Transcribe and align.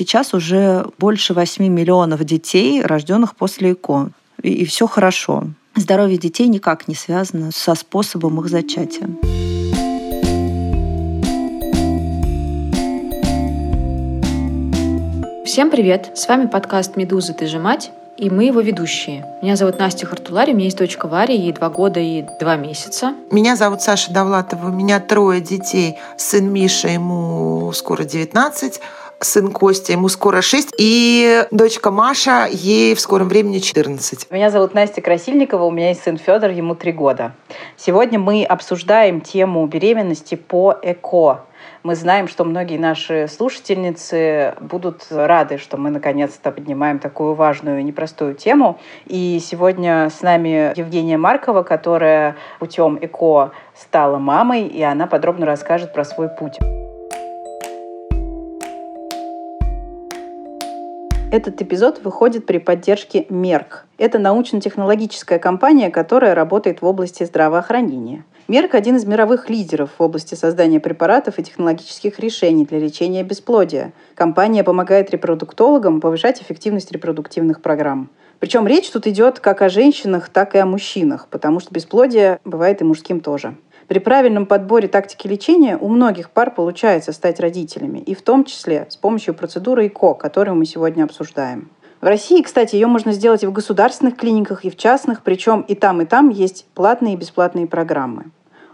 сейчас 0.00 0.32
уже 0.32 0.86
больше 0.98 1.34
8 1.34 1.66
миллионов 1.68 2.24
детей, 2.24 2.80
рожденных 2.80 3.36
после 3.36 3.72
ЭКО. 3.72 4.12
И, 4.42 4.50
и 4.50 4.64
все 4.64 4.86
хорошо. 4.86 5.44
Здоровье 5.76 6.16
детей 6.16 6.48
никак 6.48 6.88
не 6.88 6.94
связано 6.94 7.50
со 7.52 7.74
способом 7.74 8.40
их 8.40 8.48
зачатия. 8.48 9.10
Всем 15.44 15.70
привет! 15.70 16.12
С 16.14 16.26
вами 16.26 16.46
подкаст 16.46 16.96
«Медуза. 16.96 17.34
Ты 17.34 17.46
же 17.46 17.58
мать» 17.58 17.90
и 18.20 18.28
мы 18.28 18.44
его 18.44 18.60
ведущие. 18.60 19.24
Меня 19.40 19.56
зовут 19.56 19.78
Настя 19.78 20.04
Хартулари, 20.04 20.52
у 20.52 20.54
меня 20.54 20.66
есть 20.66 20.76
дочка 20.76 21.08
Варя, 21.08 21.32
ей 21.32 21.52
два 21.52 21.70
года 21.70 22.00
и 22.00 22.22
два 22.38 22.56
месяца. 22.56 23.14
Меня 23.30 23.56
зовут 23.56 23.80
Саша 23.80 24.12
Довлатова, 24.12 24.68
у 24.68 24.72
меня 24.72 25.00
трое 25.00 25.40
детей. 25.40 25.96
Сын 26.18 26.52
Миша, 26.52 26.88
ему 26.88 27.72
скоро 27.72 28.04
19, 28.04 28.78
сын 29.20 29.52
Костя, 29.52 29.92
ему 29.92 30.08
скоро 30.08 30.40
6, 30.40 30.74
и 30.78 31.44
дочка 31.50 31.90
Маша, 31.90 32.46
ей 32.50 32.94
в 32.94 33.00
скором 33.00 33.28
времени 33.28 33.58
14. 33.58 34.30
Меня 34.30 34.50
зовут 34.50 34.74
Настя 34.74 35.02
Красильникова, 35.02 35.64
у 35.64 35.70
меня 35.70 35.88
есть 35.88 36.02
сын 36.02 36.16
Федор, 36.16 36.50
ему 36.50 36.74
3 36.74 36.92
года. 36.92 37.32
Сегодня 37.76 38.18
мы 38.18 38.44
обсуждаем 38.44 39.20
тему 39.20 39.66
беременности 39.66 40.34
по 40.34 40.74
ЭКО, 40.82 41.44
мы 41.82 41.94
знаем, 41.94 42.28
что 42.28 42.44
многие 42.44 42.76
наши 42.76 43.26
слушательницы 43.26 44.54
будут 44.60 45.06
рады, 45.10 45.56
что 45.56 45.78
мы 45.78 45.90
наконец-то 45.90 46.50
поднимаем 46.50 46.98
такую 46.98 47.34
важную 47.34 47.80
и 47.80 47.82
непростую 47.82 48.34
тему. 48.34 48.78
И 49.06 49.40
сегодня 49.42 50.10
с 50.10 50.20
нами 50.20 50.78
Евгения 50.78 51.16
Маркова, 51.16 51.62
которая 51.62 52.36
путем 52.58 52.98
ЭКО 53.00 53.52
стала 53.74 54.18
мамой, 54.18 54.66
и 54.66 54.82
она 54.82 55.06
подробно 55.06 55.46
расскажет 55.46 55.94
про 55.94 56.04
свой 56.04 56.28
путь. 56.28 56.58
Этот 61.32 61.62
эпизод 61.62 62.02
выходит 62.02 62.44
при 62.44 62.58
поддержке 62.58 63.26
Мерк. 63.28 63.86
Это 63.98 64.18
научно-технологическая 64.18 65.38
компания, 65.38 65.88
которая 65.88 66.34
работает 66.34 66.82
в 66.82 66.86
области 66.86 67.22
здравоохранения. 67.22 68.24
Мерк– 68.48 68.74
один 68.74 68.96
из 68.96 69.04
мировых 69.04 69.48
лидеров 69.48 69.90
в 69.96 70.02
области 70.02 70.34
создания 70.34 70.80
препаратов 70.80 71.38
и 71.38 71.44
технологических 71.44 72.18
решений 72.18 72.64
для 72.64 72.80
лечения 72.80 73.22
бесплодия. 73.22 73.92
Компания 74.16 74.64
помогает 74.64 75.12
репродуктологам 75.12 76.00
повышать 76.00 76.42
эффективность 76.42 76.90
репродуктивных 76.90 77.62
программ. 77.62 78.10
Причем 78.40 78.66
речь 78.66 78.90
тут 78.90 79.06
идет 79.06 79.38
как 79.38 79.62
о 79.62 79.68
женщинах, 79.68 80.30
так 80.30 80.56
и 80.56 80.58
о 80.58 80.66
мужчинах, 80.66 81.28
потому 81.30 81.60
что 81.60 81.72
бесплодие 81.72 82.40
бывает 82.44 82.80
и 82.80 82.84
мужским 82.84 83.20
тоже. 83.20 83.54
При 83.90 83.98
правильном 83.98 84.46
подборе 84.46 84.86
тактики 84.86 85.26
лечения 85.26 85.76
у 85.76 85.88
многих 85.88 86.30
пар 86.30 86.54
получается 86.54 87.10
стать 87.10 87.40
родителями, 87.40 87.98
и 87.98 88.14
в 88.14 88.22
том 88.22 88.44
числе 88.44 88.86
с 88.88 88.96
помощью 88.96 89.34
процедуры 89.34 89.88
ИКО, 89.88 90.14
которую 90.14 90.54
мы 90.54 90.64
сегодня 90.64 91.02
обсуждаем. 91.02 91.70
В 92.00 92.04
России, 92.04 92.40
кстати, 92.40 92.76
ее 92.76 92.86
можно 92.86 93.10
сделать 93.10 93.42
и 93.42 93.48
в 93.48 93.52
государственных 93.52 94.16
клиниках, 94.16 94.64
и 94.64 94.70
в 94.70 94.76
частных, 94.76 95.24
причем 95.24 95.62
и 95.62 95.74
там, 95.74 96.00
и 96.00 96.04
там 96.04 96.28
есть 96.28 96.66
платные 96.72 97.14
и 97.14 97.16
бесплатные 97.16 97.66
программы. 97.66 98.26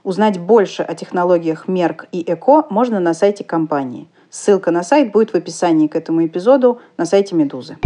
Узнать 0.05 0.39
больше 0.39 0.83
о 0.83 0.94
технологиях 0.94 1.67
Мерк 1.67 2.09
и 2.12 2.22
ЭКО 2.31 2.67
можно 2.69 3.00
на 3.00 3.14
сайте 3.14 3.42
компании. 3.42 4.09
Ссылка 4.28 4.70
на 4.70 4.83
сайт 4.83 5.12
будет 5.12 5.31
в 5.31 5.34
описании 5.34 5.87
к 5.87 5.97
этому 5.97 6.27
эпизоду 6.27 6.78
на 6.98 7.06
сайте 7.06 7.34
Медузы. 7.34 7.78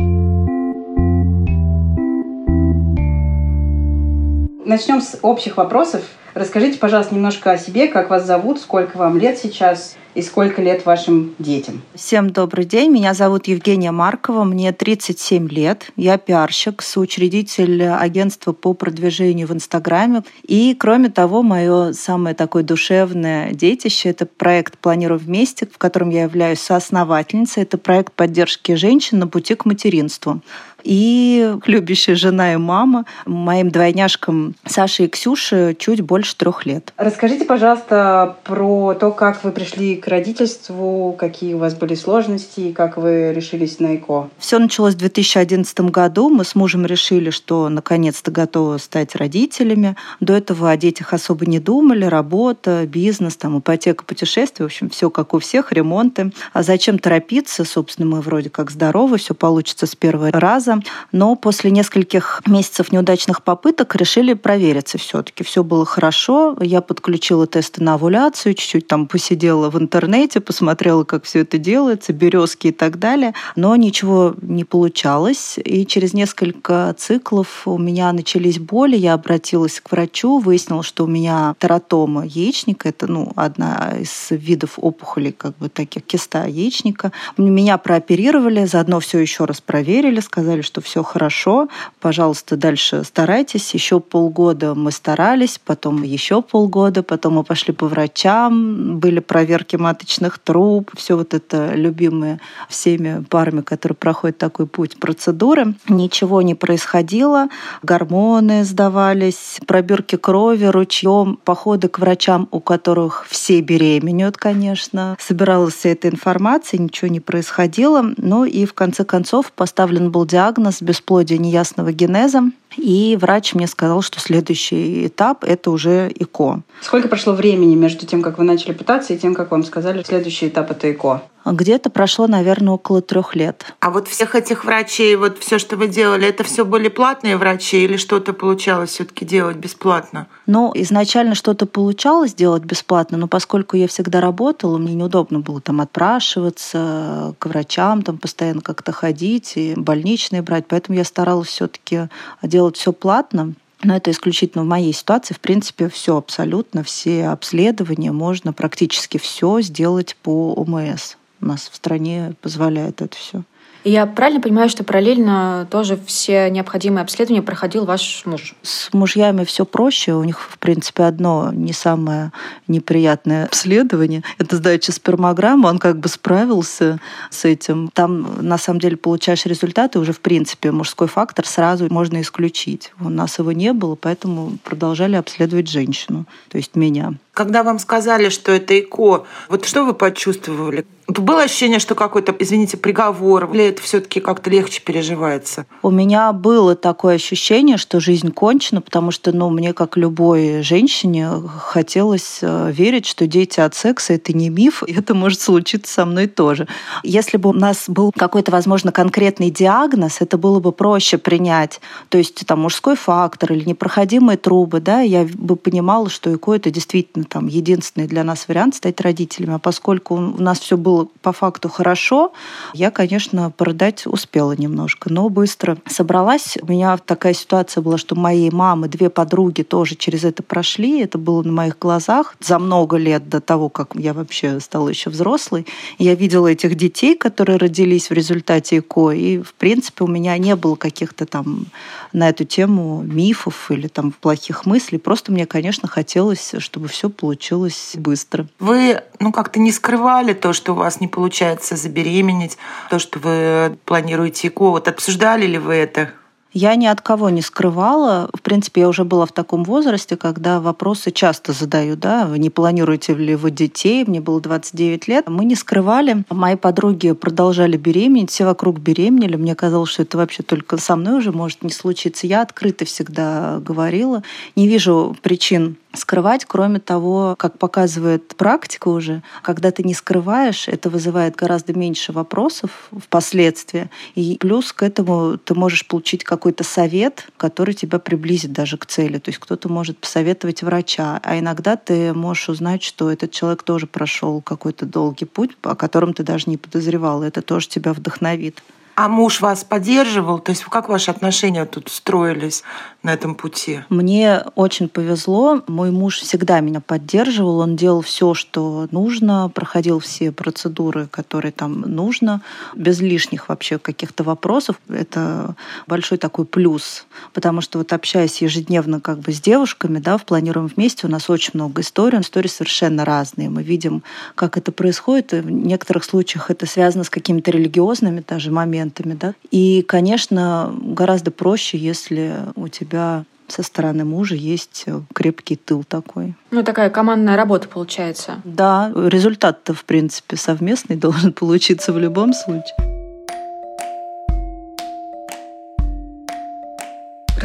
Начнем 4.70 5.00
с 5.00 5.18
общих 5.22 5.56
вопросов. 5.56 6.02
Расскажите, 6.32 6.78
пожалуйста, 6.78 7.12
немножко 7.12 7.50
о 7.50 7.58
себе, 7.58 7.88
как 7.88 8.08
вас 8.08 8.24
зовут, 8.24 8.60
сколько 8.60 8.98
вам 8.98 9.18
лет 9.18 9.36
сейчас, 9.36 9.96
и 10.14 10.22
сколько 10.22 10.60
лет 10.60 10.86
вашим 10.86 11.34
детям? 11.38 11.82
Всем 11.94 12.30
добрый 12.30 12.64
день. 12.64 12.90
Меня 12.90 13.14
зовут 13.14 13.46
Евгения 13.46 13.90
Маркова. 13.90 14.44
Мне 14.44 14.72
37 14.72 15.48
лет. 15.48 15.90
Я 15.96 16.18
пиарщик, 16.18 16.82
соучредитель 16.82 17.84
агентства 17.84 18.52
по 18.52 18.74
продвижению 18.74 19.46
в 19.46 19.52
Инстаграме. 19.52 20.22
И, 20.42 20.74
кроме 20.78 21.10
того, 21.10 21.42
мое 21.42 21.92
самое 21.92 22.34
такое 22.34 22.62
душевное 22.62 23.52
детище– 23.52 24.08
это 24.10 24.26
проект 24.26 24.78
«Планируем 24.78 25.20
вместе», 25.20 25.66
в 25.66 25.78
котором 25.78 26.10
я 26.10 26.22
являюсь 26.22 26.60
соосновательницей. 26.60 27.62
Это 27.62 27.78
проект 27.78 28.12
поддержки 28.12 28.74
женщин 28.74 29.18
на 29.18 29.28
пути 29.28 29.54
к 29.54 29.64
материнству 29.64 30.40
и 30.84 31.54
любящая 31.66 32.16
жена 32.16 32.54
и 32.54 32.56
мама. 32.56 33.04
Моим 33.26 33.70
двойняшкам 33.70 34.54
Саше 34.66 35.04
и 35.04 35.08
Ксюше 35.08 35.76
чуть 35.78 36.00
больше 36.00 36.36
трех 36.36 36.66
лет. 36.66 36.92
Расскажите, 36.96 37.44
пожалуйста, 37.44 38.36
про 38.44 38.94
то, 38.94 39.10
как 39.10 39.44
вы 39.44 39.52
пришли 39.52 39.96
к 39.96 40.08
родительству, 40.08 41.14
какие 41.18 41.54
у 41.54 41.58
вас 41.58 41.74
были 41.74 41.94
сложности 41.94 42.60
и 42.60 42.72
как 42.72 42.96
вы 42.96 43.32
решились 43.32 43.78
на 43.80 43.96
ЭКО. 43.96 44.30
Все 44.38 44.58
началось 44.58 44.94
в 44.94 44.98
2011 44.98 45.80
году. 45.80 46.28
Мы 46.28 46.44
с 46.44 46.54
мужем 46.54 46.86
решили, 46.86 47.30
что 47.30 47.68
наконец-то 47.68 48.30
готовы 48.30 48.78
стать 48.78 49.14
родителями. 49.16 49.96
До 50.20 50.34
этого 50.34 50.70
о 50.70 50.76
детях 50.76 51.12
особо 51.12 51.46
не 51.46 51.58
думали. 51.58 52.04
Работа, 52.04 52.86
бизнес, 52.86 53.36
там, 53.36 53.58
ипотека, 53.58 54.04
путешествия. 54.04 54.64
В 54.64 54.66
общем, 54.66 54.90
все 54.90 55.10
как 55.10 55.34
у 55.34 55.38
всех, 55.38 55.72
ремонты. 55.72 56.32
А 56.52 56.62
зачем 56.62 56.98
торопиться? 56.98 57.64
Собственно, 57.64 58.08
мы 58.08 58.20
вроде 58.20 58.50
как 58.50 58.70
здоровы, 58.70 59.18
все 59.18 59.34
получится 59.34 59.86
с 59.86 59.94
первого 59.94 60.30
раза 60.32 60.69
раза, 60.70 60.82
но 61.12 61.36
после 61.36 61.70
нескольких 61.70 62.42
месяцев 62.46 62.92
неудачных 62.92 63.42
попыток 63.42 63.96
решили 63.96 64.34
провериться 64.34 64.98
все-таки. 64.98 65.44
Все 65.44 65.62
было 65.64 65.84
хорошо, 65.84 66.56
я 66.60 66.80
подключила 66.80 67.46
тесты 67.46 67.82
на 67.82 67.94
овуляцию, 67.94 68.54
чуть-чуть 68.54 68.86
там 68.86 69.06
посидела 69.06 69.70
в 69.70 69.78
интернете, 69.78 70.40
посмотрела, 70.40 71.04
как 71.04 71.24
все 71.24 71.40
это 71.40 71.58
делается, 71.58 72.12
березки 72.12 72.68
и 72.68 72.72
так 72.72 72.98
далее, 72.98 73.34
но 73.56 73.76
ничего 73.76 74.34
не 74.42 74.64
получалось. 74.64 75.58
И 75.64 75.86
через 75.86 76.14
несколько 76.14 76.94
циклов 76.98 77.66
у 77.66 77.78
меня 77.78 78.12
начались 78.12 78.58
боли, 78.58 78.96
я 78.96 79.14
обратилась 79.14 79.80
к 79.80 79.90
врачу, 79.90 80.38
выяснила, 80.38 80.82
что 80.82 81.04
у 81.04 81.06
меня 81.06 81.54
тератома 81.58 82.24
яичника, 82.24 82.88
это 82.88 83.06
ну, 83.06 83.32
одна 83.36 83.94
из 84.00 84.28
видов 84.30 84.74
опухолей, 84.76 85.32
как 85.32 85.56
бы 85.58 85.68
таких 85.68 86.04
киста 86.04 86.46
яичника. 86.46 87.12
Меня 87.36 87.78
прооперировали, 87.78 88.64
заодно 88.64 89.00
все 89.00 89.18
еще 89.18 89.44
раз 89.44 89.60
проверили, 89.60 90.20
сказали, 90.20 90.59
сказали, 90.60 90.62
что 90.62 90.80
все 90.80 91.02
хорошо, 91.02 91.68
пожалуйста, 92.00 92.56
дальше 92.56 93.04
старайтесь. 93.04 93.74
Еще 93.74 94.00
полгода 94.00 94.74
мы 94.74 94.92
старались, 94.92 95.58
потом 95.58 96.02
еще 96.02 96.42
полгода, 96.42 97.02
потом 97.02 97.34
мы 97.34 97.44
пошли 97.44 97.74
по 97.74 97.86
врачам, 97.86 98.98
были 98.98 99.20
проверки 99.20 99.76
маточных 99.76 100.38
труб, 100.38 100.90
все 100.96 101.16
вот 101.16 101.34
это 101.34 101.74
любимые 101.74 102.38
всеми 102.68 103.24
парами, 103.28 103.62
которые 103.62 103.96
проходят 103.96 104.38
такой 104.38 104.66
путь 104.66 104.98
процедуры. 104.98 105.74
Ничего 105.88 106.42
не 106.42 106.54
происходило, 106.54 107.48
гормоны 107.82 108.64
сдавались, 108.64 109.60
пробирки 109.66 110.16
крови 110.16 110.66
ручьем, 110.66 111.38
походы 111.44 111.88
к 111.88 111.98
врачам, 111.98 112.48
у 112.50 112.60
которых 112.60 113.26
все 113.28 113.60
беременеют, 113.60 114.36
конечно. 114.36 115.16
Собиралась 115.18 115.74
вся 115.74 115.90
эта 115.90 116.08
информация, 116.08 116.80
ничего 116.80 117.08
не 117.08 117.20
происходило. 117.20 118.04
Ну 118.16 118.44
и 118.44 118.64
в 118.64 118.74
конце 118.74 119.04
концов 119.04 119.52
поставлен 119.52 120.10
был 120.10 120.26
диагноз 120.26 120.49
диагноз 120.50 120.82
бесплодия 120.82 121.38
неясного 121.38 121.92
генеза. 121.92 122.42
И 122.76 123.16
врач 123.20 123.54
мне 123.54 123.66
сказал, 123.66 124.02
что 124.02 124.20
следующий 124.20 125.06
этап– 125.06 125.44
это 125.46 125.70
уже 125.70 126.10
ЭКО. 126.14 126.62
Сколько 126.80 127.08
прошло 127.08 127.32
времени 127.32 127.74
между 127.74 128.06
тем, 128.06 128.22
как 128.22 128.38
вы 128.38 128.44
начали 128.44 128.72
пытаться, 128.72 129.12
и 129.12 129.18
тем, 129.18 129.34
как 129.34 129.50
вам 129.50 129.64
сказали, 129.64 130.02
следующий 130.02 130.48
этап– 130.48 130.70
это 130.72 130.90
ЭКО? 130.90 131.22
Где-то 131.44 131.88
прошло, 131.88 132.26
наверное, 132.26 132.74
около 132.74 133.00
трех 133.00 133.34
лет. 133.34 133.74
А 133.80 133.90
вот 133.90 134.08
всех 134.08 134.34
этих 134.34 134.64
врачей, 134.64 135.16
вот 135.16 135.38
все, 135.38 135.58
что 135.58 135.76
вы 135.76 135.88
делали, 135.88 136.28
это 136.28 136.44
все 136.44 136.64
были 136.64 136.88
платные 136.88 137.36
врачи 137.38 137.82
или 137.82 137.96
что-то 137.96 138.34
получалось 138.34 138.90
все-таки 138.90 139.24
делать 139.24 139.56
бесплатно? 139.56 140.26
Ну, 140.46 140.70
изначально 140.74 141.34
что-то 141.34 141.64
получалось 141.64 142.34
делать 142.34 142.64
бесплатно, 142.64 143.16
но 143.16 143.26
поскольку 143.26 143.76
я 143.76 143.88
всегда 143.88 144.20
работала, 144.20 144.76
мне 144.76 144.94
неудобно 144.94 145.40
было 145.40 145.60
там 145.62 145.80
отпрашиваться 145.80 147.34
к 147.38 147.46
врачам, 147.46 148.02
там 148.02 148.18
постоянно 148.18 148.60
как-то 148.60 148.92
ходить 148.92 149.56
и 149.56 149.74
больничные 149.76 150.42
брать, 150.42 150.66
поэтому 150.68 150.98
я 150.98 151.04
старалась 151.04 151.48
все-таки 151.48 152.08
делать 152.42 152.59
все 152.76 152.92
платно. 152.92 153.54
Но 153.82 153.96
это 153.96 154.10
исключительно 154.10 154.64
в 154.64 154.66
моей 154.66 154.92
ситуации. 154.92 155.32
В 155.32 155.40
принципе, 155.40 155.88
все 155.88 156.16
абсолютно, 156.16 156.82
все 156.84 157.28
обследования, 157.28 158.12
можно 158.12 158.52
практически 158.52 159.18
все 159.18 159.62
сделать 159.62 160.16
по 160.22 160.52
ОМС 160.52 161.16
у 161.40 161.46
нас 161.46 161.68
в 161.68 161.74
стране 161.74 162.34
позволяет 162.40 163.02
это 163.02 163.16
все. 163.16 163.42
Я 163.84 164.06
правильно 164.06 164.40
понимаю, 164.40 164.68
что 164.68 164.84
параллельно 164.84 165.66
тоже 165.70 165.98
все 166.04 166.50
необходимые 166.50 167.02
обследования 167.02 167.42
проходил 167.42 167.86
ваш 167.86 168.22
муж? 168.26 168.54
С 168.62 168.92
мужьями 168.92 169.44
все 169.44 169.64
проще. 169.64 170.12
У 170.14 170.22
них, 170.22 170.40
в 170.40 170.58
принципе, 170.58 171.04
одно 171.04 171.50
не 171.52 171.72
самое 171.72 172.32
неприятное 172.68 173.46
обследование. 173.46 174.22
Это 174.38 174.56
сдача 174.56 174.92
спермограммы. 174.92 175.68
Он 175.68 175.78
как 175.78 175.98
бы 175.98 176.08
справился 176.08 176.98
с 177.30 177.44
этим. 177.46 177.88
Там, 177.94 178.46
на 178.46 178.58
самом 178.58 178.80
деле, 178.80 178.96
получаешь 178.96 179.46
результаты. 179.46 179.98
Уже, 179.98 180.12
в 180.12 180.20
принципе, 180.20 180.72
мужской 180.72 181.08
фактор 181.08 181.46
сразу 181.46 181.86
можно 181.90 182.20
исключить. 182.20 182.92
У 183.00 183.08
нас 183.08 183.38
его 183.38 183.52
не 183.52 183.72
было, 183.72 183.94
поэтому 183.94 184.58
продолжали 184.62 185.16
обследовать 185.16 185.68
женщину, 185.68 186.26
то 186.48 186.58
есть 186.58 186.76
меня. 186.76 187.14
Когда 187.32 187.62
вам 187.62 187.78
сказали, 187.78 188.28
что 188.28 188.52
это 188.52 188.78
ЭКО, 188.78 189.24
вот 189.48 189.64
что 189.64 189.84
вы 189.84 189.94
почувствовали? 189.94 190.84
Было 191.18 191.42
ощущение, 191.42 191.80
что 191.80 191.94
какой-то, 191.94 192.34
извините, 192.38 192.76
приговор, 192.76 193.50
или 193.52 193.64
это 193.64 193.82
все-таки 193.82 194.20
как-то 194.20 194.48
легче 194.48 194.80
переживается? 194.80 195.66
У 195.82 195.90
меня 195.90 196.32
было 196.32 196.76
такое 196.76 197.16
ощущение, 197.16 197.78
что 197.78 197.98
жизнь 197.98 198.30
кончена, 198.30 198.80
потому 198.80 199.10
что, 199.10 199.32
ну, 199.32 199.50
мне, 199.50 199.72
как 199.72 199.96
любой 199.96 200.62
женщине, 200.62 201.28
хотелось 201.58 202.38
э, 202.42 202.70
верить, 202.70 203.06
что 203.06 203.26
дети 203.26 203.58
от 203.58 203.74
секса— 203.74 204.12
это 204.14 204.32
не 204.32 204.50
миф, 204.50 204.84
и 204.86 204.92
это 204.92 205.14
может 205.14 205.40
случиться 205.40 205.92
со 205.92 206.04
мной 206.04 206.28
тоже. 206.28 206.68
Если 207.02 207.38
бы 207.38 207.50
у 207.50 207.54
нас 207.54 207.84
был 207.88 208.12
какой-то, 208.12 208.52
возможно, 208.52 208.92
конкретный 208.92 209.50
диагноз, 209.50 210.18
это 210.20 210.38
было 210.38 210.60
бы 210.60 210.70
проще 210.70 211.18
принять. 211.18 211.80
То 212.08 212.18
есть 212.18 212.46
там 212.46 212.60
мужской 212.60 212.94
фактор 212.94 213.52
или 213.52 213.68
непроходимые 213.68 214.36
трубы, 214.36 214.80
да, 214.80 215.00
я 215.00 215.26
бы 215.34 215.56
понимала, 215.56 216.08
что 216.08 216.32
ЭКО— 216.32 216.54
это 216.54 216.70
действительно 216.70 217.19
там 217.24 217.46
единственный 217.46 218.06
для 218.06 218.24
нас 218.24 218.48
вариант 218.48 218.76
стать 218.76 219.00
родителями. 219.00 219.54
А 219.54 219.58
поскольку 219.58 220.14
у 220.14 220.42
нас 220.42 220.60
все 220.60 220.76
было 220.76 221.08
по 221.22 221.32
факту 221.32 221.68
хорошо, 221.68 222.32
я, 222.74 222.90
конечно, 222.90 223.50
порыдать 223.50 224.06
успела 224.06 224.52
немножко, 224.52 225.12
но 225.12 225.28
быстро 225.28 225.78
собралась. 225.86 226.56
У 226.62 226.66
меня 226.66 226.96
такая 226.98 227.34
ситуация 227.34 227.82
была, 227.82 227.98
что 227.98 228.14
моей 228.14 228.50
мамы 228.50 228.88
две 228.88 229.10
подруги 229.10 229.62
тоже 229.62 229.94
через 229.94 230.24
это 230.24 230.42
прошли. 230.42 231.00
Это 231.00 231.18
было 231.18 231.42
на 231.42 231.52
моих 231.52 231.78
глазах 231.78 232.36
за 232.40 232.58
много 232.58 232.96
лет 232.96 233.28
до 233.28 233.40
того, 233.40 233.68
как 233.68 233.94
я 233.94 234.14
вообще 234.14 234.60
стала 234.60 234.88
еще 234.88 235.10
взрослой. 235.10 235.66
Я 235.98 236.14
видела 236.14 236.46
этих 236.46 236.74
детей, 236.74 237.16
которые 237.16 237.58
родились 237.58 238.10
в 238.10 238.12
результате 238.12 238.78
ЭКО, 238.78 239.10
и, 239.10 239.38
в 239.38 239.54
принципе, 239.54 240.04
у 240.04 240.06
меня 240.06 240.36
не 240.38 240.56
было 240.56 240.76
каких-то 240.76 241.26
там 241.26 241.66
на 242.12 242.28
эту 242.28 242.44
тему 242.44 243.02
мифов 243.02 243.70
или 243.70 243.88
там 243.88 244.12
плохих 244.12 244.66
мыслей. 244.66 244.98
Просто 244.98 245.32
мне, 245.32 245.46
конечно, 245.46 245.88
хотелось, 245.88 246.54
чтобы 246.58 246.88
все 246.88 247.09
получилось 247.10 247.92
быстро. 247.96 248.46
Вы, 248.58 249.02
ну, 249.18 249.32
как-то 249.32 249.60
не 249.60 249.72
скрывали 249.72 250.32
то, 250.32 250.52
что 250.52 250.72
у 250.72 250.76
вас 250.76 251.00
не 251.00 251.08
получается 251.08 251.76
забеременеть, 251.76 252.58
то, 252.88 252.98
что 252.98 253.18
вы 253.18 253.76
планируете 253.84 254.48
ЭКО. 254.48 254.70
Вот 254.70 254.88
обсуждали 254.88 255.46
ли 255.46 255.58
вы 255.58 255.74
это? 255.74 256.10
Я 256.52 256.74
ни 256.74 256.86
от 256.86 257.00
кого 257.00 257.30
не 257.30 257.42
скрывала. 257.42 258.28
В 258.34 258.42
принципе, 258.42 258.80
я 258.80 258.88
уже 258.88 259.04
была 259.04 259.24
в 259.24 259.32
таком 259.32 259.62
возрасте, 259.62 260.16
когда 260.16 260.60
вопросы 260.60 261.12
часто 261.12 261.52
задаю, 261.52 261.94
да, 261.94 262.28
не 262.36 262.50
планируете 262.50 263.14
ли 263.14 263.36
вы 263.36 263.52
детей? 263.52 264.04
Мне 264.04 264.20
было 264.20 264.40
29 264.40 265.06
лет. 265.06 265.28
Мы 265.28 265.44
не 265.44 265.54
скрывали. 265.54 266.24
Мои 266.28 266.56
подруги 266.56 267.12
продолжали 267.12 267.76
беременеть, 267.76 268.30
все 268.30 268.44
вокруг 268.44 268.80
беременели. 268.80 269.36
Мне 269.36 269.54
казалось, 269.54 269.90
что 269.90 270.02
это 270.02 270.18
вообще 270.18 270.42
только 270.42 270.76
со 270.78 270.96
мной 270.96 271.18
уже 271.18 271.30
может 271.30 271.62
не 271.62 271.70
случиться. 271.70 272.26
Я 272.26 272.42
открыто 272.42 272.84
всегда 272.84 273.60
говорила. 273.60 274.24
Не 274.56 274.66
вижу 274.66 275.16
причин 275.22 275.76
скрывать. 275.92 276.44
Кроме 276.44 276.78
того, 276.78 277.34
как 277.38 277.58
показывает 277.58 278.36
практика 278.36 278.88
уже, 278.88 279.22
когда 279.42 279.70
ты 279.70 279.82
не 279.82 279.94
скрываешь, 279.94 280.68
это 280.68 280.90
вызывает 280.90 281.36
гораздо 281.36 281.72
меньше 281.74 282.12
вопросов 282.12 282.88
впоследствии. 282.96 283.90
И 284.14 284.36
плюс 284.38 284.72
к 284.72 284.82
этому 284.82 285.38
ты 285.38 285.54
можешь 285.54 285.86
получить 285.86 286.24
какой-то 286.24 286.64
совет, 286.64 287.28
который 287.36 287.74
тебя 287.74 287.98
приблизит 287.98 288.52
даже 288.52 288.76
к 288.76 288.86
цели. 288.86 289.18
То 289.18 289.30
есть 289.30 289.38
кто-то 289.38 289.68
может 289.68 289.98
посоветовать 289.98 290.62
врача, 290.62 291.20
а 291.22 291.38
иногда 291.38 291.76
ты 291.76 292.12
можешь 292.14 292.48
узнать, 292.48 292.82
что 292.82 293.10
этот 293.10 293.30
человек 293.30 293.62
тоже 293.62 293.86
прошел 293.86 294.40
какой-то 294.40 294.86
долгий 294.86 295.24
путь, 295.24 295.50
о 295.62 295.74
котором 295.74 296.14
ты 296.14 296.22
даже 296.22 296.48
не 296.48 296.56
подозревал. 296.56 297.22
Это 297.22 297.42
тоже 297.42 297.68
тебя 297.68 297.92
вдохновит. 297.92 298.62
А 299.02 299.08
муж 299.08 299.40
вас 299.40 299.64
поддерживал? 299.64 300.40
То 300.40 300.50
есть 300.50 300.62
как 300.64 300.90
ваши 300.90 301.10
отношения 301.10 301.64
тут 301.64 301.88
строились 301.88 302.64
на 303.02 303.14
этом 303.14 303.34
пути? 303.34 303.80
Мне 303.88 304.42
очень 304.56 304.90
повезло. 304.90 305.62
Мой 305.68 305.90
муж 305.90 306.18
всегда 306.18 306.60
меня 306.60 306.82
поддерживал. 306.82 307.60
Он 307.60 307.76
делал 307.76 308.02
все, 308.02 308.34
что 308.34 308.88
нужно, 308.90 309.48
проходил 309.48 310.00
все 310.00 310.32
процедуры, 310.32 311.06
которые 311.06 311.50
там 311.50 311.80
нужно, 311.80 312.42
без 312.74 313.00
лишних 313.00 313.48
вообще 313.48 313.78
каких-то 313.78 314.22
вопросов. 314.22 314.76
Это 314.90 315.54
большой 315.86 316.18
такой 316.18 316.44
плюс, 316.44 317.06
потому 317.32 317.62
что 317.62 317.78
вот 317.78 317.94
общаясь 317.94 318.42
ежедневно 318.42 319.00
как 319.00 319.20
бы 319.20 319.32
с 319.32 319.40
девушками, 319.40 319.98
да, 319.98 320.18
в 320.18 320.26
планируем 320.26 320.66
вместе, 320.66 321.06
у 321.06 321.10
нас 321.10 321.30
очень 321.30 321.52
много 321.54 321.80
историй, 321.80 322.20
истории 322.20 322.48
совершенно 322.48 323.06
разные. 323.06 323.48
Мы 323.48 323.62
видим, 323.62 324.02
как 324.34 324.58
это 324.58 324.72
происходит, 324.72 325.32
и 325.32 325.40
в 325.40 325.50
некоторых 325.50 326.04
случаях 326.04 326.50
это 326.50 326.66
связано 326.66 327.04
с 327.04 327.08
какими-то 327.08 327.50
религиозными 327.50 328.22
даже 328.28 328.50
моментами, 328.50 328.89
клиентами. 328.90 329.14
Да? 329.14 329.34
И, 329.50 329.82
конечно, 329.82 330.74
гораздо 330.80 331.30
проще, 331.30 331.78
если 331.78 332.34
у 332.56 332.68
тебя 332.68 333.24
со 333.48 333.62
стороны 333.64 334.04
мужа 334.04 334.36
есть 334.36 334.84
крепкий 335.12 335.56
тыл 335.56 335.82
такой. 335.82 336.34
Ну, 336.52 336.62
такая 336.62 336.88
командная 336.88 337.36
работа 337.36 337.68
получается. 337.68 338.40
Да, 338.44 338.92
результат-то, 338.94 339.74
в 339.74 339.84
принципе, 339.84 340.36
совместный 340.36 340.96
должен 340.96 341.32
получиться 341.32 341.92
в 341.92 341.98
любом 341.98 342.32
случае. 342.32 342.99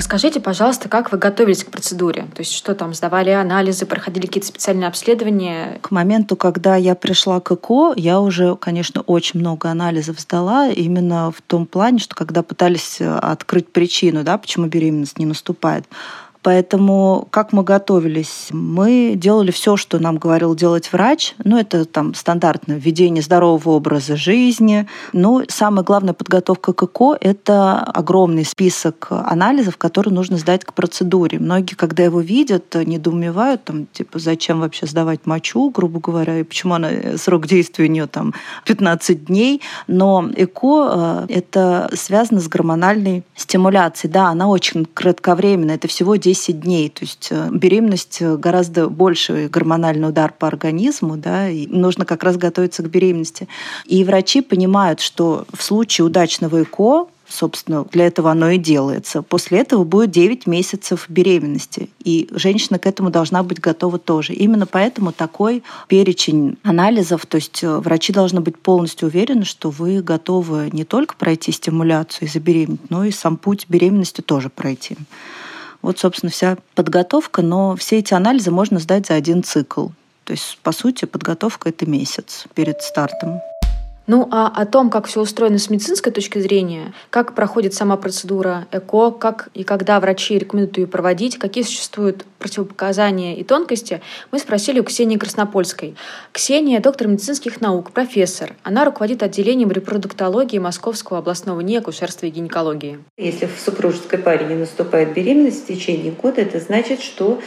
Расскажите, 0.05 0.39
пожалуйста, 0.39 0.87
как 0.87 1.11
вы 1.11 1.17
готовились 1.17 1.63
к 1.63 1.71
процедуре? 1.71 2.27
То 2.35 2.41
есть 2.41 2.53
что 2.53 2.75
там, 2.75 2.93
сдавали 2.93 3.31
анализы, 3.31 3.87
проходили 3.87 4.27
какие-то 4.27 4.47
специальные 4.47 4.87
обследования? 4.87 5.79
К 5.81 5.89
моменту, 5.89 6.35
когда 6.35 6.75
я 6.75 6.93
пришла 6.93 7.39
к 7.39 7.51
ЭКО, 7.51 7.93
я 7.95 8.19
уже, 8.19 8.55
конечно, 8.55 9.01
очень 9.01 9.39
много 9.39 9.71
анализов 9.71 10.19
сдала, 10.19 10.69
именно 10.69 11.31
в 11.31 11.41
том 11.41 11.65
плане, 11.65 11.97
что 11.97 12.13
когда 12.13 12.43
пытались 12.43 13.01
э, 13.01 13.17
открыть 13.17 13.73
причину, 13.73 14.23
да, 14.23 14.37
почему 14.37 14.67
беременность 14.67 15.17
не 15.17 15.25
наступает, 15.25 15.85
Поэтому 16.45 17.27
как 17.31 17.53
мы 17.53 17.63
готовились? 17.63 18.49
Мы 18.51 19.13
делали 19.15 19.49
все, 19.49 19.77
что 19.77 19.97
нам 19.97 20.17
говорил 20.17 20.53
делать 20.53 20.93
врач. 20.93 21.33
Ну, 21.43 21.57
это 21.57 21.85
там 21.85 22.13
стандартное 22.13 22.77
введение 22.77 23.23
здорового 23.23 23.71
образа 23.71 24.15
жизни. 24.15 24.87
Но 25.11 25.41
самая 25.47 25.83
главная 25.83 26.13
подготовка 26.13 26.73
к 26.73 26.83
ЭКО– 26.83 27.17
это 27.19 27.79
огромный 27.79 28.45
список 28.45 29.07
анализов, 29.09 29.77
которые 29.77 30.13
нужно 30.13 30.37
сдать 30.37 30.63
к 30.63 30.73
процедуре. 30.75 31.39
Многие, 31.39 31.73
когда 31.73 32.03
его 32.03 32.19
видят, 32.19 32.75
недоумевают, 32.75 33.63
там, 33.63 33.87
типа, 33.87 34.19
зачем 34.19 34.59
вообще 34.59 34.85
сдавать 34.85 35.25
мочу, 35.25 35.71
грубо 35.71 35.99
говоря, 35.99 36.37
и 36.37 36.43
почему 36.43 36.75
она, 36.75 37.17
срок 37.17 37.47
действия 37.47 37.85
у 37.85 37.89
нее 37.89 38.05
там 38.05 38.35
15 38.65 39.25
дней. 39.25 39.63
Но 39.87 40.29
ЭКО– 40.35 41.25
это 41.27 41.89
связано 41.95 42.39
с 42.39 42.47
гормональной 42.47 43.23
стимуляцией. 43.35 44.13
Да, 44.13 44.27
она 44.27 44.47
очень 44.47 44.85
кратковременная, 44.85 45.73
это 45.73 45.87
всего 45.87 46.15
10 46.15 46.34
10 46.35 46.59
дней. 46.59 46.89
То 46.89 47.03
есть 47.03 47.29
э, 47.31 47.49
беременность 47.51 48.21
э, 48.21 48.35
гораздо 48.35 48.89
больше 48.89 49.49
гормональный 49.51 50.09
удар 50.09 50.33
по 50.37 50.47
организму, 50.47 51.17
да, 51.17 51.49
и 51.49 51.65
нужно 51.67 52.05
как 52.05 52.23
раз 52.23 52.37
готовиться 52.37 52.83
к 52.83 52.89
беременности. 52.89 53.47
И 53.85 54.03
врачи 54.03 54.41
понимают, 54.41 54.99
что 54.99 55.45
в 55.53 55.63
случае 55.63 56.05
удачного 56.05 56.63
ЭКО 56.63 57.07
собственно, 57.27 57.83
для 57.91 58.05
этого 58.05 58.31
оно 58.31 58.51
и 58.51 58.59
делается. 58.59 59.23
После 59.23 59.57
этого 59.57 59.83
будет 59.83 60.11
9 60.11 60.45
месяцев 60.45 61.05
беременности. 61.09 61.89
И 62.03 62.29
женщина 62.31 62.77
к 62.77 62.85
этому 62.85 63.09
должна 63.09 63.41
быть 63.41 63.59
готова 63.59 63.97
тоже. 63.97 64.33
Именно 64.33 64.67
поэтому 64.67 65.11
такой 65.11 65.63
перечень 65.87 66.57
анализов, 66.61 67.25
то 67.25 67.37
есть 67.37 67.63
э, 67.63 67.79
врачи 67.79 68.13
должны 68.13 68.41
быть 68.41 68.59
полностью 68.59 69.07
уверены, 69.07 69.43
что 69.43 69.71
вы 69.71 70.03
готовы 70.03 70.69
не 70.71 70.83
только 70.83 71.15
пройти 71.15 71.51
стимуляцию 71.51 72.27
и 72.27 72.31
забеременеть, 72.31 72.89
но 72.89 73.03
и 73.03 73.11
сам 73.11 73.37
путь 73.37 73.65
беременности 73.69 74.21
тоже 74.21 74.49
пройти. 74.49 74.95
Вот, 75.85 75.99
собственно, 75.99 76.31
вся 76.31 76.57
подготовка, 76.73 77.43
но 77.43 77.75
все 77.75 77.99
эти 77.99 78.15
анализы 78.15 78.49
можно 78.49 78.79
сдать 78.79 79.05
за 79.05 79.13
один 79.13 79.43
цикл. 79.43 79.89
То 80.23 80.33
есть, 80.33 80.57
по 80.63 80.71
сути, 80.71 81.05
подготовка— 81.05 81.69
это 81.69 81.85
месяц 81.85 82.45
перед 82.55 82.81
стартом. 82.81 83.39
Ну 84.07 84.27
а 84.31 84.47
о 84.47 84.65
том, 84.65 84.89
как 84.89 85.07
все 85.07 85.21
устроено 85.21 85.57
с 85.57 85.69
медицинской 85.69 86.11
точки 86.11 86.39
зрения, 86.39 86.93
как 87.09 87.33
проходит 87.33 87.73
сама 87.73 87.97
процедура 87.97 88.67
ЭКО, 88.71 89.11
как 89.11 89.49
и 89.53 89.63
когда 89.63 89.99
врачи 89.99 90.37
рекомендуют 90.37 90.77
ее 90.77 90.87
проводить, 90.87 91.37
какие 91.37 91.63
существуют 91.63 92.25
противопоказания 92.39 93.35
и 93.35 93.43
тонкости, 93.43 94.01
мы 94.31 94.39
спросили 94.39 94.79
у 94.79 94.83
Ксении 94.83 95.17
Краснопольской. 95.17 95.95
Ксения– 96.31 96.79
доктор 96.81 97.07
медицинских 97.07 97.61
наук, 97.61 97.91
профессор. 97.91 98.53
Она 98.63 98.85
руководит 98.85 99.23
отделением 99.23 99.71
репродуктологии 99.71 100.59
Московского 100.59 101.19
областного 101.19 101.61
НИИ 101.61 101.77
акушерства 101.77 102.27
и 102.27 102.29
гинекологии. 102.29 102.99
Если 103.17 103.47
в 103.47 103.59
супружеской 103.59 104.19
паре 104.19 104.45
не 104.45 104.55
наступает 104.55 105.13
беременность 105.13 105.63
в 105.63 105.67
течение 105.67 106.11
года, 106.11 106.41
это 106.41 106.59
значит, 106.59 107.01
что 107.01 107.39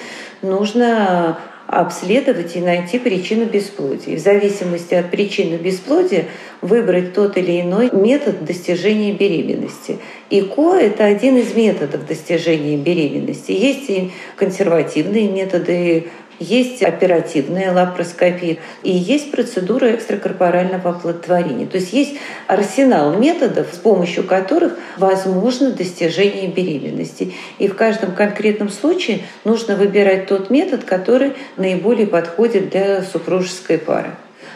нужно 0.42 1.38
обследовать 1.68 2.56
и 2.56 2.60
найти 2.60 2.98
причину 2.98 3.44
бесплодия. 3.44 4.14
И 4.14 4.16
в 4.16 4.20
зависимости 4.20 4.94
от 4.94 5.10
причины 5.10 5.56
бесплодия 5.56 6.24
выбрать 6.62 7.12
тот 7.12 7.36
или 7.36 7.60
иной 7.60 7.90
метод 7.92 8.44
достижения 8.46 9.12
беременности. 9.12 9.98
ИКО– 10.30 10.76
это 10.80 11.04
один 11.04 11.36
из 11.36 11.54
методов 11.54 12.06
достижения 12.06 12.78
беременности. 12.78 13.52
Есть 13.52 13.90
и 13.90 14.10
консервативные 14.36 15.28
методы, 15.28 16.08
есть 16.38 16.82
оперативная 16.82 17.72
лапароскопия 17.72 18.58
и 18.82 18.90
есть 18.90 19.30
процедура 19.30 19.94
экстракорпорального 19.94 20.90
оплодотворения. 20.90 21.66
То 21.66 21.78
есть 21.78 21.92
есть 21.92 22.16
арсенал 22.46 23.16
методов, 23.16 23.68
с 23.72 23.76
помощью 23.76 24.24
которых 24.24 24.78
возможно 24.96 25.70
достижение 25.70 26.48
беременности. 26.48 27.32
И 27.58 27.68
в 27.68 27.74
каждом 27.74 28.12
конкретном 28.12 28.70
случае 28.70 29.20
нужно 29.44 29.76
выбирать 29.76 30.26
тот 30.26 30.50
метод, 30.50 30.84
который 30.84 31.32
наиболее 31.56 32.06
подходит 32.06 32.70
для 32.70 33.02
супружеской 33.02 33.78
пары 33.78 34.12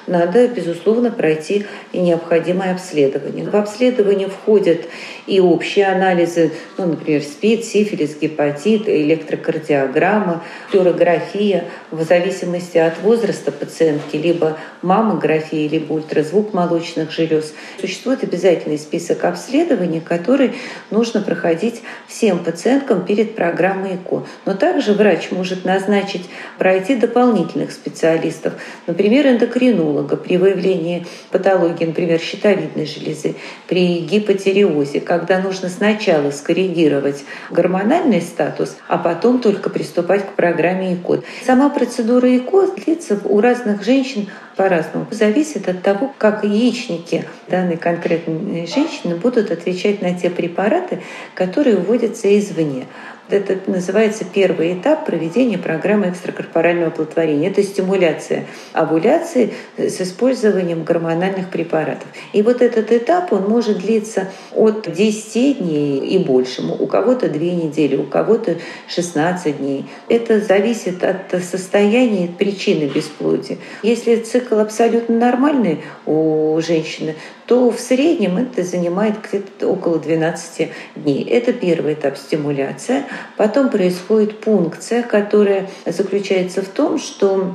надо, 0.07 0.49
безусловно, 0.49 1.11
пройти 1.11 1.67
и 1.93 2.01
необходимое 2.01 2.73
обследование. 2.73 3.49
В 3.49 3.55
обследование 3.55 4.29
входят 4.29 4.83
и 5.27 5.41
общие 5.41 5.87
анализы, 5.87 6.53
ну, 6.79 6.87
например, 6.87 7.23
СПИД, 7.23 7.65
сифилис, 7.65 8.17
гепатит, 8.21 8.89
электрокардиограмма, 8.89 10.43
флюорография, 10.71 11.65
в 11.91 12.03
зависимости 12.03 12.79
от 12.79 13.01
возраста 13.03 13.53
пациентки, 13.53 14.17
либо 14.17 14.59
маммография, 14.83 15.69
либо 15.69 15.93
ультразвук 15.93 16.53
молочных 16.53 17.11
желез. 17.11 17.55
Существует 17.81 18.25
обязательный 18.25 18.79
список 18.79 19.25
обследований, 19.25 20.01
который 20.01 20.55
нужно 20.91 21.21
проходить 21.21 21.83
всем 22.09 22.41
пациенткам 22.41 23.05
перед 23.05 23.37
программой 23.37 23.97
ЭКО. 23.97 24.25
Но 24.45 24.55
также 24.55 24.93
врач 24.93 25.31
может 25.31 25.65
назначить 25.65 26.29
пройти 26.59 26.97
дополнительных 26.97 27.73
специалистов, 27.73 28.55
например, 28.87 29.27
эндокринолога 29.27 30.17
при 30.17 30.37
выявлении 30.37 31.07
патологии, 31.31 31.85
например, 31.85 32.21
щитовидной 32.21 32.87
железы, 32.87 33.35
при 33.69 34.01
гипотериозе, 34.01 35.01
когда 35.13 35.41
нужно 35.41 35.69
сначала 35.69 36.31
скоррегировать 36.31 37.25
гормональный 37.51 38.23
статус, 38.23 38.79
а 38.89 38.97
потом 38.97 39.41
только 39.41 39.69
приступать 39.69 40.25
к 40.27 40.33
программе 40.33 40.95
ЭКО. 40.95 41.23
Сама 41.45 41.69
процедура 41.69 42.35
ЭКО 42.35 42.69
длится 42.69 43.21
у 43.27 43.39
разных 43.43 43.85
женщин 43.85 44.31
по-разному. 44.57 45.07
Зависит 45.11 45.69
от 45.69 45.83
того, 45.83 46.15
как 46.17 46.45
яичники 46.45 47.27
данной 47.49 47.77
конкретной 47.77 48.67
женщины 48.67 49.17
будут 49.17 49.51
отвечать 49.51 50.01
на 50.01 50.19
те 50.19 50.31
препараты, 50.31 51.03
которые 51.35 51.77
вводятся 51.77 52.39
извне. 52.39 52.87
Это 53.33 53.59
называется 53.71 54.25
первый 54.25 54.75
этап 54.75 55.07
проведения 55.07 55.59
программы 55.59 56.09
экстракорпорального 56.11 56.89
оплодотворения. 56.89 57.51
Это 57.51 57.63
стимуляция 57.63 58.45
овуляции 58.73 59.55
с 59.77 60.01
использованием 60.01 60.85
гормональных 60.85 61.51
препаратов. 61.51 62.07
И 62.33 62.43
вот 62.43 62.63
этот 62.63 62.93
этап, 62.93 63.33
он 63.33 63.49
может 63.49 63.79
длиться 63.79 64.29
от 64.55 64.93
10 64.93 65.59
дней 65.59 65.99
и 65.99 66.19
больше. 66.19 66.63
У 66.63 66.87
кого-то 66.87 67.29
2 67.29 67.41
недели, 67.41 67.97
у 67.97 68.05
кого-то 68.05 68.57
16 68.89 69.59
дней. 69.59 69.87
Это 70.09 70.41
зависит 70.41 71.03
от 71.03 71.43
состояния 71.43 72.29
причины 72.29 72.85
бесплодия. 72.85 73.59
Если 73.83 74.17
цикл 74.17 74.59
абсолютно 74.59 75.17
нормальный 75.17 75.81
у 76.07 76.61
женщины, 76.61 77.15
то 77.53 77.71
в 77.71 77.79
среднем 77.79 78.39
это 78.39 78.63
занимает 78.63 79.17
где-то 79.23 79.69
около 79.69 79.99
12 79.99 80.71
дней. 80.97 81.23
Это 81.25 81.53
первый 81.53 81.93
этап 81.93 82.17
стимуляция. 82.17 83.05
Потом 83.37 83.69
происходит 83.69 84.41
пункция, 84.41 85.03
которая 85.03 85.69
заключается 85.85 86.63
в 86.63 86.69
том, 86.69 86.99
что 86.99 87.55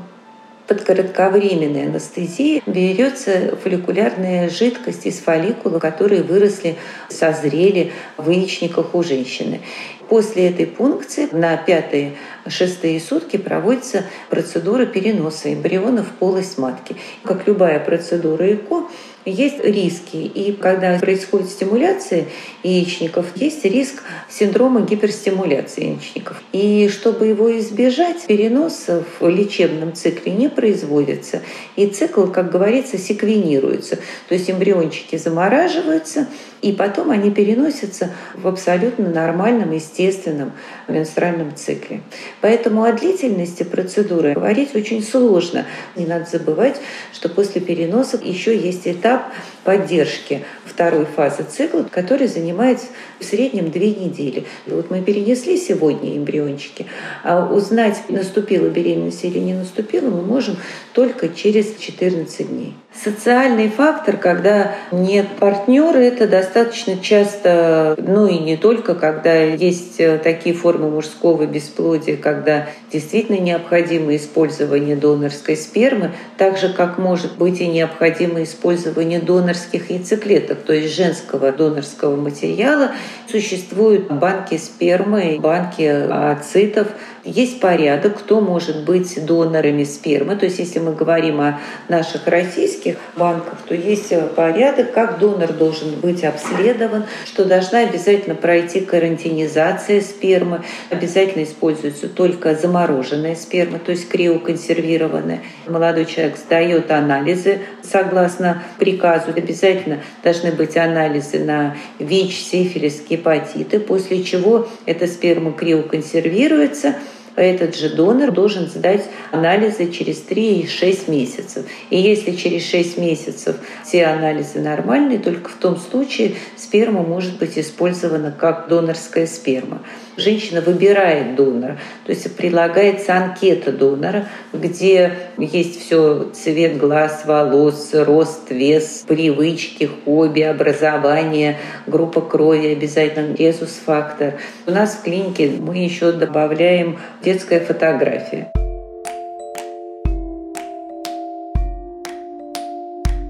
под 0.68 0.84
кратковременной 0.84 1.88
анестезией 1.88 2.62
берется 2.68 3.58
фолликулярная 3.64 4.52
жидкость 4.52 5.08
из 5.08 5.18
фолликула, 5.18 5.80
которые 5.80 6.22
выросли, 6.22 6.76
созрели 7.10 7.92
в 8.18 8.30
яичниках 8.30 8.94
у 8.94 9.02
женщины. 9.02 9.62
После 10.10 10.50
этой 10.50 10.68
пункции 10.68 11.28
на 11.32 11.58
пятые-шестые 11.58 13.00
сутки 13.02 13.38
проводится 13.38 14.04
процедура 14.30 14.86
переноса 14.86 15.54
эмбриона 15.54 16.04
в 16.04 16.12
полость 16.20 16.58
матки. 16.58 16.96
Как 17.24 17.48
любая 17.48 17.80
процедура 17.80 18.54
ЭКО, 18.54 18.84
есть 19.32 19.60
риски. 19.64 20.18
И 20.18 20.54
когда 20.54 20.98
происходит 21.00 21.50
стимуляция 21.50 22.26
яичников, 22.64 23.26
есть 23.36 23.66
риск 23.66 24.04
синдрома 24.30 24.82
гиперстимуляции 24.82 25.90
яичников. 25.92 26.42
И 26.54 26.90
чтобы 26.90 27.28
его 27.28 27.58
избежать, 27.60 28.26
перенос 28.28 28.88
в 29.20 29.28
лечебном 29.28 29.94
цикле 29.94 30.34
не 30.34 30.50
производится. 30.50 31.42
И 31.76 31.88
цикл, 31.88 32.28
как 32.28 32.52
говорится, 32.52 32.98
секвенируется. 32.98 33.98
То 34.28 34.36
есть 34.36 34.50
эмбриончики 34.50 35.18
замораживаются, 35.18 36.28
и 36.68 36.74
потом 36.74 37.12
они 37.12 37.32
переносятся 37.32 38.12
в 38.36 38.46
абсолютно 38.46 39.10
нормальном, 39.10 39.72
естественном 39.72 40.52
менструальном 40.90 41.56
цикле. 41.56 42.02
Поэтому 42.42 42.84
о 42.84 42.92
длительности 42.92 43.64
процедуры 43.64 44.34
говорить 44.34 44.76
очень 44.76 45.02
сложно. 45.02 45.66
Не 45.96 46.06
надо 46.06 46.26
забывать, 46.30 46.76
что 47.14 47.30
после 47.30 47.62
переноса 47.62 48.20
еще 48.22 48.58
есть 48.58 48.86
этап 48.86 49.32
поддержки 49.68 50.46
второй 50.64 51.04
фазы 51.04 51.44
цикла, 51.44 51.86
который 51.92 52.28
занимает 52.28 52.80
в 53.20 53.26
среднем 53.26 53.70
две 53.70 53.90
недели. 53.90 54.46
Вот 54.66 54.90
мы 54.90 55.02
перенесли 55.02 55.58
сегодня 55.58 56.16
эмбриончики, 56.16 56.86
а 57.22 57.46
узнать, 57.52 57.98
наступила 58.08 58.70
беременность 58.70 59.26
или 59.26 59.40
не 59.40 59.54
наступила, 59.54 60.10
мы 60.10 60.22
можем 60.22 60.56
только 60.94 61.28
через 61.28 61.76
14 61.76 62.48
дней. 62.48 62.76
Социальный 62.94 63.70
фактор, 63.70 64.18
когда 64.18 64.76
нет 64.92 65.28
партнера, 65.40 65.98
это 65.98 66.28
достаточно 66.28 66.98
часто, 66.98 67.96
ну 67.98 68.26
и 68.26 68.40
не 68.40 68.58
только, 68.58 68.96
когда 68.96 69.36
есть 69.36 70.00
э, 70.00 70.18
такие 70.18 70.56
формы 70.56 70.90
мужского 70.90 71.46
бесплодия, 71.46 72.18
когда 72.18 72.70
действительно 72.92 73.40
необходимо 73.40 74.16
использование 74.16 74.96
донорской 74.96 75.56
спермы, 75.56 76.14
так 76.38 76.58
же, 76.58 76.74
как 76.74 76.98
может 76.98 77.38
быть 77.38 77.62
и 77.62 77.68
необходимо 77.68 78.42
использование 78.42 79.20
донорских 79.58 79.90
яйцеклеток, 79.90 80.60
то 80.64 80.74
есть 80.74 80.96
женского 80.96 81.52
донорского 81.52 82.16
материала. 82.16 82.92
Существуют 83.30 84.12
банки 84.12 84.58
спермы, 84.58 85.40
банки 85.40 85.84
ацитов, 85.84 86.88
есть 87.28 87.60
порядок, 87.60 88.20
кто 88.20 88.40
может 88.40 88.86
быть 88.86 89.24
донорами 89.26 89.84
спермы. 89.84 90.36
То 90.38 90.46
есть 90.46 90.60
если 90.60 90.80
мы 90.80 90.94
говорим 90.94 91.42
о 91.42 91.60
наших 91.90 92.26
российских 92.28 92.96
банках, 93.16 93.60
то 93.68 93.76
есть 93.76 94.14
порядок, 94.36 94.94
как 94.94 95.20
донор 95.20 95.52
должен 95.52 96.00
быть 96.00 96.24
обследован, 96.24 97.04
что 97.26 97.44
должна 97.46 97.80
обязательно 97.80 98.36
пройти 98.36 98.80
карантинизация 98.80 100.02
спермы, 100.02 100.64
обязательно 100.90 101.44
используется 101.44 102.08
только 102.08 102.56
замороженная 102.56 103.36
сперма, 103.36 103.80
то 103.80 103.92
есть 103.92 104.08
криоконсервированная. 104.08 105.42
Молодой 105.68 106.06
человек 106.06 106.38
сдает 106.38 106.92
анализы 106.92 107.60
согласно 107.84 108.64
приказу. 108.80 109.32
Обязательно 109.36 110.00
должны 110.24 110.52
быть 110.54 110.78
анализы 110.78 111.40
на 111.40 111.76
ВИЧ, 112.00 112.40
сифилис, 112.40 113.02
гепатиты, 113.08 113.82
после 113.82 114.24
чего 114.24 114.68
эта 114.86 115.08
сперма 115.08 115.52
криоконсервируется– 115.52 116.96
этот 117.38 117.76
же 117.76 117.90
донор 117.90 118.32
должен 118.32 118.68
сдать 118.68 119.06
анализы 119.32 119.92
через 119.92 120.22
3 120.22 120.62
и 120.62 120.68
6 120.68 121.08
месяцев. 121.08 121.66
И 121.92 122.00
если 122.00 122.36
через 122.36 122.68
6 122.70 122.98
месяцев 122.98 123.58
все 123.86 124.06
анализы 124.06 124.60
нормальные, 124.60 125.20
только 125.20 125.50
в 125.50 125.56
том 125.56 125.78
случае 125.78 126.36
сперма 126.58 127.04
может 127.04 127.38
быть 127.38 127.58
использована 127.58 128.32
как 128.32 128.68
донорская 128.68 129.28
сперма 129.28 129.84
женщина 130.18 130.62
выбирает 130.62 131.36
донора. 131.36 131.78
То 132.06 132.12
есть 132.12 132.36
прилагается 132.36 133.16
анкета 133.16 133.72
донора, 133.72 134.28
где 134.52 135.14
есть 135.38 135.86
все 135.86 136.30
цвет 136.34 136.78
глаз, 136.78 137.24
волос, 137.26 137.92
рост, 137.94 138.50
вес, 138.50 139.06
привычки, 139.08 139.90
хобби, 140.04 140.42
образование, 140.42 141.58
группа 141.86 142.22
крови, 142.22 142.74
обязательно 142.74 143.36
резус-фактор. 143.36 144.34
У 144.66 144.72
нас 144.72 144.96
в 144.96 145.04
клинике 145.04 145.52
мы 145.60 145.78
еще 145.78 146.12
добавляем 146.12 147.00
детская 147.24 147.60
фотография. 147.60 148.52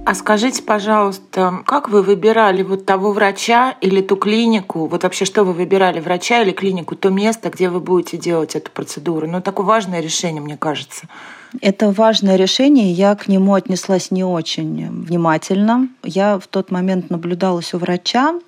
А 0.08 0.16
скажите, 0.16 0.64
пожалуйста, 0.64 1.64
как 1.66 1.90
вы 1.90 2.02
выбирали 2.02 2.64
вот 2.64 2.86
того 2.86 3.12
врача 3.12 3.76
или 3.82 4.00
ту 4.00 4.16
клинику? 4.16 4.86
Вот 4.88 5.04
вообще, 5.04 5.26
что 5.26 5.44
вы 5.44 5.52
выбирали, 5.52 6.00
врача 6.00 6.44
или 6.44 6.54
клинику, 6.54 6.96
то 6.96 7.10
место, 7.10 7.50
где 7.50 7.68
вы 7.68 7.82
будете 7.82 8.16
делать 8.16 8.56
эту 8.56 8.72
процедуру? 8.72 9.28
Ну, 9.28 9.42
такое 9.42 9.66
важное 9.66 10.00
решение, 10.00 10.42
мне 10.42 10.56
кажется. 10.56 11.08
Это 11.60 11.92
важное 11.92 12.38
решение, 12.38 12.94
я 12.94 13.16
к 13.16 13.28
нему 13.28 13.54
отнеслась 13.54 14.10
не 14.10 14.24
очень 14.24 14.90
внимательно. 14.90 15.90
Я 16.04 16.40
в 16.40 16.48
тот 16.48 16.72
момент 16.72 17.10
наблюдалась 17.10 17.74
у 17.74 17.78
врача, 17.78 18.40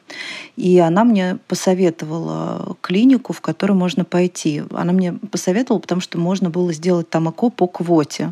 и 0.55 0.79
она 0.79 1.03
мне 1.03 1.39
посоветовала 1.49 2.77
клинику, 2.79 3.33
в 3.33 3.41
которую 3.41 3.77
можно 3.77 4.05
пойти. 4.05 4.63
Она 4.71 4.93
мне 4.93 5.11
посоветовала, 5.11 5.81
потому 5.81 5.99
что 5.99 6.19
можно 6.19 6.49
было 6.49 6.71
сделать 6.71 7.09
там 7.09 7.29
ЭКО 7.29 7.49
по 7.49 7.67
квоте. 7.67 8.31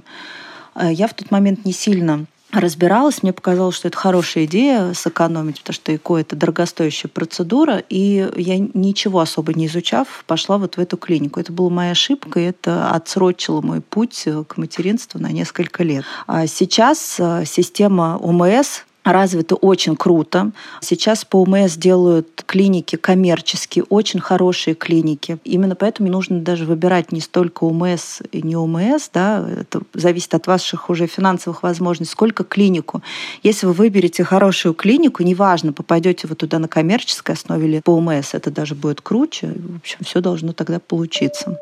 Э, 0.75 0.93
я 0.93 1.09
в 1.09 1.13
тот 1.13 1.29
момент 1.29 1.65
не 1.65 1.73
сильно 1.73 2.25
разбиралась, 2.51 3.23
мне 3.23 3.33
показалось, 3.33 3.75
что 3.75 3.87
это 3.87 3.97
хорошая 3.97 4.45
идея 4.45 4.93
сэкономить, 4.93 5.59
потому 5.59 5.73
что 5.73 5.95
ЭКО– 5.95 6.17
это 6.17 6.35
дорогостоящая 6.35 7.09
процедура, 7.09 7.83
и 7.89 8.29
я 8.35 8.57
ничего 8.57 9.19
особо 9.19 9.53
не 9.53 9.67
изучав, 9.67 10.23
пошла 10.27 10.57
вот 10.57 10.77
в 10.77 10.79
эту 10.79 10.97
клинику. 10.97 11.39
Это 11.39 11.51
была 11.51 11.69
моя 11.69 11.91
ошибка, 11.91 12.39
и 12.39 12.43
это 12.43 12.89
отсрочило 12.91 13.61
мой 13.61 13.81
путь 13.81 14.25
к 14.47 14.57
материнству 14.57 15.19
на 15.19 15.31
несколько 15.31 15.83
лет. 15.83 16.05
А 16.25 16.47
сейчас 16.47 17.17
э, 17.19 17.43
система 17.45 18.17
ОМС 18.17 18.83
развито 19.13 19.55
очень 19.55 19.95
круто. 19.95 20.51
Сейчас 20.81 21.25
по 21.25 21.41
УМС 21.41 21.75
делают 21.75 22.43
клиники 22.45 22.95
коммерческие, 22.95 23.83
очень 23.89 24.19
хорошие 24.19 24.75
клиники. 24.75 25.37
Именно 25.43 25.75
поэтому 25.75 26.09
нужно 26.09 26.39
даже 26.39 26.65
выбирать 26.65 27.11
не 27.11 27.21
столько 27.21 27.63
УМС 27.65 28.21
и 28.31 28.41
не 28.41 28.55
УМС, 28.55 29.09
да, 29.13 29.47
это 29.61 29.81
зависит 29.93 30.33
от 30.33 30.47
ваших 30.47 30.89
уже 30.89 31.07
финансовых 31.07 31.63
возможностей, 31.63 32.11
сколько 32.11 32.43
клинику. 32.43 33.01
Если 33.43 33.65
вы 33.65 33.73
выберете 33.73 34.23
хорошую 34.23 34.73
клинику, 34.73 35.23
неважно, 35.23 35.73
попадете 35.73 36.27
вы 36.27 36.35
туда 36.35 36.59
на 36.59 36.67
коммерческой 36.67 37.35
основе 37.35 37.67
или 37.67 37.79
по 37.79 37.91
УМС, 37.91 38.33
это 38.33 38.51
даже 38.51 38.75
будет 38.75 39.01
круче. 39.01 39.47
В 39.55 39.77
общем, 39.77 39.99
все 40.03 40.21
должно 40.21 40.53
тогда 40.53 40.79
получиться. 40.79 41.57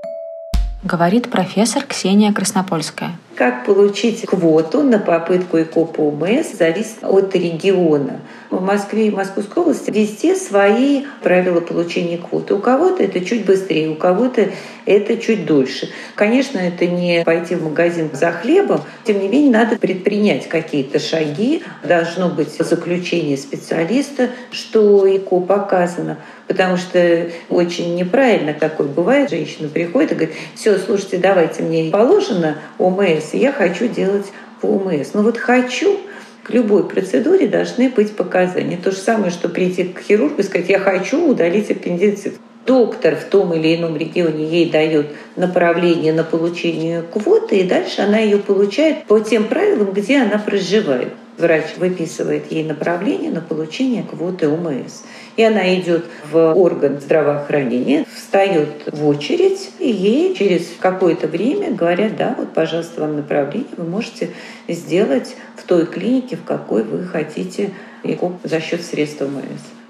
Говорит 0.85 1.31
профессор 1.31 1.83
Ксения 1.83 2.31
Краснопольская. 2.31 3.17
Как 3.33 3.65
получить 3.65 4.23
квоту 4.27 4.83
на 4.83 4.99
попытку 4.99 5.59
ИКО 5.59 5.85
по 5.85 6.01
УМС 6.01 6.59
зависит 6.59 6.99
от 7.01 7.33
региона. 7.33 8.19
В 8.49 8.61
Москве 8.61 9.07
и 9.07 9.11
Московской 9.11 9.63
области 9.63 9.91
везде 9.91 10.35
свои 10.35 11.03
правила 11.23 11.59
получения 11.59 12.17
квоты. 12.17 12.53
У 12.53 12.59
кого-то 12.59 13.03
это 13.03 13.19
чуть 13.21 13.45
быстрее, 13.45 13.89
у 13.89 13.95
кого-то 13.95 14.49
это 14.85 15.17
чуть 15.17 15.45
дольше. 15.45 15.89
Конечно, 16.15 16.59
это 16.59 16.85
не 16.85 17.23
пойти 17.23 17.55
в 17.55 17.63
магазин 17.63 18.09
за 18.13 18.31
хлебом, 18.31 18.81
тем 19.03 19.19
не 19.19 19.27
менее 19.27 19.51
надо 19.51 19.77
предпринять 19.77 20.47
какие-то 20.47 20.99
шаги. 20.99 21.63
Должно 21.83 22.29
быть 22.29 22.49
заключение 22.51 23.37
специалиста, 23.37 24.29
что 24.51 25.07
ИКО 25.07 25.41
показано. 25.41 26.17
Потому 26.47 26.77
что 26.77 27.29
очень 27.49 27.95
неправильно 27.95 28.53
такое 28.53 28.87
бывает. 28.87 29.31
Женщина 29.31 29.67
приходит 29.67 30.11
и 30.11 30.15
говорит, 30.15 30.35
все, 30.53 30.77
слушайте, 30.77 31.17
давайте 31.17 31.63
мне 31.63 31.89
положено 31.91 32.57
ОМС, 32.77 33.33
и 33.33 33.39
я 33.39 33.51
хочу 33.51 33.87
делать 33.87 34.27
по 34.61 34.67
ОМС. 34.67 35.13
Но 35.13 35.23
вот 35.23 35.37
хочу, 35.37 35.99
к 36.45 36.51
любой 36.51 36.87
процедуре 36.87 37.47
должны 37.47 37.89
быть 37.89 38.15
показания. 38.15 38.77
То 38.77 38.91
же 38.91 38.97
самое, 38.97 39.31
что 39.31 39.49
прийти 39.49 39.85
к 39.85 39.99
хирургу 39.99 40.41
и 40.41 40.43
сказать, 40.43 40.69
я 40.69 40.77
хочу 40.77 41.27
удалить 41.27 41.71
аппендицит. 41.71 42.35
Доктор 42.67 43.15
в 43.15 43.25
том 43.25 43.53
или 43.53 43.75
ином 43.75 43.97
регионе 43.97 44.45
ей 44.45 44.69
дает 44.69 45.07
направление 45.35 46.13
на 46.13 46.23
получение 46.23 47.01
квоты, 47.01 47.57
и 47.57 47.63
дальше 47.63 48.01
она 48.01 48.19
ее 48.19 48.37
получает 48.37 49.05
по 49.05 49.19
тем 49.19 49.45
правилам, 49.45 49.91
где 49.91 50.21
она 50.21 50.37
проживает. 50.37 51.13
Врач 51.37 51.75
выписывает 51.77 52.51
ей 52.51 52.63
направление 52.63 53.31
на 53.31 53.41
получение 53.41 54.03
квоты 54.03 54.47
ОМС. 54.47 55.01
И 55.35 55.43
она 55.43 55.75
идет 55.75 56.05
в 56.31 56.53
орган 56.53 56.99
здравоохранения, 57.01 58.05
встает 58.15 58.69
в 58.87 59.05
очередь, 59.05 59.71
и 59.79 59.89
ей 59.89 60.33
через 60.33 60.67
какое-то 60.79 61.27
время 61.27 61.71
говорят, 61.71 62.15
да, 62.15 62.35
вот, 62.37 62.53
пожалуйста, 62.53 63.01
вам 63.01 63.17
направление, 63.17 63.67
вы 63.75 63.83
можете 63.83 64.29
сделать 64.69 65.35
в 65.57 65.63
той 65.63 65.85
клинике, 65.85 66.37
в 66.37 66.43
какой 66.43 66.83
вы 66.83 67.03
хотите 67.03 67.71
ЭКО 68.03 68.33
за 68.43 68.61
счет 68.61 68.83
средств 68.83 69.21
ОМС. 69.21 69.41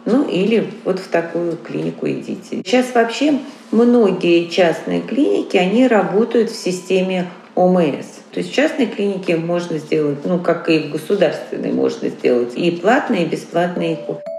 Ну 0.05 0.27
или 0.27 0.71
вот 0.83 0.99
в 0.99 1.07
такую 1.07 1.57
клинику 1.57 2.07
идите. 2.07 2.57
Сейчас 2.63 2.93
вообще 2.93 3.39
многие 3.71 4.47
частные 4.49 5.01
клиники, 5.01 5.57
они 5.57 5.87
работают 5.87 6.51
в 6.51 6.55
системе 6.55 7.27
ОМС. 7.55 8.14
То 8.35 8.41
есть 8.41 8.51
в 8.51 8.53
частной 8.53 8.87
клинике 8.87 9.37
можно 9.37 9.77
сделать, 9.77 10.25
ну 10.25 10.39
как 10.39 10.67
и 10.67 10.79
в 10.79 10.91
государственной 10.91 11.71
можно 11.71 12.09
сделать, 12.09 12.53
и 12.57 12.69
платные, 12.69 13.23
и 13.23 13.29
бесплатные 13.29 13.93
ЭКО. 13.93 14.34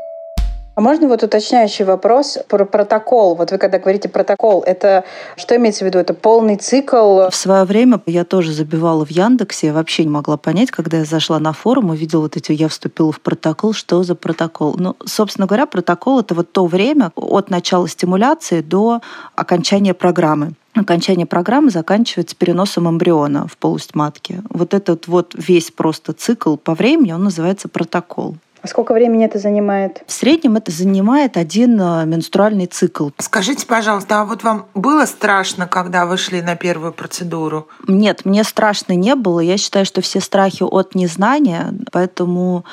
А 0.76 0.83
можно 0.83 1.09
вот 1.09 1.23
уточняющий 1.23 1.87
вопрос 1.87 2.37
про 2.49 2.66
протокол? 2.66 3.35
Вот 3.35 3.50
вы 3.50 3.56
когда 3.56 3.78
говорите 3.78 4.11
протокол, 4.11 4.62
это 4.62 5.04
что 5.35 5.56
имеется 5.56 5.85
в 5.85 5.87
виду? 5.87 5.99
Это 5.99 6.12
полный 6.12 6.56
цикл? 6.56 7.30
В 7.30 7.35
свое 7.35 7.64
время 7.64 7.99
я 8.04 8.26
тоже 8.26 8.52
забивала 8.52 9.06
в 9.06 9.11
Яндексе, 9.11 9.68
я 9.68 9.73
вообще 9.73 10.04
не 10.04 10.11
могла 10.11 10.37
понять, 10.37 10.71
когда 10.71 10.99
я 10.99 11.06
зашла 11.06 11.38
на 11.38 11.54
форум, 11.54 11.88
увидела 11.88 12.21
вот 12.21 12.37
эти, 12.37 12.52
я 12.52 12.68
вступила 12.68 13.11
в 13.11 13.23
протокол, 13.23 13.73
что 13.73 14.02
за 14.02 14.14
протокол? 14.14 14.76
Ну, 14.78 14.97
собственно 15.06 15.47
говоря, 15.47 15.64
протокол— 15.64 16.21
это 16.21 16.35
вот 16.35 16.52
то 16.52 16.66
время 16.66 17.11
от 17.16 17.49
начала 17.49 17.88
стимуляции 17.88 18.61
до 18.61 19.00
окончания 19.35 19.95
программы 19.95 20.52
окончание 20.75 21.25
программы 21.25 21.71
заканчивается 21.71 22.37
переносом 22.37 22.87
эмбриона 22.87 23.49
в 23.49 23.56
полость 23.56 23.95
матки. 23.95 24.42
Вот 24.50 24.75
этот 24.75 25.09
вот 25.09 25.35
весь 25.35 25.71
просто 25.71 26.12
цикл 26.12 26.56
по 26.56 26.75
времени, 26.75 27.12
он 27.12 27.25
называется 27.25 27.68
протокол. 27.71 28.37
А 28.66 28.68
сколько 28.68 28.92
времени 28.92 29.25
это 29.25 29.38
занимает? 29.38 30.02
В 30.08 30.12
среднем 30.12 30.56
это 30.56 30.73
занимает 30.73 31.37
один 31.37 31.80
э, 31.80 32.04
менструальный 32.04 32.66
цикл. 32.66 33.11
Скажите, 33.18 33.64
пожалуйста, 33.64 34.20
а 34.20 34.24
вот 34.24 34.42
вам 34.42 34.66
было 34.74 35.07
страшно, 35.07 35.68
когда 35.68 36.05
вы 36.05 36.16
шли 36.16 36.42
на 36.42 36.57
первую 36.57 36.92
процедуру? 36.92 37.68
Нет, 37.87 38.24
мне 38.24 38.42
страшно 38.42 38.94
не 38.94 39.14
было. 39.14 39.38
Я 39.38 39.57
считаю, 39.57 39.87
что 39.87 40.00
все 40.00 40.20
страхи 40.20 40.64
от 40.64 40.96
незнания, 40.96 41.74
поэтому 41.92 42.64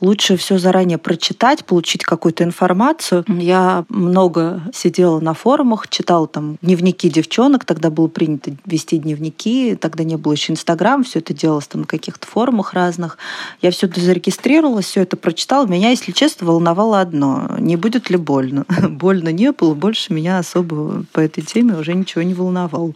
лучше 0.00 0.36
все 0.36 0.56
заранее 0.56 0.98
прочитать, 0.98 1.64
получить 1.64 2.04
какую-то 2.04 2.44
информацию. 2.44 3.24
Я 3.26 3.84
много 3.88 4.62
сидела 4.72 5.18
на 5.18 5.34
форумах, 5.34 5.88
читала 5.88 6.28
там 6.28 6.58
дневники 6.62 7.10
девчонок, 7.10 7.64
тогда 7.64 7.90
было 7.90 8.06
принято 8.06 8.52
вести 8.66 8.98
дневники, 8.98 9.74
тогда 9.74 10.04
не 10.04 10.14
было 10.14 10.34
еще 10.34 10.52
Инстаграм, 10.52 11.02
все 11.02 11.18
это 11.18 11.34
делалось 11.34 11.66
там 11.66 11.80
на 11.80 11.86
каких-то 11.88 12.28
форумах 12.28 12.72
разных. 12.72 13.18
Я 13.60 13.72
все 13.72 13.88
это 13.88 14.00
зарегистрировалась, 14.00 14.86
все 14.86 15.02
это 15.02 15.16
прочитала 15.16 15.39
прочитала, 15.40 15.66
меня, 15.66 15.88
если 15.88 16.12
честно, 16.12 16.46
волновало 16.46 17.00
одно. 17.00 17.48
Не 17.58 17.76
будет 17.76 18.10
ли 18.10 18.18
больно? 18.18 18.66
больно 18.90 19.30
не 19.30 19.52
было, 19.52 19.72
больше 19.72 20.12
меня 20.12 20.38
особо 20.38 21.04
по 21.12 21.20
этой 21.20 21.42
теме 21.42 21.76
уже 21.76 21.94
ничего 21.94 22.22
не 22.22 22.34
волновало. 22.34 22.92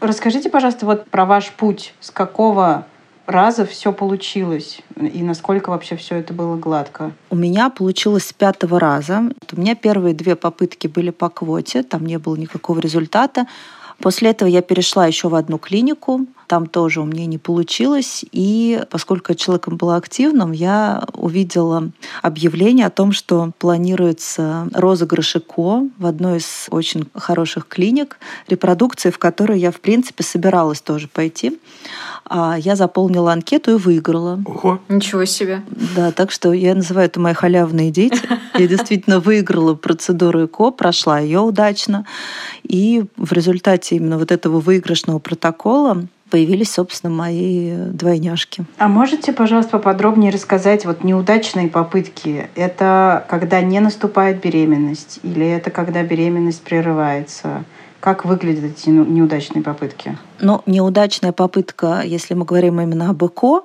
Расскажите, 0.00 0.50
пожалуйста, 0.50 0.86
вот 0.86 1.06
про 1.06 1.24
ваш 1.24 1.52
путь. 1.52 1.94
С 2.00 2.10
какого 2.10 2.86
раза 3.26 3.64
все 3.64 3.92
получилось? 3.92 4.80
И 4.96 5.22
насколько 5.22 5.70
вообще 5.70 5.94
все 5.94 6.16
это 6.16 6.34
было 6.34 6.56
гладко? 6.56 7.12
У 7.30 7.36
меня 7.36 7.70
получилось 7.70 8.26
с 8.26 8.32
пятого 8.32 8.80
раза. 8.80 9.30
У 9.52 9.60
меня 9.60 9.76
первые 9.76 10.16
две 10.16 10.34
попытки 10.34 10.88
были 10.88 11.10
по 11.10 11.28
квоте, 11.28 11.84
там 11.84 12.04
не 12.06 12.18
было 12.18 12.34
никакого 12.34 12.80
результата. 12.80 13.46
После 13.98 14.30
этого 14.30 14.48
я 14.48 14.62
перешла 14.62 15.06
еще 15.06 15.28
в 15.28 15.36
одну 15.36 15.58
клинику, 15.58 16.26
там 16.46 16.66
тоже 16.66 17.00
у 17.00 17.04
меня 17.04 17.26
не 17.26 17.38
получилось. 17.38 18.24
И 18.32 18.82
поскольку 18.90 19.34
человеком 19.34 19.76
была 19.76 19.96
активным, 19.96 20.52
я 20.52 21.04
увидела 21.14 21.90
объявление 22.22 22.86
о 22.86 22.90
том, 22.90 23.12
что 23.12 23.52
планируется 23.58 24.68
розыгрыш 24.72 25.36
ЭКО 25.36 25.88
в 25.98 26.06
одной 26.06 26.38
из 26.38 26.66
очень 26.70 27.08
хороших 27.14 27.66
клиник, 27.68 28.18
репродукции, 28.48 29.10
в 29.10 29.18
которую 29.18 29.58
я, 29.58 29.70
в 29.70 29.80
принципе, 29.80 30.24
собиралась 30.24 30.80
тоже 30.80 31.08
пойти. 31.08 31.58
А 32.24 32.56
я 32.58 32.76
заполнила 32.76 33.32
анкету 33.32 33.72
и 33.72 33.78
выиграла. 33.78 34.40
Ого. 34.46 34.80
Ничего 34.88 35.24
себе. 35.24 35.62
Да, 35.96 36.12
так 36.12 36.30
что 36.30 36.52
я 36.52 36.74
называю 36.74 37.06
это 37.06 37.20
мои 37.20 37.34
халявные 37.34 37.90
дети. 37.90 38.20
Я 38.58 38.68
действительно 38.68 39.18
выиграла 39.18 39.74
процедуру 39.74 40.44
ЭКО, 40.44 40.70
прошла 40.70 41.18
ее 41.18 41.40
удачно. 41.40 42.06
И 42.62 43.04
в 43.16 43.32
результате 43.32 43.96
именно 43.96 44.18
вот 44.18 44.30
этого 44.30 44.60
выигрышного 44.60 45.18
протокола 45.18 46.06
появились, 46.32 46.72
собственно, 46.72 47.12
мои 47.12 47.76
двойняшки. 47.76 48.64
А 48.78 48.88
можете, 48.88 49.34
пожалуйста, 49.34 49.72
поподробнее 49.72 50.32
рассказать 50.32 50.86
вот 50.86 51.04
неудачные 51.04 51.68
попытки? 51.68 52.48
Это 52.54 53.26
когда 53.28 53.60
не 53.60 53.80
наступает 53.80 54.40
беременность 54.40 55.20
или 55.22 55.46
это 55.46 55.70
когда 55.70 56.02
беременность 56.02 56.62
прерывается? 56.62 57.64
Как 58.00 58.24
выглядят 58.24 58.64
эти 58.64 58.88
неудачные 58.88 59.62
попытки? 59.62 60.16
Ну, 60.40 60.62
неудачная 60.64 61.32
попытка, 61.32 62.00
если 62.02 62.32
мы 62.32 62.46
говорим 62.46 62.80
именно 62.80 63.10
об 63.10 63.22
ЭКО, 63.22 63.60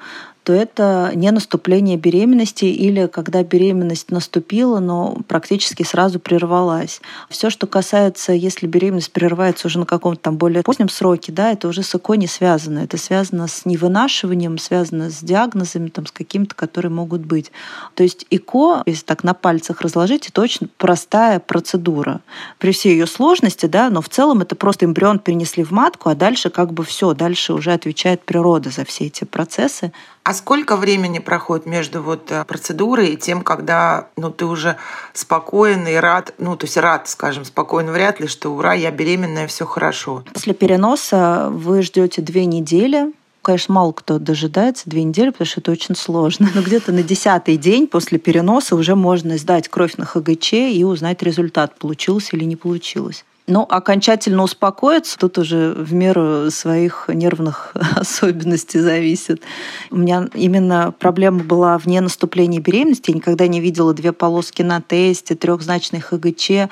то 0.48 0.54
это 0.54 1.12
не 1.14 1.30
наступление 1.32 1.98
беременности 1.98 2.64
или 2.64 3.08
когда 3.08 3.44
беременность 3.44 4.12
наступила, 4.12 4.80
но 4.80 5.18
практически 5.28 5.84
сразу 5.84 6.22
прервалась. 6.22 7.02
Все, 7.30 7.50
что 7.50 7.68
касается, 7.68 8.32
если 8.32 8.66
беременность 8.66 9.12
прерывается 9.12 9.68
уже 9.68 9.78
на 9.78 9.86
каком-то 9.86 10.22
там 10.22 10.38
более 10.38 10.64
позднем 10.64 10.88
сроке, 10.88 11.34
да, 11.34 11.52
это 11.52 11.68
уже 11.68 11.84
с 11.84 11.94
ЭКО 11.94 12.14
не 12.14 12.28
связано. 12.28 12.80
Это 12.80 12.96
связано 12.96 13.50
с 13.50 13.66
невынашиванием, 13.66 14.58
связано 14.58 15.10
с 15.10 15.20
диагнозами, 15.20 15.90
там, 15.90 16.06
с 16.06 16.12
какими-то, 16.14 16.56
которые 16.56 16.94
могут 16.94 17.26
быть. 17.26 17.52
То 17.96 18.04
есть 18.04 18.26
ЭКО, 18.30 18.84
если 18.86 19.04
так 19.04 19.26
на 19.26 19.34
пальцах 19.34 19.82
разложить, 19.82 20.30
это 20.30 20.40
очень 20.40 20.70
простая 20.78 21.42
процедура. 21.42 22.22
При 22.58 22.72
всей 22.72 22.94
ее 22.94 23.06
сложности, 23.06 23.66
да, 23.66 23.90
но 23.90 24.02
в 24.02 24.08
целом 24.08 24.40
это 24.40 24.56
просто 24.56 24.86
эмбрион 24.86 25.20
перенесли 25.20 25.66
в 25.66 25.72
матку, 25.72 26.08
а 26.08 26.16
дальше 26.16 26.50
как 26.50 26.72
бы 26.72 26.86
все, 26.86 27.14
дальше 27.14 27.52
уже 27.52 27.74
отвечает 27.74 28.22
природа 28.22 28.70
за 28.70 28.86
все 28.86 29.08
эти 29.08 29.26
процессы. 29.26 29.92
А 30.24 30.34
сколько 30.38 30.78
времени 30.78 31.20
проходит 31.20 31.66
между 31.66 32.02
вот 32.02 32.32
э, 32.32 32.46
процедурой 32.46 33.10
и 33.10 33.18
тем, 33.18 33.42
когда 33.42 34.08
ну, 34.16 34.32
ты 34.32 34.46
уже 34.46 34.78
спокоен 35.14 35.86
и 35.88 35.96
рад, 35.96 36.34
ну, 36.38 36.56
то 36.56 36.66
есть 36.66 36.78
рад, 36.78 37.10
скажем, 37.10 37.44
спокоен 37.44 37.92
вряд 37.92 38.20
ли, 38.20 38.28
что 38.28 38.50
ура, 38.50 38.74
я 38.74 38.92
беременная, 38.92 39.48
все 39.48 39.66
хорошо. 39.66 40.24
После 40.34 40.54
переноса 40.54 41.50
вы 41.52 41.82
ждете 41.82 42.22
две 42.22 42.46
недели, 42.46 43.12
конечно, 43.42 43.74
мало 43.74 43.94
кто 43.94 44.20
дожидается 44.20 44.90
две 44.90 45.04
недели, 45.04 45.30
потому 45.30 45.48
что 45.48 45.62
это 45.62 45.72
очень 45.72 45.96
сложно. 45.96 46.50
Но 46.54 46.62
где-то 46.62 46.92
на 46.92 47.02
десятый 47.02 47.58
день 47.58 47.88
после 47.88 48.20
переноса 48.20 48.76
уже 48.76 48.96
можно 48.96 49.38
сдать 49.38 49.70
кровь 49.70 49.96
на 49.98 50.06
ХГЧ 50.06 50.54
и 50.54 50.84
узнать 50.84 51.24
результат, 51.24 51.78
получилось 51.80 52.30
или 52.34 52.44
не 52.44 52.56
получилось. 52.56 53.26
Но 53.48 53.66
окончательно 53.68 54.44
успокоиться 54.44 55.18
тут 55.18 55.38
уже 55.38 55.72
в 55.72 55.94
меру 55.94 56.52
своих 56.52 57.06
нервных 57.08 57.72
особенностей 57.96 58.80
зависит. 58.80 59.42
У 59.90 59.96
меня 59.96 60.28
именно 60.34 60.94
проблема 61.00 61.44
была 61.46 61.78
вне 61.78 62.02
наступления 62.02 62.60
беременности. 62.60 63.12
Я 63.12 63.16
никогда 63.16 63.48
не 63.48 63.62
видела 63.62 63.94
две 63.94 64.12
полоски 64.12 64.64
на 64.64 64.82
тесте, 64.82 65.36
трехзначный 65.36 66.02
ХГЧ. 66.02 66.70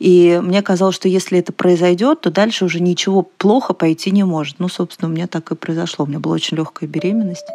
И 0.00 0.40
мне 0.42 0.62
казалось, 0.62 0.96
что 0.96 1.06
если 1.08 1.38
это 1.38 1.52
произойдет, 1.52 2.22
то 2.22 2.32
дальше 2.32 2.64
уже 2.64 2.80
ничего 2.80 3.22
плохо 3.22 3.72
пойти 3.72 4.10
не 4.10 4.24
может. 4.24 4.58
Ну, 4.58 4.68
собственно, 4.68 5.08
у 5.08 5.12
меня 5.12 5.28
так 5.28 5.52
и 5.52 5.54
произошло. 5.54 6.06
У 6.06 6.08
меня 6.08 6.18
была 6.18 6.34
очень 6.34 6.56
легкая 6.56 6.88
беременность. 6.88 7.46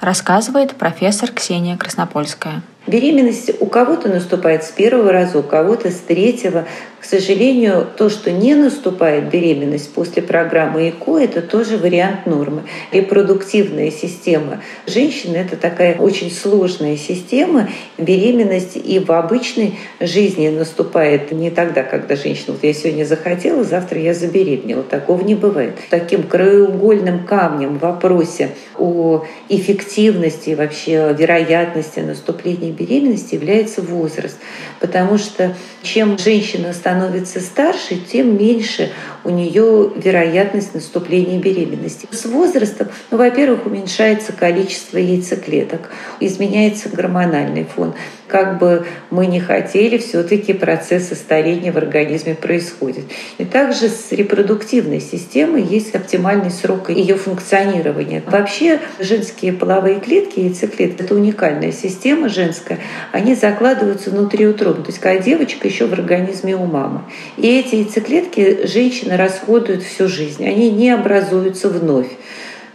Рассказывает 0.00 0.74
профессор 0.74 1.30
Ксения 1.30 1.76
Краснопольская. 1.76 2.62
Беременность 2.86 3.52
у 3.60 3.66
кого-то 3.66 4.08
наступает 4.08 4.64
с 4.64 4.70
первого 4.70 5.12
раза, 5.12 5.38
у 5.38 5.42
кого-то 5.42 5.90
с 5.90 5.96
третьего. 5.96 6.64
К 6.98 7.04
сожалению, 7.04 7.86
то, 7.96 8.08
что 8.08 8.30
не 8.30 8.54
наступает 8.54 9.30
беременность 9.30 9.92
после 9.92 10.22
программы 10.22 10.88
ЭКО, 10.88 11.18
это 11.18 11.42
тоже 11.42 11.76
вариант 11.76 12.26
нормы. 12.26 12.64
Репродуктивная 12.92 13.90
система 13.90 14.62
женщины– 14.86 15.36
это 15.38 15.56
такая 15.56 15.96
очень 15.96 16.30
сложная 16.30 16.96
система. 16.96 17.68
Беременность 17.98 18.76
и 18.76 18.98
в 18.98 19.10
обычной 19.12 19.78
жизни 19.98 20.48
наступает 20.48 21.32
не 21.32 21.50
тогда, 21.50 21.82
когда 21.82 22.16
женщина, 22.16 22.52
вот 22.52 22.64
я 22.64 22.72
сегодня 22.72 23.04
захотела, 23.04 23.62
завтра 23.62 24.00
я 24.00 24.14
забеременела. 24.14 24.82
Такого 24.82 25.22
не 25.22 25.34
бывает. 25.34 25.76
Таким 25.90 26.22
краеугольным 26.22 27.26
камнем 27.26 27.78
в 27.78 27.80
вопросе 27.80 28.50
о 28.78 29.24
эффективности, 29.48 30.54
вообще 30.54 31.14
вероятности 31.18 32.00
наступления 32.00 32.69
беременности 32.70 33.34
является 33.34 33.82
возраст. 33.82 34.36
Потому 34.80 35.18
что 35.18 35.54
чем 35.82 36.18
женщина 36.18 36.72
становится 36.72 37.40
старше, 37.40 37.96
тем 37.96 38.36
меньше 38.36 38.90
у 39.24 39.30
нее 39.30 39.92
вероятность 39.96 40.74
наступления 40.74 41.38
беременности. 41.38 42.08
С 42.10 42.24
возрастом, 42.26 42.88
ну, 43.10 43.18
во-первых, 43.18 43.66
уменьшается 43.66 44.32
количество 44.32 44.98
яйцеклеток, 44.98 45.90
изменяется 46.20 46.88
гормональный 46.88 47.64
фон. 47.64 47.94
Как 48.30 48.58
бы 48.58 48.86
мы 49.10 49.26
ни 49.26 49.40
хотели, 49.40 49.98
все-таки 49.98 50.52
процессы 50.52 51.14
старения 51.14 51.72
в 51.72 51.76
организме 51.76 52.34
происходят. 52.34 53.04
И 53.38 53.44
также 53.44 53.88
с 53.88 54.12
репродуктивной 54.12 55.00
системой 55.00 55.62
есть 55.62 55.94
оптимальный 55.94 56.50
срок 56.50 56.90
ее 56.90 57.16
функционирования. 57.16 58.22
Вообще 58.26 58.80
женские 59.00 59.52
половые 59.52 59.98
клетки, 60.00 60.40
яйцеклетки, 60.40 61.02
это 61.02 61.14
уникальная 61.14 61.72
система 61.72 62.28
женская, 62.28 62.78
они 63.10 63.34
закладываются 63.34 64.10
внутриутробно. 64.10 64.84
То 64.84 64.90
есть 64.90 65.00
когда 65.00 65.20
девочка 65.20 65.66
еще 65.66 65.86
в 65.86 65.92
организме 65.92 66.54
у 66.54 66.66
мамы. 66.66 67.02
И 67.36 67.48
эти 67.48 67.76
яйцеклетки 67.76 68.66
женщина 68.66 69.16
расходует 69.16 69.82
всю 69.82 70.08
жизнь. 70.08 70.46
Они 70.46 70.70
не 70.70 70.90
образуются 70.90 71.68
вновь. 71.68 72.08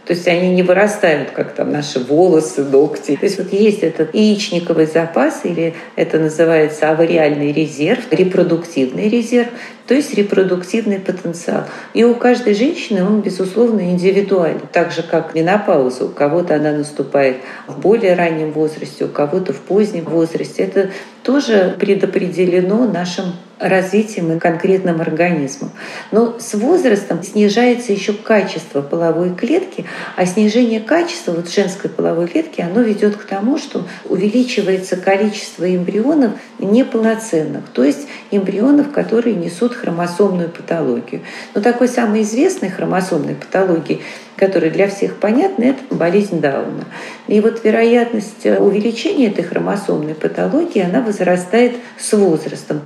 То 0.05 0.13
есть 0.13 0.27
они 0.27 0.49
не 0.51 0.61
вырастают, 0.61 1.31
как 1.31 1.53
там 1.53 1.71
наши 1.71 1.99
волосы, 1.99 2.63
ногти. 2.63 3.15
То 3.15 3.25
есть 3.25 3.39
вот 3.39 3.51
есть 3.51 3.79
этот 3.79 4.13
яичниковый 4.13 4.85
запас, 4.85 5.41
или 5.43 5.73
это 5.95 6.19
называется 6.19 6.91
авариальный 6.91 7.51
резерв, 7.51 8.03
репродуктивный 8.11 9.09
резерв, 9.09 9.49
то 9.87 9.95
есть 9.95 10.13
репродуктивный 10.13 10.99
потенциал. 10.99 11.63
И 11.93 12.03
у 12.03 12.13
каждой 12.13 12.53
женщины 12.53 13.03
он, 13.03 13.21
безусловно, 13.21 13.81
индивидуален. 13.81 14.61
Так 14.71 14.91
же, 14.91 15.01
как 15.01 15.33
менопауза. 15.33 16.05
У 16.05 16.09
кого-то 16.09 16.55
она 16.55 16.71
наступает 16.71 17.37
в 17.67 17.79
более 17.79 18.13
раннем 18.13 18.51
возрасте, 18.51 19.05
у 19.05 19.09
кого-то 19.09 19.53
в 19.53 19.59
позднем 19.61 20.05
возрасте. 20.05 20.63
Это 20.63 20.91
тоже 21.25 21.75
предопределено 21.79 22.85
нашим 22.85 23.33
развитием 23.57 24.31
и 24.33 24.39
конкретным 24.39 25.01
организмом. 25.01 25.71
Но 26.11 26.37
с 26.39 26.53
возрастом 26.53 27.23
снижается 27.23 27.93
еще 27.93 28.13
качество 28.13 28.81
половой 28.81 29.33
клетки, 29.33 29.85
а 30.15 30.25
снижение 30.25 30.81
качества 30.81 31.31
вот 31.31 31.49
женской 31.49 31.89
половой 31.89 32.27
клетки, 32.27 32.61
оно 32.61 32.81
ведет 32.81 33.15
к 33.15 33.23
тому, 33.23 33.57
что 33.57 33.85
увеличивается 34.05 34.97
количество 34.97 35.63
эмбрионов 35.73 36.33
неполноценных, 36.59 37.63
то 37.73 37.83
есть 37.83 38.07
эмбрионов, 38.31 38.91
которые 38.91 39.35
несут 39.35 39.73
хромосомную 39.73 40.49
патологию. 40.49 41.21
Но 41.53 41.61
такой 41.61 41.87
самой 41.87 42.21
известной 42.21 42.69
хромосомной 42.69 43.35
патологией 43.35 44.01
которая 44.35 44.71
для 44.71 44.87
всех 44.87 45.17
понятна, 45.17 45.65
это 45.65 45.95
болезнь 45.95 46.41
Дауна. 46.41 46.85
И 47.27 47.39
вот 47.39 47.63
вероятность 47.63 48.45
увеличения 48.45 49.27
этой 49.27 49.43
хромосомной 49.43 50.15
патологии, 50.15 50.81
она 50.81 51.01
возрастает 51.01 51.73
с 51.97 52.13
возрастом. 52.13 52.81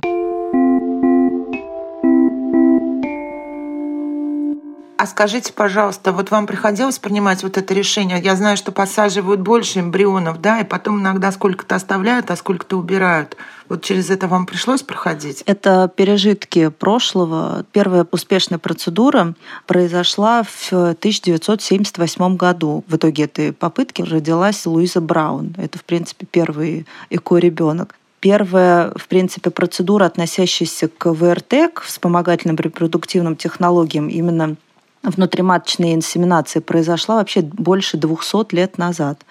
А 5.00 5.06
скажите, 5.06 5.54
пожалуйста, 5.54 6.12
вот 6.12 6.30
вам 6.30 6.46
приходилось 6.46 6.98
принимать 6.98 7.42
вот 7.42 7.56
это 7.56 7.72
решение? 7.72 8.20
Я 8.20 8.36
знаю, 8.36 8.58
что 8.58 8.70
посаживают 8.70 9.40
больше 9.40 9.80
эмбрионов, 9.80 10.42
да, 10.42 10.60
и 10.60 10.64
потом 10.64 11.00
иногда 11.00 11.32
сколько-то 11.32 11.74
оставляют, 11.74 12.30
а 12.30 12.36
сколько-то 12.36 12.76
убирают. 12.76 13.34
Вот 13.70 13.82
через 13.82 14.10
это 14.10 14.28
вам 14.28 14.44
пришлось 14.44 14.82
проходить? 14.82 15.42
Это 15.46 15.90
пережитки 15.96 16.68
прошлого. 16.68 17.64
Первая 17.72 18.06
успешная 18.10 18.58
процедура 18.58 19.32
произошла 19.66 20.42
в 20.42 20.70
1978 20.70 22.36
году. 22.36 22.84
В 22.86 22.96
итоге 22.96 23.24
этой 23.24 23.54
попытки 23.54 24.02
родилась 24.02 24.66
Луиза 24.66 25.00
Браун. 25.00 25.54
Это, 25.56 25.78
в 25.78 25.84
принципе, 25.84 26.26
первый 26.30 26.84
эко-ребенок. 27.08 27.94
Первая, 28.20 28.92
в 28.96 29.08
принципе, 29.08 29.48
процедура, 29.48 30.04
относящаяся 30.04 30.88
к 30.88 31.10
ВРТ, 31.10 31.72
к 31.72 31.80
вспомогательным 31.80 32.56
репродуктивным 32.56 33.34
технологиям, 33.34 34.08
именно 34.08 34.56
внутриматочная 35.02 35.94
инсеминация 35.94 36.60
произошла 36.60 37.16
вообще 37.16 37.40
больше 37.40 37.96
200 37.96 38.54
лет 38.54 38.76
назад. 38.76 39.24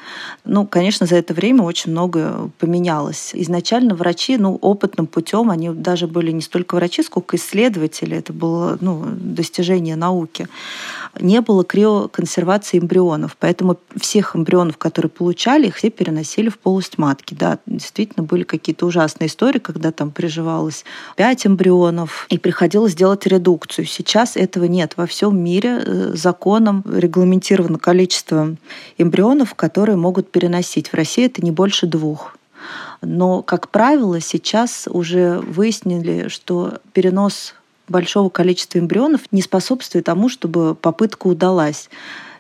Ну, 0.44 0.66
конечно, 0.66 1.06
за 1.06 1.18
это 1.18 1.36
время 1.36 1.62
очень 1.64 1.92
много 1.92 2.50
поменялось. 2.58 3.32
Изначально 3.34 3.94
врачи, 3.94 4.38
ну, 4.38 4.56
опытным 4.56 5.06
путем, 5.06 5.52
они 5.52 5.70
даже 5.70 6.08
были 6.08 6.32
не 6.32 6.42
столько 6.42 6.76
врачи, 6.76 7.04
сколько 7.04 7.38
исследователи. 7.38 8.18
Это 8.18 8.34
было 8.34 8.78
ну, 8.82 9.04
достижение 9.06 9.96
науки. 9.96 10.48
Не 11.20 11.42
было 11.42 11.64
криоконсервации 11.64 12.80
эмбрионов, 12.80 13.38
поэтому 13.40 13.78
всех 13.96 14.36
эмбрионов, 14.36 14.78
которые 14.78 15.10
получали, 15.10 15.68
их 15.68 15.76
все 15.76 15.92
переносили 15.92 16.50
в 16.50 16.58
полость 16.58 16.98
матки. 16.98 17.36
Да, 17.36 17.60
действительно, 17.68 18.26
были 18.26 18.44
какие-то 18.44 18.88
ужасные 18.88 19.28
истории, 19.28 19.60
когда 19.60 19.92
там 19.92 20.10
приживалось 20.12 20.84
5 21.18 21.48
эмбрионов, 21.48 22.26
и 22.30 22.40
приходилось 22.40 22.96
делать 22.96 23.28
редукцию. 23.28 23.86
Сейчас 23.86 24.36
этого 24.36 24.66
нет. 24.66 24.94
Во 24.98 25.06
всем 25.06 25.40
мире 25.40 25.59
мире 25.60 25.84
э, 25.86 26.12
законом 26.16 26.84
регламентировано 26.88 27.80
количество 27.80 28.56
эмбрионов, 28.98 29.56
которые 29.56 29.98
могут 29.98 30.32
переносить. 30.32 30.90
В 30.90 30.94
России 30.94 31.26
это 31.26 31.44
не 31.44 31.52
больше 31.52 31.86
двух. 31.86 32.38
Но, 33.02 33.42
как 33.42 33.70
правило, 33.70 34.20
сейчас 34.22 34.88
уже 34.90 35.40
выяснили, 35.40 36.28
что 36.28 36.80
перенос 36.94 37.56
большого 37.88 38.30
количества 38.30 38.80
эмбрионов 38.80 39.22
не 39.32 39.42
способствует 39.42 40.06
тому, 40.06 40.30
чтобы 40.30 40.76
попытка 40.76 41.28
удалась. 41.28 41.90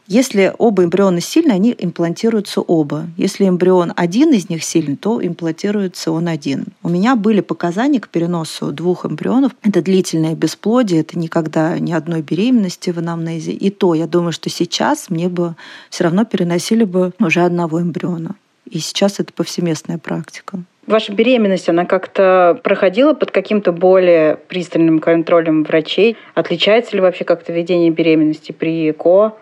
Если 0.09 0.51
оба 0.57 0.85
эмбриона 0.85 1.21
сильны, 1.21 1.51
они 1.51 1.75
имплантируются 1.77 2.61
оба. 2.61 3.05
Если 3.15 3.47
эмбрион 3.47 3.93
один 3.95 4.33
из 4.33 4.49
них 4.49 4.63
сильный, 4.63 4.95
то 4.95 5.23
имплантируется 5.23 6.11
он 6.11 6.27
один. 6.27 6.65
У 6.81 6.89
меня 6.89 7.15
были 7.15 7.41
показания 7.41 7.99
к 7.99 8.09
переносу 8.09 8.71
двух 8.71 9.05
эмбрионов. 9.05 9.51
Это 9.63 9.83
длительное 9.83 10.33
бесплодие, 10.33 11.01
это 11.01 11.19
никогда 11.19 11.77
ни 11.77 11.91
одной 11.91 12.23
беременности 12.23 12.89
в 12.89 12.97
анамнезе. 12.97 13.51
И 13.51 13.69
то, 13.69 13.93
я 13.93 14.07
думаю, 14.07 14.31
что 14.31 14.49
сейчас 14.49 15.11
мне 15.11 15.29
бы 15.29 15.53
все 15.91 16.05
равно 16.05 16.25
переносили 16.25 16.85
бы 16.85 17.11
уже 17.19 17.41
одного 17.41 17.79
эмбриона. 17.79 18.35
И 18.67 18.79
сейчас 18.79 19.19
это 19.19 19.31
повсеместная 19.31 19.99
практика. 19.99 20.57
Ваша 20.87 21.13
беременность, 21.13 21.69
она 21.69 21.85
как-то 21.85 22.59
проходила 22.63 23.13
под 23.13 23.29
каким-то 23.29 23.71
более 23.71 24.37
пристальным 24.37 25.01
контролем 25.01 25.65
врачей? 25.65 26.17
Отличается 26.33 26.95
ли 26.95 27.01
вообще 27.03 27.25
как-то 27.25 27.53
ведение 27.53 27.91
беременности 27.91 28.51
при 28.51 28.89
ЭКО 28.89 29.35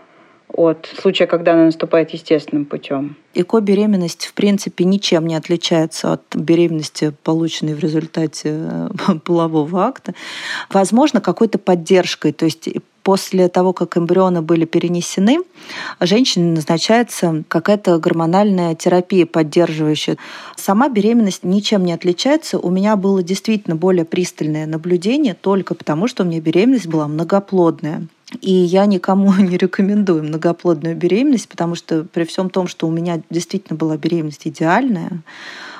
от 0.53 0.89
случая, 0.99 1.27
когда 1.27 1.53
она 1.53 1.65
наступает 1.65 2.11
естественным 2.11 2.65
путем. 2.65 3.15
ЭКО-беременность, 3.35 4.25
в 4.25 4.33
принципе, 4.33 4.85
ничем 4.85 5.27
не 5.27 5.35
отличается 5.35 6.13
от 6.13 6.23
беременности, 6.35 7.13
полученной 7.23 7.73
в 7.73 7.79
результате 7.79 8.49
э, 8.53 8.89
полового 9.25 9.85
акта. 9.85 10.13
Возможно, 10.69 11.21
какой-то 11.21 11.59
поддержкой. 11.59 12.31
То 12.31 12.45
есть 12.45 12.69
после 13.03 13.47
того, 13.47 13.71
как 13.71 13.97
эмбрионы 13.97 14.41
были 14.41 14.65
перенесены, 14.65 15.39
женщине 15.99 16.51
назначается 16.53 17.43
какая-то 17.47 17.99
гормональная 17.99 18.75
терапия 18.75 19.25
поддерживающая. 19.25 20.17
Сама 20.55 20.89
беременность 20.89 21.43
ничем 21.43 21.85
не 21.85 21.93
отличается. 21.93 22.57
У 22.57 22.69
меня 22.69 22.95
было 22.95 23.21
действительно 23.21 23.75
более 23.75 24.05
пристальное 24.05 24.65
наблюдение 24.65 25.35
только 25.35 25.75
потому, 25.75 26.07
что 26.07 26.23
у 26.23 26.25
меня 26.25 26.41
беременность 26.41 26.87
была 26.87 27.07
многоплодная. 27.07 28.07
И 28.41 28.51
я 28.51 28.85
никому 28.85 29.33
не 29.37 29.57
рекомендую 29.57 30.23
многоплодную 30.23 30.95
беременность, 30.95 31.49
потому 31.49 31.75
что 31.75 32.03
при 32.03 32.23
всем 32.25 32.49
том, 32.49 32.67
что 32.67 32.87
у 32.87 32.91
меня 32.91 33.21
действительно 33.29 33.77
была 33.77 33.97
беременность 33.97 34.47
идеальная, 34.47 35.21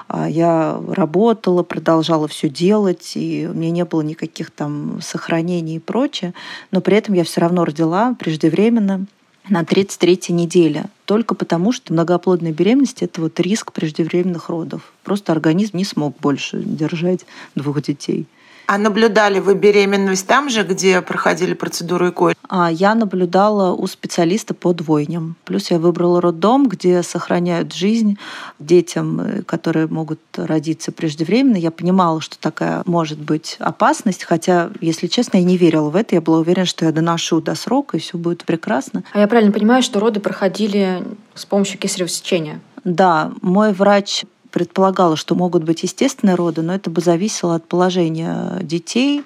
а, 0.08 0.30
я 0.30 0.80
работала, 0.88 1.64
продолжала 1.64 2.28
все 2.28 2.50
делать, 2.50 3.14
и 3.16 3.48
у 3.50 3.54
меня 3.54 3.72
не 3.72 3.86
было 3.86 4.02
никаких 4.02 4.52
там 4.52 5.00
сохранений 5.02 5.76
и 5.76 5.80
прочее, 5.80 6.34
но 6.72 6.80
при 6.80 6.96
этом 6.98 7.14
я 7.16 7.24
все 7.24 7.42
равно 7.42 7.66
родила 7.66 8.16
преждевременно 8.18 9.06
на 9.50 9.62
33-й 9.64 10.34
неделе. 10.34 10.86
Только 11.06 11.36
потому, 11.36 11.72
что 11.72 11.94
многоплодная 11.94 12.52
беременность– 12.52 13.02
это 13.02 13.22
вот 13.22 13.40
риск 13.40 13.72
преждевременных 13.72 14.50
родов. 14.50 14.94
Просто 15.04 15.32
организм 15.32 15.78
не 15.78 15.86
смог 15.86 16.18
больше 16.20 16.62
держать 16.62 17.26
двух 17.56 17.82
детей. 17.82 18.28
А 18.68 18.78
наблюдали 18.78 19.40
вы 19.40 19.56
беременность 19.56 20.28
там 20.28 20.50
же, 20.50 20.64
где 20.64 21.02
проходили 21.02 21.54
процедуру 21.54 22.10
ЭКО? 22.10 22.34
А 22.50 22.70
я 22.70 22.96
наблюдала 22.96 23.72
у 23.74 23.88
специалиста 23.88 24.54
по 24.54 24.74
двойням. 24.74 25.38
Плюс 25.46 25.72
я 25.72 25.80
выбрала 25.80 26.20
роддом, 26.20 26.68
где 26.68 27.02
сохраняют 27.02 27.74
жизнь 27.74 28.18
детям, 28.60 29.22
э, 29.22 29.42
которые 29.44 29.88
могут 29.88 30.20
родиться 30.36 30.92
преждевременно. 30.92 31.56
Я 31.56 31.72
понимала, 31.72 32.20
что 32.20 32.38
такая 32.38 32.84
может 32.86 33.20
быть 33.20 33.56
опасность, 33.60 34.26
хотя, 34.26 34.70
если 34.82 35.08
честно, 35.08 35.38
я 35.38 35.44
не 35.46 35.56
верила 35.56 35.90
в 35.90 35.96
это. 35.96 36.16
Я 36.16 36.22
была 36.22 36.40
уверена, 36.40 36.66
что 36.66 36.84
я 36.84 36.92
доношу 36.92 37.40
до 37.40 37.56
срока, 37.56 37.96
и 37.96 38.02
все 38.02 38.18
будет 38.18 38.44
прекрасно. 38.44 39.06
А 39.14 39.20
я 39.20 39.28
правильно 39.28 39.54
понимаю, 39.54 39.82
что 39.82 40.02
роды 40.02 40.20
проходили 40.20 41.06
с 41.36 41.46
помощью 41.46 41.80
кесарево 41.80 42.10
сечения? 42.10 42.60
Да, 42.84 43.32
мой 43.42 43.72
врач 43.72 44.24
предполагала, 44.52 45.16
что 45.16 45.36
могут 45.36 45.64
быть 45.64 45.84
естественные 45.84 46.36
роды, 46.36 46.62
но 46.62 46.74
это 46.74 46.90
бы 46.90 47.02
зависело 47.02 47.56
от 47.56 47.68
положения 47.68 48.60
детей. 48.62 49.24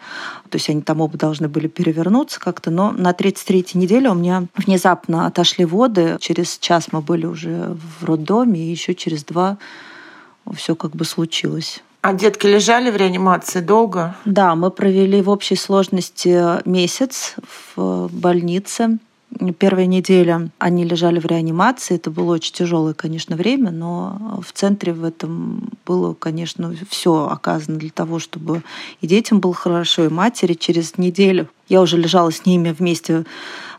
То 0.50 0.58
есть 0.58 0.70
они 0.70 0.82
там 0.82 1.02
оба 1.02 1.18
должны 1.18 1.48
были 1.48 1.68
перевернуться 1.68 2.40
как-то. 2.40 2.72
Но 2.72 2.92
на 2.92 3.12
33-й 3.12 3.78
неделе 3.78 4.10
у 4.10 4.14
меня 4.14 4.46
внезапно 4.56 5.28
отошли 5.28 5.66
воды. 5.66 6.18
Через 6.20 6.58
час 6.58 6.90
мы 6.92 7.02
были 7.02 7.26
уже 7.26 7.78
в 8.00 8.06
роддоме, 8.06 8.60
и 8.60 8.72
еще 8.72 8.96
через 8.96 9.24
два 9.24 9.58
все 10.56 10.76
как 10.76 10.96
бы 10.96 11.06
случилось. 11.06 11.84
А 12.02 12.14
детки 12.14 12.48
лежали 12.48 12.90
в 12.90 12.96
реанимации 12.96 13.60
долго? 13.60 14.16
Да, 14.26 14.56
мы 14.56 14.72
провели 14.72 15.22
в 15.22 15.30
общей 15.30 15.56
сложности 15.56 16.68
месяц 16.68 17.36
в 17.76 18.10
больнице. 18.12 18.98
Первая 19.58 19.86
неделя 19.86 20.52
они 20.60 20.84
лежали 20.84 21.20
в 21.20 21.26
реанимации. 21.26 21.96
Это 21.96 22.12
было 22.12 22.34
очень 22.34 22.54
тяжелое, 22.54 22.94
конечно, 22.94 23.36
время, 23.36 23.72
но 23.72 24.41
в 24.46 24.52
центре 24.52 24.94
в 24.94 25.04
этом 25.04 25.70
было, 25.86 26.13
конечно, 26.13 26.74
все 26.89 27.28
оказано 27.28 27.80
для 27.80 27.89
того, 27.89 28.20
чтобы 28.20 28.62
и 29.00 29.08
детям 29.08 29.39
было 29.39 29.54
хорошо, 29.54 30.06
и 30.06 30.10
матери. 30.10 30.54
Через 30.54 30.98
неделю 30.98 31.48
я 31.70 31.82
уже 31.82 31.98
лежала 31.98 32.32
с 32.32 32.46
ними 32.46 32.72
вместе 32.72 33.24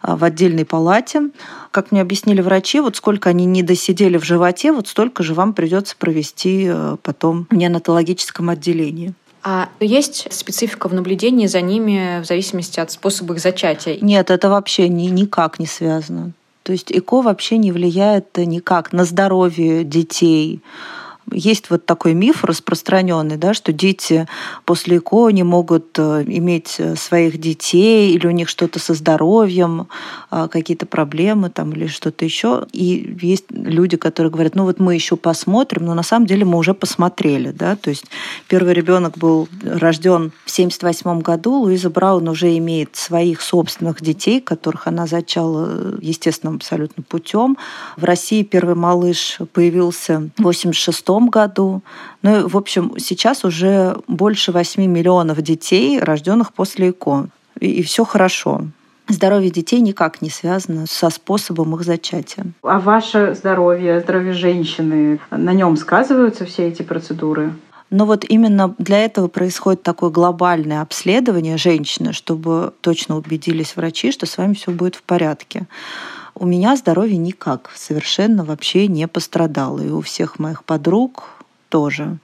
а, 0.00 0.16
в 0.16 0.24
отдельной 0.24 0.64
палате. 0.64 1.30
Как 1.70 1.92
мне 1.92 2.00
объяснили 2.00 2.40
врачи, 2.40 2.80
вот 2.80 2.96
сколько 2.96 3.28
они 3.28 3.44
не 3.44 3.62
досидели 3.62 4.16
в 4.16 4.24
животе, 4.24 4.72
вот 4.72 4.88
столько 4.88 5.22
же 5.22 5.34
вам 5.34 5.52
придется 5.52 5.94
провести 5.96 6.66
э, 6.68 6.96
потом 7.02 7.46
в 7.50 7.54
неонатологическом 7.54 8.48
отделении. 8.48 9.14
А 9.44 9.68
есть 9.80 10.32
специфика 10.32 10.88
в 10.88 10.94
наблюдении 10.94 11.46
за 11.46 11.60
ними 11.60 12.20
в 12.22 12.24
зависимости 12.24 12.78
от 12.78 12.90
способа 12.90 13.34
их 13.34 13.40
зачатия? 13.40 13.98
Нет, 14.00 14.30
это 14.30 14.48
вообще 14.48 14.88
ни, 14.88 15.06
никак 15.08 15.58
не 15.58 15.66
связано. 15.66 16.32
То 16.62 16.72
есть 16.72 16.92
ЭКО 16.92 17.22
вообще 17.22 17.56
не 17.56 17.72
влияет 17.72 18.36
никак 18.36 18.92
на 18.92 19.04
здоровье 19.04 19.82
детей, 19.82 20.60
есть 21.30 21.70
вот 21.70 21.86
такой 21.86 22.14
миф 22.14 22.44
распространенный, 22.44 23.36
да, 23.36 23.54
что 23.54 23.72
дети 23.72 24.26
после 24.64 24.98
ЭКО 24.98 25.30
не 25.30 25.42
могут 25.42 25.98
э, 25.98 26.24
иметь 26.26 26.76
э, 26.78 26.96
своих 26.96 27.38
детей, 27.38 28.12
или 28.14 28.26
у 28.26 28.30
них 28.30 28.48
что-то 28.48 28.78
со 28.78 28.94
здоровьем, 28.94 29.88
а, 30.30 30.48
какие-то 30.48 30.86
проблемы 30.86 31.50
там, 31.50 31.72
или 31.72 31.86
что-то 31.86 32.24
еще. 32.24 32.66
И 32.72 33.16
есть 33.20 33.44
люди, 33.50 33.96
которые 33.96 34.32
говорят, 34.32 34.54
ну 34.54 34.64
вот 34.64 34.80
мы 34.80 34.94
еще 34.94 35.16
посмотрим, 35.16 35.84
но 35.84 35.94
на 35.94 36.02
самом 36.02 36.26
деле 36.26 36.44
мы 36.44 36.58
уже 36.58 36.74
посмотрели. 36.74 37.50
Да? 37.50 37.76
То 37.76 37.90
есть 37.90 38.06
первый 38.48 38.74
ребенок 38.74 39.18
был 39.18 39.48
рожден 39.62 40.32
в 40.44 40.52
1978 40.52 41.20
году, 41.20 41.54
Луиза 41.54 41.90
Браун 41.90 42.28
уже 42.28 42.56
имеет 42.58 42.96
своих 42.96 43.42
собственных 43.42 44.00
детей, 44.00 44.40
которых 44.40 44.86
она 44.86 45.06
зачала 45.06 45.66
э, 45.68 45.98
естественным 46.00 46.56
абсолютно 46.56 47.02
путем. 47.02 47.56
В 47.96 48.04
России 48.04 48.42
первый 48.42 48.74
малыш 48.74 49.38
появился 49.52 50.30
в 50.36 50.40
1986 50.40 51.11
году. 51.20 51.82
Ну, 52.22 52.48
в 52.48 52.56
общем, 52.56 52.94
сейчас 52.98 53.44
уже 53.44 53.96
больше 54.06 54.52
8 54.52 54.84
миллионов 54.86 55.40
детей, 55.42 55.98
рожденных 55.98 56.52
после 56.52 56.90
ЭКО. 56.90 57.28
И, 57.60 57.70
и 57.70 57.82
все 57.82 58.04
хорошо. 58.04 58.62
Здоровье 59.08 59.50
детей 59.50 59.80
никак 59.80 60.22
не 60.22 60.30
связано 60.30 60.86
со 60.86 61.10
способом 61.10 61.74
их 61.74 61.82
зачатия. 61.82 62.46
А 62.62 62.78
ваше 62.78 63.34
здоровье, 63.34 64.00
здоровье 64.00 64.32
женщины, 64.32 65.20
на 65.30 65.52
нем 65.52 65.76
сказываются 65.76 66.44
все 66.44 66.68
эти 66.68 66.82
процедуры? 66.82 67.52
Но 67.90 68.06
вот 68.06 68.24
именно 68.26 68.74
для 68.78 69.04
этого 69.04 69.28
происходит 69.28 69.82
такое 69.82 70.08
глобальное 70.08 70.80
обследование 70.80 71.58
женщины, 71.58 72.14
чтобы 72.14 72.72
точно 72.80 73.18
убедились 73.18 73.76
врачи, 73.76 74.12
что 74.12 74.24
с 74.24 74.38
вами 74.38 74.54
все 74.54 74.70
будет 74.70 74.94
в 74.94 75.02
порядке. 75.02 75.66
У 76.34 76.46
меня 76.46 76.76
здоровье 76.76 77.16
никак 77.18 77.70
совершенно 77.76 78.44
вообще 78.44 78.86
не 78.86 79.06
пострадало. 79.06 79.80
И 79.80 79.90
у 79.90 80.00
всех 80.00 80.38
моих 80.38 80.64
подруг 80.64 81.41
тоже. 81.72 82.18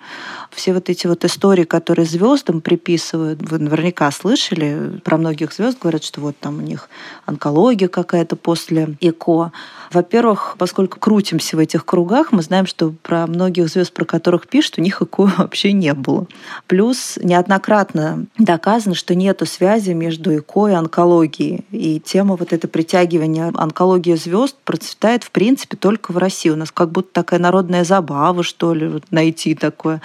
Все 0.50 0.74
вот 0.74 0.90
эти 0.90 1.06
вот 1.06 1.24
истории, 1.24 1.64
которые 1.64 2.04
звездам 2.04 2.60
приписывают, 2.60 3.40
вы 3.40 3.58
наверняка 3.58 4.10
слышали, 4.10 5.00
про 5.02 5.16
многих 5.16 5.54
звезд 5.54 5.78
говорят, 5.80 6.04
что 6.04 6.20
вот 6.20 6.36
там 6.38 6.58
у 6.58 6.60
них 6.60 6.90
онкология 7.24 7.88
какая-то 7.88 8.36
после 8.36 8.96
ЭКО. 9.00 9.52
Во-первых, 9.90 10.56
поскольку 10.58 11.00
крутимся 11.00 11.56
в 11.56 11.60
этих 11.60 11.86
кругах, 11.86 12.30
мы 12.30 12.42
знаем, 12.42 12.66
что 12.66 12.92
про 13.02 13.26
многих 13.26 13.68
звезд, 13.68 13.94
про 13.94 14.04
которых 14.04 14.48
пишут, 14.48 14.78
у 14.78 14.82
них 14.82 15.00
ЭКО 15.00 15.22
вообще 15.38 15.72
не 15.72 15.94
было. 15.94 16.26
Плюс 16.66 17.18
неоднократно 17.22 18.26
доказано, 18.36 18.94
что 18.94 19.14
нет 19.14 19.38
связи 19.46 19.92
между 19.92 20.36
ЭКО 20.36 20.68
и 20.68 20.72
онкологией. 20.72 21.64
И 21.70 22.00
тема 22.00 22.36
вот 22.36 22.52
это 22.52 22.68
притягивания 22.68 23.52
онкологии 23.54 24.14
звезд 24.14 24.56
процветает 24.64 25.24
в 25.24 25.30
принципе 25.30 25.76
только 25.76 26.12
в 26.12 26.18
России. 26.18 26.50
У 26.50 26.56
нас 26.56 26.70
как 26.70 26.90
будто 26.90 27.12
такая 27.12 27.40
народная 27.40 27.84
забава, 27.84 28.42
что 28.42 28.74
ли, 28.74 28.88
вот 28.88 29.04
найти 29.10 29.37
такое. 29.54 30.00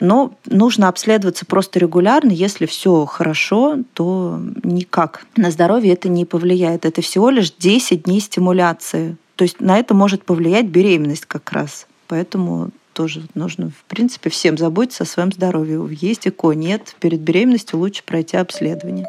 Но 0.00 0.34
нужно 0.46 0.88
обследоваться 0.88 1.46
просто 1.46 1.78
регулярно. 1.78 2.30
Если 2.30 2.66
все 2.66 3.04
хорошо, 3.06 3.78
то 3.94 4.40
никак 4.62 5.26
на 5.36 5.50
здоровье 5.50 5.92
это 5.92 6.08
не 6.08 6.24
повлияет. 6.24 6.84
Это 6.84 7.02
всего 7.02 7.30
лишь 7.30 7.52
10 7.52 8.04
дней 8.04 8.20
стимуляции. 8.20 9.16
То 9.36 9.44
есть 9.44 9.60
на 9.60 9.78
это 9.78 9.94
может 9.94 10.24
повлиять 10.24 10.66
беременность 10.66 11.26
как 11.26 11.52
раз. 11.52 11.86
Поэтому 12.08 12.70
тоже 12.92 13.22
нужно, 13.34 13.70
в 13.70 13.84
принципе, 13.84 14.30
всем 14.30 14.58
заботиться 14.58 15.04
о 15.04 15.06
своем 15.06 15.32
здоровье. 15.32 15.86
Есть 16.00 16.26
ЭКО, 16.26 16.52
нет. 16.52 16.96
Перед 17.00 17.20
беременностью 17.20 17.78
лучше 17.78 18.02
пройти 18.04 18.36
обследование 18.36 19.06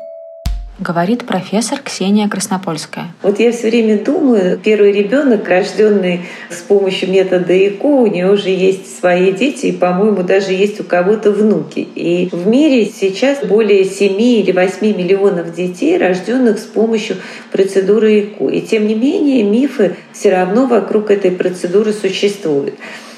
говорит 0.81 1.25
профессор 1.25 1.79
Ксения 1.79 2.27
Краснопольская. 2.27 3.13
Вот 3.21 3.39
я 3.39 3.51
все 3.51 3.69
время 3.69 4.03
думаю, 4.03 4.57
первый 4.57 4.91
ребенок, 4.91 5.47
рожденный 5.47 6.21
с 6.49 6.57
помощью 6.61 7.11
метода 7.11 7.53
ЭКО, 7.53 7.85
у 7.85 8.07
него 8.07 8.31
уже 8.31 8.49
есть 8.49 8.99
свои 8.99 9.31
дети, 9.31 9.67
и, 9.67 9.71
по-моему, 9.71 10.23
даже 10.23 10.53
есть 10.53 10.79
у 10.79 10.83
кого-то 10.83 11.31
внуки. 11.31 11.87
И 11.95 12.29
в 12.31 12.47
мире 12.47 12.85
сейчас 12.85 13.45
более 13.45 13.85
7 13.85 14.19
или 14.19 14.51
8 14.51 14.97
миллионов 14.97 15.53
детей, 15.53 15.97
рожденных 15.97 16.57
с 16.57 16.65
помощью 16.65 17.17
процедуры 17.51 18.19
ЭКО. 18.21 18.49
И 18.49 18.61
тем 18.61 18.87
не 18.87 18.95
менее 18.95 19.43
мифы 19.43 19.95
все 20.11 20.31
равно 20.31 20.65
вокруг 20.65 21.11
этой 21.11 21.29
процедуры 21.29 21.93
существуют. 21.93 22.73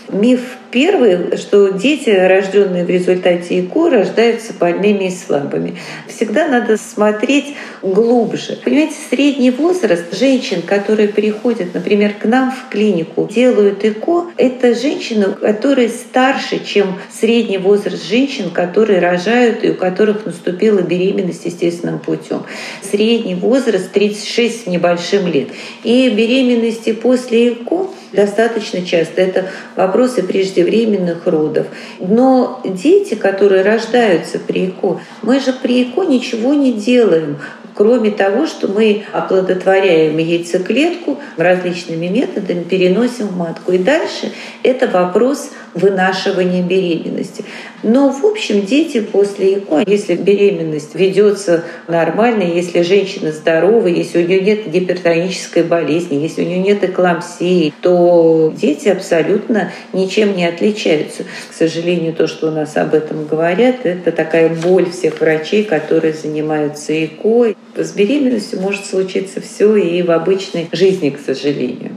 Миф 0.09 0.57
первый, 0.73 1.37
что 1.37 1.69
дети, 1.69 2.09
рожденные 2.09 2.83
в 2.83 2.89
результате 2.89 3.59
ЭКО, 3.61 3.91
рождаются 3.91 4.53
больными 4.53 5.05
и 5.05 5.11
слабыми. 5.11 5.77
Всегда 6.07 6.47
надо 6.47 6.77
смотреть 6.77 7.55
глубже. 7.83 8.57
Понимаете, 8.63 8.95
средний 9.09 9.51
возраст 9.51 10.17
женщин, 10.17 10.63
которые 10.63 11.09
приходят, 11.09 11.75
например, 11.75 12.13
к 12.19 12.25
нам 12.25 12.51
в 12.51 12.71
клинику, 12.71 13.29
делают 13.31 13.85
ЭКО, 13.85 14.31
это 14.35 14.73
женщины, 14.73 15.25
которые 15.33 15.89
старше, 15.89 16.65
чем 16.65 16.99
средний 17.11 17.59
возраст 17.59 18.03
женщин, 18.03 18.49
которые 18.49 18.99
рожают 18.99 19.63
и 19.63 19.69
у 19.69 19.75
которых 19.75 20.25
наступила 20.25 20.81
беременность 20.81 21.45
естественным 21.45 21.99
путем. 21.99 22.43
Средний 22.81 23.35
возраст 23.35 23.91
36 23.91 24.63
с 24.63 24.65
небольшим 24.65 25.27
лет. 25.27 25.49
И 25.83 26.09
беременности 26.09 26.93
после 26.93 27.49
ЭКО 27.49 27.89
достаточно 28.13 28.85
часто. 28.85 29.21
Это 29.21 29.45
вопросы 29.75 30.23
преждевременных 30.63 31.27
родов. 31.27 31.67
Но 31.99 32.61
дети, 32.63 33.15
которые 33.15 33.63
рождаются 33.63 34.39
при 34.39 34.67
ЭКО, 34.67 34.99
мы 35.21 35.39
же 35.39 35.53
при 35.53 35.83
ЭКО 35.83 36.03
ничего 36.03 36.53
не 36.53 36.73
делаем 36.73 37.37
кроме 37.75 38.11
того, 38.11 38.45
что 38.45 38.67
мы 38.67 39.03
оплодотворяем 39.11 40.15
яйцеклетку 40.19 41.19
различными 41.37 42.05
методами, 42.05 42.61
переносим 42.61 43.29
в 43.29 43.35
матку. 43.35 43.71
И 43.71 43.79
дальше 43.79 44.31
это 44.61 44.87
вопрос 44.87 45.49
вынашивания 45.73 46.61
беременности. 46.61 47.43
Но, 47.81 48.11
в 48.11 48.25
общем, 48.25 48.65
дети 48.65 49.01
после 49.01 49.55
ЭКО, 49.55 49.83
если 49.85 50.15
беременность 50.15 50.95
ведется 50.95 51.63
нормально, 51.87 52.43
если 52.43 52.81
женщина 52.81 53.31
здорова, 53.31 53.87
если 53.87 54.23
у 54.23 54.27
нее 54.27 54.41
нет 54.41 54.69
гипертонической 54.69 55.63
болезни, 55.63 56.15
если 56.15 56.43
у 56.43 56.45
нее 56.45 56.59
нет 56.59 56.83
эклампсии, 56.83 57.73
то 57.81 58.53
дети 58.55 58.87
абсолютно 58.87 59.71
ничем 59.91 60.35
не 60.35 60.45
отличаются. 60.45 61.23
К 61.49 61.53
сожалению, 61.53 62.13
то, 62.13 62.27
что 62.27 62.47
у 62.47 62.51
нас 62.51 62.77
об 62.77 62.93
этом 62.93 63.25
говорят, 63.25 63.85
это 63.85 64.11
такая 64.11 64.49
боль 64.49 64.89
всех 64.91 65.19
врачей, 65.19 65.63
которые 65.63 66.13
занимаются 66.13 66.93
ЭКО. 66.93 67.55
С 67.75 67.91
беременностью 67.91 68.61
может 68.61 68.85
случиться 68.85 69.41
все 69.41 69.75
и 69.75 70.01
в 70.03 70.11
обычной 70.11 70.69
жизни, 70.71 71.09
к 71.09 71.19
сожалению. 71.19 71.91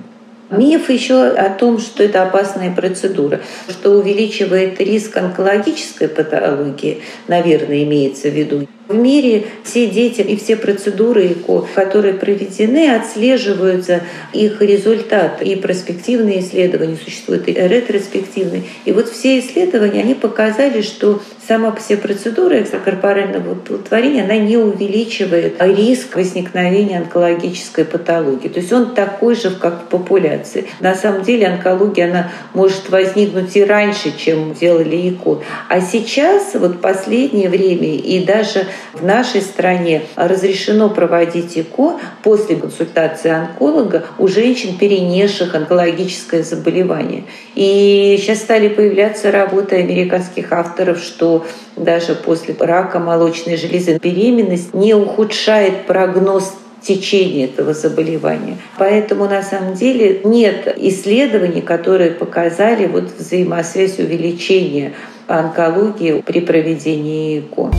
Миф 0.51 0.91
еще 0.91 1.27
о 1.27 1.51
том, 1.51 1.79
что 1.79 2.05
это 2.05 2.23
опасная 2.23 2.73
процедура, 2.75 3.41
что 3.69 3.91
увеличивает 3.91 4.81
риск 4.81 5.17
онкологической 5.17 6.09
патологии, 6.09 7.03
наверное, 7.27 7.83
имеется 7.83 8.29
в 8.29 8.35
виду. 8.35 8.69
В 8.89 8.95
мире 8.95 9.47
все 9.65 9.89
дети 9.89 10.21
и 10.21 10.37
все 10.37 10.55
процедуры 10.55 11.27
ЭКО, 11.27 11.67
которые 11.75 12.15
проведены, 12.15 12.95
отслеживаются 12.95 14.03
их 14.33 14.63
результаты. 14.63 15.45
И 15.45 15.57
проспективные 15.57 16.41
исследования 16.41 16.97
существуют, 17.03 17.49
и 17.49 17.53
ретроспективные. 17.53 18.63
И 18.85 18.93
вот 18.93 19.09
все 19.09 19.41
исследования, 19.41 20.03
они 20.03 20.15
показали, 20.15 20.83
что 20.83 21.21
сама 21.47 21.73
по 21.73 21.81
себе 21.81 21.99
процедура 21.99 22.61
экстракорпорального 22.61 23.53
оплодотворения, 23.53 24.25
она 24.25 24.37
не 24.37 24.57
увеличивает 24.57 25.57
риск 25.61 26.15
возникновения 26.15 26.99
онкологической 26.99 27.85
патологии. 27.85 28.49
То 28.49 28.61
есть 28.61 28.73
он 28.73 28.95
такой 28.95 29.35
же, 29.35 29.51
как 29.51 29.83
в 29.83 29.87
популяции. 29.87 30.67
На 30.79 30.95
самом 30.95 31.23
деле 31.23 31.49
онкология, 31.49 32.09
она 32.09 32.31
может 32.55 32.89
возникнуть 32.91 33.57
и 33.57 33.65
раньше, 33.65 34.17
чем 34.17 34.55
делали 34.55 35.11
ЭКО. 35.11 35.43
А 35.69 35.81
сейчас, 35.81 36.55
вот 36.55 36.81
последнее 36.81 37.49
время, 37.49 37.97
и 37.97 38.25
даже 38.25 38.67
в 38.93 39.05
нашей 39.05 39.41
стране 39.41 40.03
разрешено 40.17 40.89
проводить 40.91 41.57
ЭКО 41.59 41.99
после 42.23 42.57
консультации 42.57 43.31
онколога 43.31 44.05
у 44.19 44.29
женщин, 44.29 44.79
перенесших 44.79 45.55
онкологическое 45.55 46.43
заболевание. 46.43 47.25
И 47.55 48.17
сейчас 48.21 48.39
стали 48.39 48.69
появляться 48.69 49.31
работы 49.31 49.77
американских 49.77 50.53
авторов, 50.53 50.99
что 50.99 51.47
даже 51.77 52.15
после 52.15 52.55
рака 52.59 52.99
молочной 52.99 53.57
железы 53.57 53.99
беременность 53.99 54.75
не 54.75 54.95
ухудшает 54.95 55.87
прогноз 55.87 56.55
течения 56.87 57.47
этого 57.47 57.75
заболевания. 57.75 58.59
Поэтому 58.79 59.27
на 59.27 59.43
самом 59.43 59.75
деле 59.75 60.21
нет 60.25 60.73
исследований, 60.77 61.61
которые 61.61 62.13
показали 62.13 62.87
вот 62.87 63.13
взаимосвязь 63.19 63.99
увеличения 63.99 64.93
онкологии 65.27 66.23
при 66.25 66.41
проведении 66.41 67.41
ЭКО. 67.41 67.71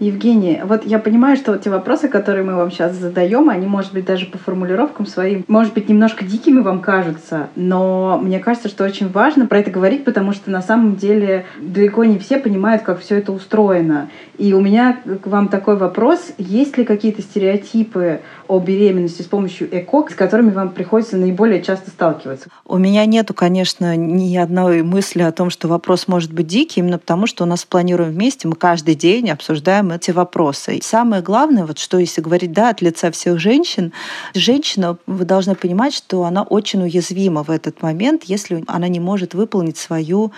Евгений, 0.00 0.62
вот 0.64 0.86
я 0.86 0.98
понимаю, 0.98 1.36
что 1.36 1.52
вот 1.52 1.62
те 1.62 1.68
вопросы, 1.68 2.08
которые 2.08 2.42
мы 2.42 2.56
вам 2.56 2.70
сейчас 2.70 2.96
задаем, 2.96 3.50
они, 3.50 3.66
может 3.66 3.92
быть, 3.92 4.06
даже 4.06 4.24
по 4.24 4.38
формулировкам 4.38 5.04
своим, 5.04 5.44
может 5.46 5.74
быть, 5.74 5.90
немножко 5.90 6.24
дикими 6.24 6.60
вам 6.60 6.80
кажутся, 6.80 7.48
но 7.54 8.18
мне 8.20 8.38
кажется, 8.38 8.70
что 8.70 8.84
очень 8.84 9.10
важно 9.10 9.46
про 9.46 9.58
это 9.58 9.70
говорить, 9.70 10.04
потому 10.04 10.32
что 10.32 10.50
на 10.50 10.62
самом 10.62 10.96
деле 10.96 11.44
далеко 11.60 12.04
не 12.04 12.18
все 12.18 12.38
понимают, 12.38 12.82
как 12.82 13.00
все 13.00 13.18
это 13.18 13.30
устроено. 13.32 14.08
И 14.38 14.54
у 14.54 14.60
меня 14.60 15.00
к 15.22 15.26
вам 15.26 15.48
такой 15.48 15.76
вопрос, 15.76 16.32
есть 16.38 16.78
ли 16.78 16.84
какие-то 16.84 17.20
стереотипы 17.20 18.20
о 18.48 18.58
беременности 18.58 19.20
с 19.20 19.26
помощью 19.26 19.68
ЭКО, 19.70 20.08
с 20.10 20.14
которыми 20.14 20.50
вам 20.50 20.70
приходится 20.70 21.18
наиболее 21.18 21.60
часто 21.60 21.90
сталкиваться? 21.90 22.48
У 22.64 22.78
меня 22.78 23.04
нету, 23.04 23.34
конечно, 23.34 23.94
ни 23.96 24.34
одной 24.38 24.82
мысли 24.82 25.20
о 25.20 25.30
том, 25.30 25.50
что 25.50 25.68
вопрос 25.68 26.08
может 26.08 26.32
быть 26.32 26.46
дикий, 26.46 26.80
именно 26.80 26.98
потому 26.98 27.26
что 27.26 27.44
у 27.44 27.46
нас 27.46 27.66
планируем 27.66 28.12
вместе, 28.12 28.48
мы 28.48 28.54
каждый 28.54 28.94
день 28.94 29.28
обсуждаем 29.28 29.89
эти 29.92 30.10
вопросы. 30.10 30.76
И 30.76 30.82
самое 30.82 31.22
главное, 31.22 31.66
вот 31.66 31.78
что 31.78 31.98
если 31.98 32.20
говорить 32.20 32.52
да, 32.52 32.70
от 32.70 32.82
лица 32.82 33.10
всех 33.10 33.38
женщин, 33.38 33.92
женщина, 34.34 34.96
вы 35.06 35.24
должны 35.24 35.54
понимать, 35.54 35.94
что 35.94 36.24
она 36.24 36.42
очень 36.42 36.82
уязвима 36.82 37.42
в 37.42 37.50
этот 37.50 37.82
момент, 37.82 38.24
если 38.24 38.64
она 38.66 38.88
не 38.88 39.00
может 39.00 39.34
выполнить 39.34 39.78
свою 39.78 40.32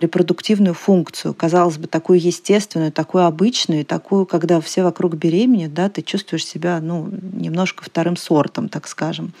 репродуктивную 0.00 0.74
функцию, 0.74 1.34
казалось 1.34 1.78
бы, 1.78 1.86
такую 1.86 2.20
естественную, 2.20 2.92
такую 2.92 3.24
обычную, 3.24 3.84
такую, 3.84 4.26
когда 4.26 4.60
все 4.60 4.82
вокруг 4.82 5.14
беременны, 5.14 5.68
да, 5.68 5.88
ты 5.88 6.02
чувствуешь 6.02 6.46
себя 6.46 6.80
ну, 6.82 7.08
немножко 7.32 7.84
вторым 7.84 8.16
сортом, 8.16 8.68
так 8.68 8.88
скажем 8.88 9.32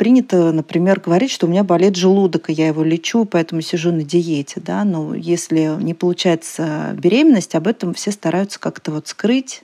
принято, 0.00 0.50
например, 0.50 0.98
говорить, 0.98 1.30
что 1.30 1.46
у 1.46 1.50
меня 1.50 1.62
болит 1.62 1.94
желудок, 1.94 2.48
и 2.48 2.54
я 2.54 2.68
его 2.68 2.82
лечу, 2.82 3.26
поэтому 3.26 3.60
сижу 3.60 3.92
на 3.92 4.02
диете. 4.02 4.58
Да? 4.58 4.82
Но 4.84 5.14
если 5.14 5.76
не 5.78 5.92
получается 5.92 6.96
беременность, 6.96 7.54
об 7.54 7.66
этом 7.66 7.92
все 7.92 8.10
стараются 8.10 8.58
как-то 8.58 8.92
вот 8.92 9.08
скрыть. 9.08 9.62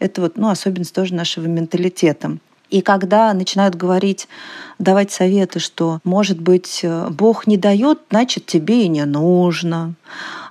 Это 0.00 0.22
вот, 0.22 0.36
ну, 0.38 0.48
особенность 0.48 0.92
тоже 0.92 1.14
нашего 1.14 1.46
менталитета. 1.46 2.38
И 2.68 2.80
когда 2.80 3.32
начинают 3.32 3.76
говорить, 3.76 4.26
давать 4.80 5.12
советы, 5.12 5.60
что, 5.60 6.00
может 6.02 6.40
быть, 6.40 6.84
Бог 7.10 7.46
не 7.46 7.56
дает, 7.56 8.00
значит, 8.10 8.46
тебе 8.46 8.86
и 8.86 8.88
не 8.88 9.04
нужно. 9.04 9.94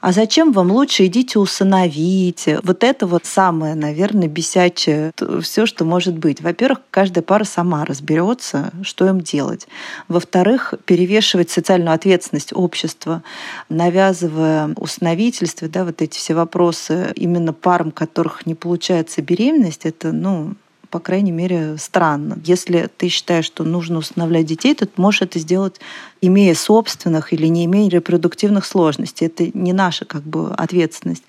А 0.05 0.11
зачем 0.11 0.51
вам 0.51 0.69
лучше 0.69 1.07
идите 1.07 1.39
усыновите? 1.39 2.59
Вот 2.61 2.83
это 2.83 3.07
вот 3.07 3.25
самое, 3.25 3.73
наверное, 3.73 4.27
бесячее 4.27 5.11
все, 5.41 5.65
что 5.65 5.83
может 5.83 6.15
быть. 6.15 6.41
Во-первых, 6.41 6.81
каждая 6.91 7.23
пара 7.23 7.43
сама 7.43 7.85
разберется, 7.85 8.71
что 8.83 9.07
им 9.07 9.21
делать. 9.21 9.67
Во-вторых, 10.07 10.75
перевешивать 10.85 11.49
социальную 11.49 11.95
ответственность 11.95 12.53
общества, 12.53 13.23
навязывая 13.69 14.75
усыновительство, 14.77 15.67
да, 15.67 15.83
вот 15.83 15.99
эти 16.03 16.19
все 16.19 16.35
вопросы 16.35 17.11
именно 17.15 17.51
парам, 17.51 17.89
которых 17.89 18.45
не 18.45 18.53
получается 18.53 19.23
беременность, 19.23 19.87
это, 19.87 20.11
ну, 20.11 20.53
по 20.95 21.01
крайней 21.01 21.33
мере, 21.33 21.75
странно. 21.77 22.39
Если 22.45 22.89
ты 22.95 23.09
считаешь, 23.09 23.43
что 23.43 23.65
нужно 23.65 23.97
усыновлять 23.97 24.45
детей, 24.45 24.73
то 24.73 24.85
ты 24.85 24.93
можешь 24.95 25.23
это 25.23 25.39
сделать, 25.39 25.81
имея 26.21 26.55
собственных 26.55 27.33
или 27.33 27.47
не 27.47 27.65
имея 27.65 27.89
репродуктивных 27.89 28.63
сложностей. 28.63 29.27
Это 29.27 29.51
не 29.53 29.73
наша 29.73 30.05
как 30.05 30.21
бы, 30.21 30.53
ответственность. 30.53 31.23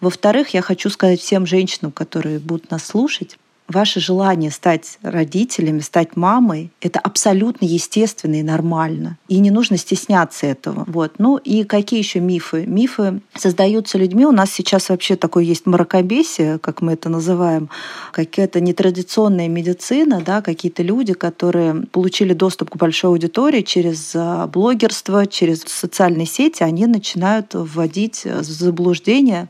Во-вторых, 0.00 0.54
я 0.54 0.62
хочу 0.62 0.88
сказать 0.88 1.20
всем 1.20 1.44
женщинам, 1.44 1.92
которые 1.92 2.38
будут 2.38 2.70
нас 2.70 2.86
слушать, 2.86 3.36
ваше 3.68 4.00
желание 4.00 4.50
стать 4.50 4.98
родителями, 5.02 5.80
стать 5.80 6.16
мамой, 6.16 6.70
это 6.80 6.98
абсолютно 6.98 7.64
естественно 7.64 8.34
и 8.34 8.42
нормально. 8.42 9.18
И 9.28 9.38
не 9.38 9.50
нужно 9.50 9.78
стесняться 9.78 10.46
этого. 10.46 10.84
Вот. 10.86 11.14
Ну 11.18 11.38
и 11.38 11.64
какие 11.64 11.98
еще 11.98 12.20
мифы? 12.20 12.66
Мифы 12.66 13.20
создаются 13.34 13.96
людьми. 13.96 14.26
У 14.26 14.32
нас 14.32 14.52
сейчас 14.52 14.90
вообще 14.90 15.16
такое 15.16 15.44
есть 15.44 15.66
мракобесие, 15.66 16.58
как 16.58 16.82
мы 16.82 16.92
это 16.92 17.08
называем, 17.08 17.70
какая-то 18.12 18.60
нетрадиционная 18.60 19.48
медицина, 19.48 20.22
да, 20.24 20.42
какие-то 20.42 20.82
люди, 20.82 21.14
которые 21.14 21.86
получили 21.90 22.34
доступ 22.34 22.70
к 22.70 22.76
большой 22.76 23.10
аудитории 23.10 23.62
через 23.62 24.12
а, 24.14 24.46
блогерство, 24.46 25.26
через 25.26 25.62
социальные 25.62 26.26
сети, 26.26 26.62
они 26.62 26.86
начинают 26.86 27.54
вводить 27.54 28.24
в 28.24 28.42
заблуждение 28.42 29.48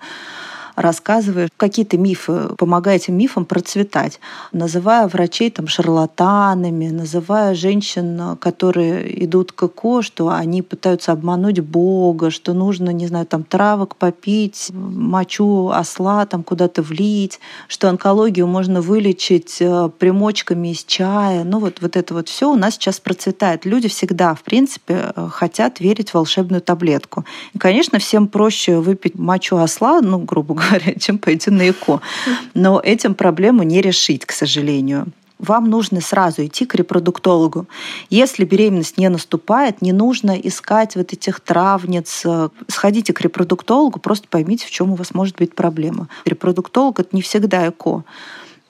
рассказывая 0.77 1.49
какие-то 1.57 1.99
мифы, 1.99 2.51
помогая 2.59 2.97
этим 2.97 3.17
мифам 3.17 3.45
процветать, 3.45 4.21
называя 4.53 5.09
врачей 5.09 5.51
там 5.51 5.69
шарлатанами, 5.69 6.89
называя 6.89 7.55
женщин, 7.55 8.37
которые 8.41 9.25
идут 9.25 9.53
к 9.53 9.63
ЭКО, 9.65 10.03
что 10.03 10.31
они 10.31 10.63
пытаются 10.63 11.13
обмануть 11.13 11.61
Бога, 11.61 12.31
что 12.31 12.53
нужно, 12.53 12.91
не 12.91 13.07
знаю, 13.07 13.27
там 13.27 13.45
травок 13.45 13.97
попить, 13.97 14.71
мочу 14.73 15.69
осла 15.69 16.27
там 16.27 16.43
куда-то 16.43 16.83
влить, 16.83 17.41
что 17.69 17.89
онкологию 17.89 18.47
можно 18.47 18.81
вылечить 18.81 19.59
э, 19.61 19.91
примочками 19.99 20.73
из 20.73 20.85
чая. 20.85 21.45
Ну 21.45 21.59
вот, 21.59 21.79
вот 21.81 21.97
это 21.97 22.15
вот 22.15 22.29
все 22.29 22.51
у 22.51 22.57
нас 22.57 22.75
сейчас 22.75 23.01
процветает. 23.01 23.65
Люди 23.65 23.89
всегда, 23.89 24.35
в 24.35 24.43
принципе, 24.43 25.13
э, 25.15 25.29
хотят 25.31 25.81
верить 25.81 26.11
в 26.11 26.15
волшебную 26.15 26.61
таблетку. 26.61 27.25
И, 27.53 27.59
конечно, 27.59 27.99
всем 27.99 28.29
проще 28.29 28.79
выпить 28.79 29.17
мочу 29.17 29.57
осла, 29.57 30.01
ну, 30.01 30.19
грубо 30.19 30.55
говоря, 30.69 30.95
чем 30.99 31.19
пойти 31.19 31.51
на 31.51 31.71
ЭКО. 31.71 32.01
Но 32.55 32.81
этим 32.81 33.15
проблему 33.15 33.63
не 33.63 33.81
решить, 33.81 34.25
к 34.25 34.33
сожалению 34.33 35.07
вам 35.39 35.69
нужно 35.69 36.01
сразу 36.01 36.45
идти 36.45 36.65
к 36.65 36.75
репродуктологу. 36.75 37.67
Если 38.09 38.45
беременность 38.45 38.99
не 38.99 39.09
наступает, 39.09 39.83
не 39.83 39.93
нужно 39.93 40.33
искать 40.33 40.97
вот 40.97 41.13
этих 41.13 41.41
травниц. 41.41 42.25
Сходите 42.69 43.13
к 43.13 43.21
репродуктологу, 43.21 44.01
просто 44.01 44.27
поймите, 44.29 44.67
в 44.67 44.71
чем 44.71 44.93
у 44.93 44.95
вас 44.95 45.13
может 45.13 45.37
быть 45.37 45.55
проблема. 45.55 46.09
Репродуктолог— 46.25 46.99
это 47.01 47.11
не 47.13 47.21
всегда 47.21 47.69
ЭКО 47.69 48.05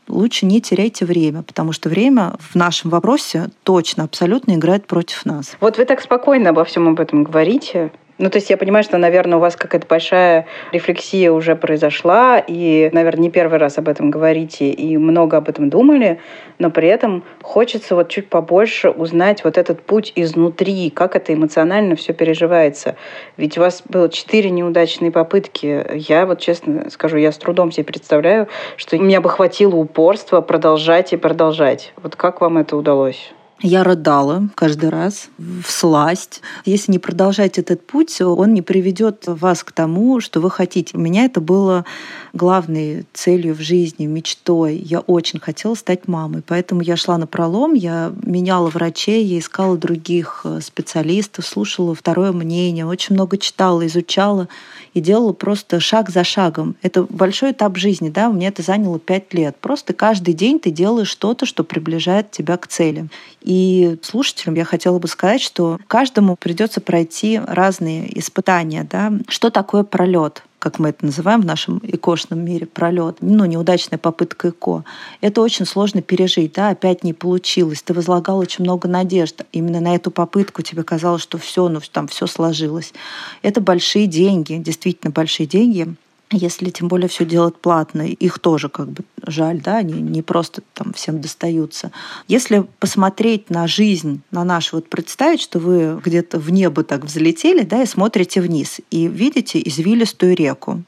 лучше 0.09 0.45
не 0.47 0.61
теряйте 0.61 1.05
время, 1.05 1.43
потому 1.43 1.73
что 1.73 1.89
время 1.89 2.35
в 2.39 2.55
нашем 2.55 2.91
вопросе 2.91 3.49
точно, 3.63 4.05
абсолютно 4.05 4.53
играет 4.53 4.87
против 4.87 5.25
нас. 5.25 5.57
Вот 5.61 5.79
вы 5.79 5.85
так 5.85 6.01
спокойно 6.03 6.51
обо 6.51 6.65
всем 6.65 6.89
об 6.89 7.01
этом 7.01 7.25
говорите, 7.25 7.91
Ну, 8.17 8.31
то 8.31 8.37
есть 8.39 8.49
я 8.49 8.57
понимаю, 8.57 8.85
что, 8.85 8.97
наверное, 8.97 9.39
у 9.39 9.41
вас 9.41 9.57
какая-то 9.57 9.89
большая 9.89 10.47
рефлексия 10.71 11.33
уже 11.33 11.57
произошла, 11.57 12.39
и, 12.39 12.89
наверное, 12.93 13.23
не 13.23 13.31
первый 13.31 13.59
раз 13.59 13.77
об 13.79 13.89
этом 13.89 14.13
говорите, 14.13 14.71
и 14.71 14.97
много 14.97 15.37
об 15.37 15.49
этом 15.49 15.69
думали, 15.69 16.21
но 16.61 16.71
при 16.71 16.87
этом 16.87 17.25
хочется 17.43 17.97
вот 17.97 18.09
чуть 18.11 18.29
побольше 18.29 18.91
узнать 18.91 19.43
вот 19.43 19.59
этот 19.59 19.83
путь 19.83 20.13
изнутри, 20.15 20.91
как 20.91 21.17
это 21.17 21.35
эмоционально 21.35 21.97
все 21.97 22.13
переживается. 22.13 22.95
Ведь 23.37 23.59
у 23.59 23.63
вас 23.63 23.83
было 23.89 24.09
четыре 24.09 24.51
неудачные 24.51 25.11
попытки. 25.11 25.85
Я 25.95 26.25
вот 26.27 26.39
честно 26.39 26.91
скажу, 26.91 27.17
я 27.17 27.33
с 27.33 27.37
трудом 27.37 27.73
себе 27.73 27.83
представляю, 27.83 28.47
что 28.77 28.97
у 28.97 29.03
меня 29.03 29.21
бы 29.21 29.29
хватило 29.29 29.75
упорства 29.75 30.41
продолжать 30.41 31.13
и 31.13 31.17
продолжать. 31.17 31.93
Вот 32.01 32.15
как 32.15 32.41
вам 32.41 32.59
это 32.59 32.77
удалось? 32.77 33.34
Я 33.61 33.85
рыдала 33.85 34.49
каждый 34.57 34.91
раз 34.91 35.29
в 35.39 35.71
сласть. 35.71 36.43
Если 36.65 36.91
не 36.93 36.99
продолжать 36.99 37.57
этот 37.57 37.87
путь, 37.87 38.21
он 38.21 38.53
не 38.53 38.63
приведет 38.63 39.25
вас 39.27 39.63
к 39.63 39.71
тому, 39.73 40.21
что 40.21 40.41
вы 40.41 40.51
хотите. 40.51 40.97
У 40.97 41.01
меня 41.01 41.25
это 41.25 41.41
было 41.41 41.85
главной 42.33 43.07
целью 43.13 43.55
в 43.55 43.61
жизни, 43.61 44.07
мечтой. 44.07 44.77
Я 44.77 45.01
очень 45.01 45.39
хотела 45.39 45.75
стать 45.77 46.09
мамой, 46.09 46.43
поэтому 46.47 46.83
я 46.83 46.97
шла 46.97 47.17
на 47.17 47.27
пролом, 47.27 47.75
я 47.75 48.13
меняла 48.23 48.69
врачей, 48.69 49.25
я 49.25 49.39
искала 49.39 49.79
других 49.79 50.43
э, 50.45 50.61
специалистов, 50.61 51.47
слушала 51.47 51.95
второе 51.95 52.33
мнение, 52.33 52.85
очень 52.85 53.15
много 53.15 53.39
читала, 53.39 53.87
изучала 53.87 54.49
и 54.95 55.01
делала 55.01 55.33
просто 55.33 55.81
шаг 55.81 56.09
за 56.09 56.25
шагом. 56.25 56.77
Это 56.83 57.03
большой 57.03 57.53
этап 57.53 57.77
жизни, 57.77 58.09
да, 58.09 58.29
меня 58.29 58.49
это 58.49 58.63
заняло 58.63 58.99
пять 58.99 59.35
лет. 59.35 59.57
Просто 59.61 59.93
каждый 59.93 60.35
день 60.35 60.59
ты 60.59 60.71
делаешь 60.71 61.09
что-то, 61.09 61.47
что 61.47 61.65
приближает 61.65 62.31
тебя 62.31 62.57
к 62.57 62.69
цели. 62.69 63.09
И 63.43 63.99
слушателям 64.03 64.55
я 64.55 64.65
хотела 64.65 64.99
бы 64.99 65.09
сказать, 65.09 65.43
что 65.43 65.79
каждому 65.89 66.37
придется 66.37 66.81
пройти 66.81 67.41
разные 67.45 68.19
испытания. 68.19 68.87
Да? 68.91 69.13
Что 69.29 69.51
такое 69.51 69.83
пролет? 69.83 70.43
Как 70.65 70.79
мы 70.79 70.89
это 70.89 71.05
называем 71.05 71.43
в 71.43 71.45
нашем 71.45 71.79
икошном 71.83 72.43
мире, 72.43 72.65
пролет, 72.65 73.19
ну, 73.21 73.45
неудачная 73.45 73.99
попытка 73.99 74.49
ИКО. 74.49 74.83
Это 75.21 75.43
очень 75.43 75.67
сложно 75.67 76.01
пережить, 76.01 76.55
да, 76.55 76.71
опять 76.71 77.05
не 77.05 77.13
получилось. 77.13 77.83
Ты 77.83 77.93
возлагал 77.93 78.39
очень 78.39 78.65
много 78.65 78.89
надежд. 78.89 79.45
Именно 79.53 79.81
на 79.81 79.95
эту 79.95 80.11
попытку 80.11 80.63
тебе 80.63 80.83
казалось, 80.83 81.21
что 81.21 81.37
все, 81.37 81.69
ну, 81.69 81.81
там 81.93 82.09
все 82.09 82.27
сложилось. 82.27 82.95
Это 83.43 83.61
большие 83.61 84.07
деньги, 84.07 84.55
действительно 84.55 85.13
большие 85.13 85.47
деньги 85.47 85.95
если 86.31 86.71
тем 86.71 86.89
более 86.89 87.09
все 87.09 87.25
делать 87.25 87.57
платно, 87.57 88.03
их 88.03 88.39
тоже 88.39 88.69
как 88.69 88.89
бы 88.89 89.05
жаль, 89.27 89.61
да, 89.61 89.79
они 89.79 90.01
не 90.01 90.23
просто 90.23 90.63
там 90.75 90.93
всем 90.93 91.21
достаются. 91.21 91.93
Если 92.29 92.67
посмотреть 92.79 93.51
на 93.51 93.67
жизнь, 93.67 94.21
на 94.31 94.45
нашу, 94.45 94.77
вот 94.77 94.89
представить, 94.89 95.41
что 95.41 95.59
вы 95.59 96.01
где-то 96.03 96.39
в 96.39 96.51
небо 96.51 96.83
так 96.83 97.05
взлетели, 97.05 97.63
да, 97.63 97.83
и 97.83 97.87
смотрите 97.87 98.41
вниз, 98.41 98.81
и 98.91 99.07
видите 99.07 99.63
извилистую 99.65 100.35
реку, 100.35 100.83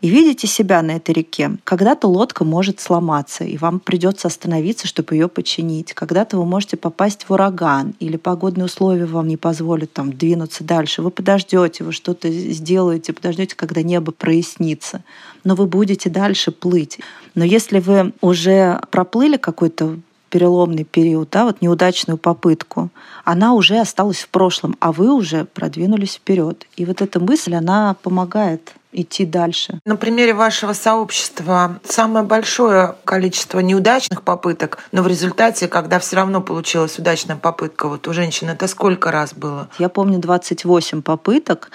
и 0.00 0.08
видите 0.08 0.46
себя 0.46 0.82
на 0.82 0.92
этой 0.92 1.12
реке. 1.12 1.52
Когда-то 1.64 2.06
лодка 2.06 2.44
может 2.44 2.80
сломаться, 2.80 3.44
и 3.44 3.56
вам 3.56 3.80
придется 3.80 4.28
остановиться, 4.28 4.86
чтобы 4.86 5.14
ее 5.14 5.28
починить. 5.28 5.92
Когда-то 5.92 6.36
вы 6.36 6.44
можете 6.44 6.76
попасть 6.76 7.24
в 7.28 7.32
ураган, 7.32 7.94
или 8.00 8.16
погодные 8.16 8.66
условия 8.66 9.06
вам 9.06 9.28
не 9.28 9.36
позволят 9.36 9.92
там 9.92 10.12
двинуться 10.12 10.64
дальше. 10.64 11.02
Вы 11.02 11.10
подождете, 11.10 11.84
вы 11.84 11.92
что-то 11.92 12.30
сделаете, 12.30 13.12
подождете, 13.12 13.56
когда 13.56 13.82
небо 13.82 14.12
прояснится 14.12 14.79
двигаться, 14.80 15.02
но 15.44 15.54
вы 15.54 15.66
будете 15.66 16.10
дальше 16.10 16.50
плыть. 16.50 16.98
Но 17.34 17.44
если 17.44 17.80
вы 17.80 18.12
уже 18.20 18.80
проплыли 18.90 19.36
какой-то 19.36 19.98
переломный 20.30 20.84
период, 20.84 21.30
да, 21.30 21.44
вот 21.44 21.60
неудачную 21.60 22.16
попытку, 22.16 22.90
она 23.24 23.54
уже 23.54 23.78
осталась 23.78 24.20
в 24.20 24.28
прошлом, 24.28 24.76
а 24.80 24.92
вы 24.92 25.12
уже 25.12 25.44
продвинулись 25.44 26.14
вперед. 26.14 26.66
И 26.76 26.84
вот 26.84 27.02
эта 27.02 27.18
мысль, 27.18 27.54
она 27.54 27.96
помогает 28.00 28.74
идти 28.92 29.24
дальше. 29.24 29.80
На 29.84 29.96
примере 29.96 30.34
вашего 30.34 30.72
сообщества 30.72 31.80
самое 31.84 32.24
большое 32.24 32.96
количество 33.04 33.60
неудачных 33.60 34.22
попыток, 34.22 34.78
но 34.92 35.02
в 35.02 35.06
результате, 35.06 35.68
когда 35.68 35.98
все 35.98 36.16
равно 36.16 36.40
получилась 36.40 36.98
удачная 36.98 37.36
попытка, 37.36 37.88
вот 37.88 38.08
у 38.08 38.12
женщины 38.12 38.50
это 38.50 38.66
сколько 38.66 39.10
раз 39.10 39.32
было? 39.34 39.68
Я 39.78 39.88
помню 39.88 40.18
28 40.18 41.02
попыток, 41.02 41.70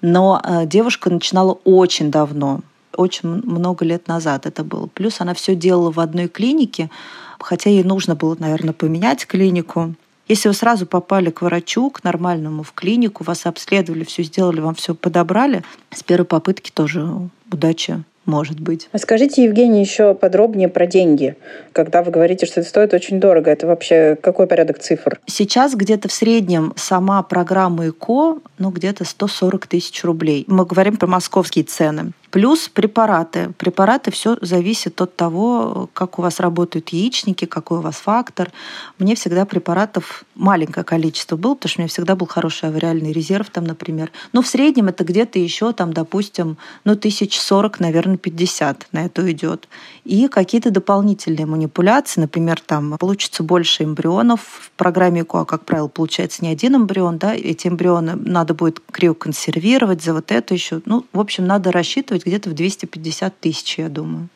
но 0.00 0.40
э, 0.42 0.66
девушка 0.66 1.10
начинала 1.10 1.58
очень 1.64 2.10
давно, 2.10 2.60
очень 2.96 3.28
много 3.28 3.84
лет 3.84 4.08
назад 4.08 4.46
это 4.46 4.64
было. 4.64 4.86
Плюс 4.86 5.20
она 5.20 5.34
все 5.34 5.54
делала 5.54 5.90
в 5.90 6.00
одной 6.00 6.28
клинике, 6.28 6.90
хотя 7.38 7.70
ей 7.70 7.84
нужно 7.84 8.14
было, 8.14 8.36
наверное, 8.38 8.74
поменять 8.74 9.26
клинику. 9.26 9.94
Если 10.28 10.48
вы 10.48 10.54
сразу 10.54 10.86
попали 10.86 11.30
к 11.30 11.42
врачу, 11.42 11.90
к 11.90 12.04
нормальному, 12.04 12.62
в 12.62 12.72
клинику, 12.72 13.24
вас 13.24 13.46
обследовали, 13.46 14.04
все 14.04 14.22
сделали, 14.22 14.60
вам 14.60 14.74
все 14.74 14.94
подобрали, 14.94 15.64
с 15.90 16.02
первой 16.02 16.26
попытки 16.26 16.70
тоже 16.70 17.08
удача 17.50 18.04
может 18.30 18.60
быть. 18.60 18.88
А 18.92 18.98
скажите, 18.98 19.44
Евгений, 19.44 19.80
еще 19.80 20.14
подробнее 20.14 20.68
про 20.68 20.86
деньги. 20.86 21.36
Когда 21.72 22.02
вы 22.02 22.10
говорите, 22.12 22.46
что 22.46 22.60
это 22.60 22.68
стоит 22.68 22.94
очень 22.94 23.20
дорого, 23.20 23.50
это 23.50 23.66
вообще 23.66 24.16
какой 24.20 24.46
порядок 24.46 24.78
цифр? 24.78 25.20
Сейчас 25.26 25.74
где-то 25.74 26.08
в 26.08 26.12
среднем 26.12 26.72
сама 26.76 27.22
программа 27.22 27.88
ЭКО, 27.88 28.38
ну, 28.58 28.70
где-то 28.70 29.04
140 29.04 29.66
тысяч 29.66 30.04
рублей. 30.04 30.44
Мы 30.46 30.64
говорим 30.64 30.96
про 30.96 31.06
московские 31.06 31.64
цены. 31.64 32.12
Плюс 32.30 32.68
препараты. 32.68 33.52
Препараты 33.58 34.12
все 34.12 34.36
зависит 34.40 35.00
от 35.00 35.16
того, 35.16 35.90
как 35.92 36.18
у 36.18 36.22
вас 36.22 36.38
работают 36.38 36.90
яичники, 36.90 37.44
какой 37.44 37.78
у 37.78 37.80
вас 37.80 37.96
фактор. 37.96 38.52
Мне 38.98 39.16
всегда 39.16 39.44
препаратов 39.44 40.24
маленькое 40.36 40.84
количество 40.84 41.36
было, 41.36 41.54
потому 41.54 41.70
что 41.70 41.80
у 41.80 41.82
меня 41.82 41.88
всегда 41.88 42.14
был 42.14 42.28
хороший 42.28 42.68
авариальный 42.68 43.12
резерв, 43.12 43.50
там, 43.50 43.64
например. 43.64 44.12
Но 44.32 44.42
в 44.42 44.46
среднем 44.46 44.88
это 44.88 45.02
где-то 45.02 45.40
еще, 45.40 45.72
там, 45.72 45.92
допустим, 45.92 46.56
ну, 46.84 46.94
тысяч 46.94 47.38
сорок, 47.38 47.80
наверное, 47.80 48.16
50 48.16 48.86
на 48.92 49.06
это 49.06 49.28
идет. 49.30 49.68
И 50.04 50.28
какие-то 50.28 50.70
дополнительные 50.70 51.46
манипуляции, 51.46 52.20
например, 52.20 52.60
там 52.60 52.96
получится 52.98 53.42
больше 53.42 53.84
эмбрионов. 53.84 54.40
В 54.40 54.70
программе 54.76 55.22
ЭКО, 55.22 55.44
как 55.44 55.64
правило, 55.64 55.88
получается 55.88 56.44
не 56.44 56.50
один 56.50 56.76
эмбрион, 56.76 57.18
да, 57.18 57.34
эти 57.34 57.66
эмбрионы 57.66 58.14
надо 58.14 58.54
будет 58.54 58.80
криоконсервировать 58.92 60.02
за 60.02 60.14
вот 60.14 60.30
это 60.30 60.54
еще. 60.54 60.80
Ну, 60.84 61.04
в 61.12 61.18
общем, 61.18 61.46
надо 61.46 61.72
рассчитывать 61.72 62.19
стоить 62.20 62.26
где-то 62.26 62.50
в 62.50 62.54
250 62.54 63.40
тысяч, 63.40 63.78
я 63.78 63.88
думаю. 63.88 64.28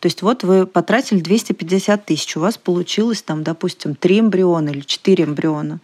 То 0.00 0.06
есть 0.06 0.22
вот 0.22 0.42
вы 0.42 0.66
потратили 0.66 1.20
250 1.20 2.04
тысяч, 2.04 2.36
у 2.36 2.40
вас 2.40 2.58
получилось 2.58 3.22
там, 3.22 3.42
допустим, 3.44 3.94
3 3.94 4.20
эмбриона 4.20 4.70
или 4.70 4.80
4 4.80 5.24
эмбриона. 5.24 5.80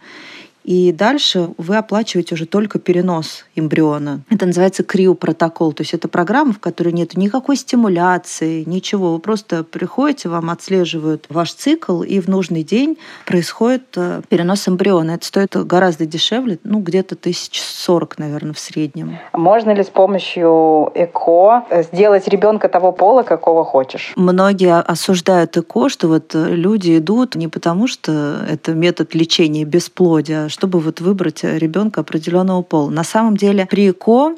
И 0.69 0.91
дальше 0.91 1.49
вы 1.57 1.77
оплачиваете 1.77 2.35
уже 2.35 2.45
только 2.45 2.77
перенос 2.77 3.43
эмбриона. 3.55 4.21
Это 4.29 4.45
называется 4.45 4.83
крио-протокол. 4.83 5.73
То 5.73 5.81
есть 5.81 5.95
это 5.95 6.07
программа, 6.07 6.53
в 6.53 6.59
которой 6.59 6.93
нет 6.93 7.17
никакой 7.17 7.55
стимуляции, 7.55 8.63
ничего. 8.67 9.13
Вы 9.13 9.19
просто 9.19 9.63
приходите, 9.63 10.29
вам 10.29 10.51
отслеживают 10.51 11.25
ваш 11.29 11.53
цикл, 11.53 12.03
и 12.03 12.19
в 12.19 12.27
нужный 12.27 12.61
день 12.61 12.99
происходит 13.25 13.85
э, 13.95 14.21
перенос 14.29 14.67
эмбриона. 14.67 15.13
Это 15.13 15.25
стоит 15.25 15.55
гораздо 15.55 16.05
дешевле, 16.05 16.59
ну, 16.63 16.81
где-то 16.81 17.15
тысяч 17.15 17.59
сорок, 17.63 18.19
наверное, 18.19 18.53
в 18.53 18.59
среднем. 18.59 19.17
Можно 19.33 19.71
ли 19.71 19.81
с 19.81 19.89
помощью 19.89 20.91
ЭКО 20.93 21.65
сделать 21.91 22.27
ребенка 22.27 22.69
того 22.69 22.91
пола, 22.91 23.23
какого 23.23 23.65
хочешь? 23.65 24.13
Многие 24.15 24.79
осуждают 24.79 25.57
ЭКО, 25.57 25.89
что 25.89 26.09
вот 26.09 26.35
люди 26.35 26.99
идут 26.99 27.33
не 27.33 27.47
потому, 27.47 27.87
что 27.87 28.45
это 28.47 28.73
метод 28.73 29.15
лечения 29.15 29.63
бесплодия, 29.63 30.47
чтобы 30.59 30.81
вот 30.81 30.99
выбрать 30.99 31.45
ребенка 31.45 32.01
определенного 32.01 32.61
пола. 32.63 32.89
На 32.89 33.05
самом 33.05 33.37
деле 33.37 33.65
при 33.65 33.91
ЭКО 33.91 34.35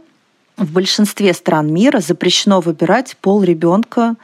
в 0.56 0.72
большинстве 0.72 1.34
стран 1.34 1.74
мира 1.74 2.00
запрещено 2.00 2.62
выбирать 2.62 3.18
пол 3.22 3.42
ребенка 3.42 4.16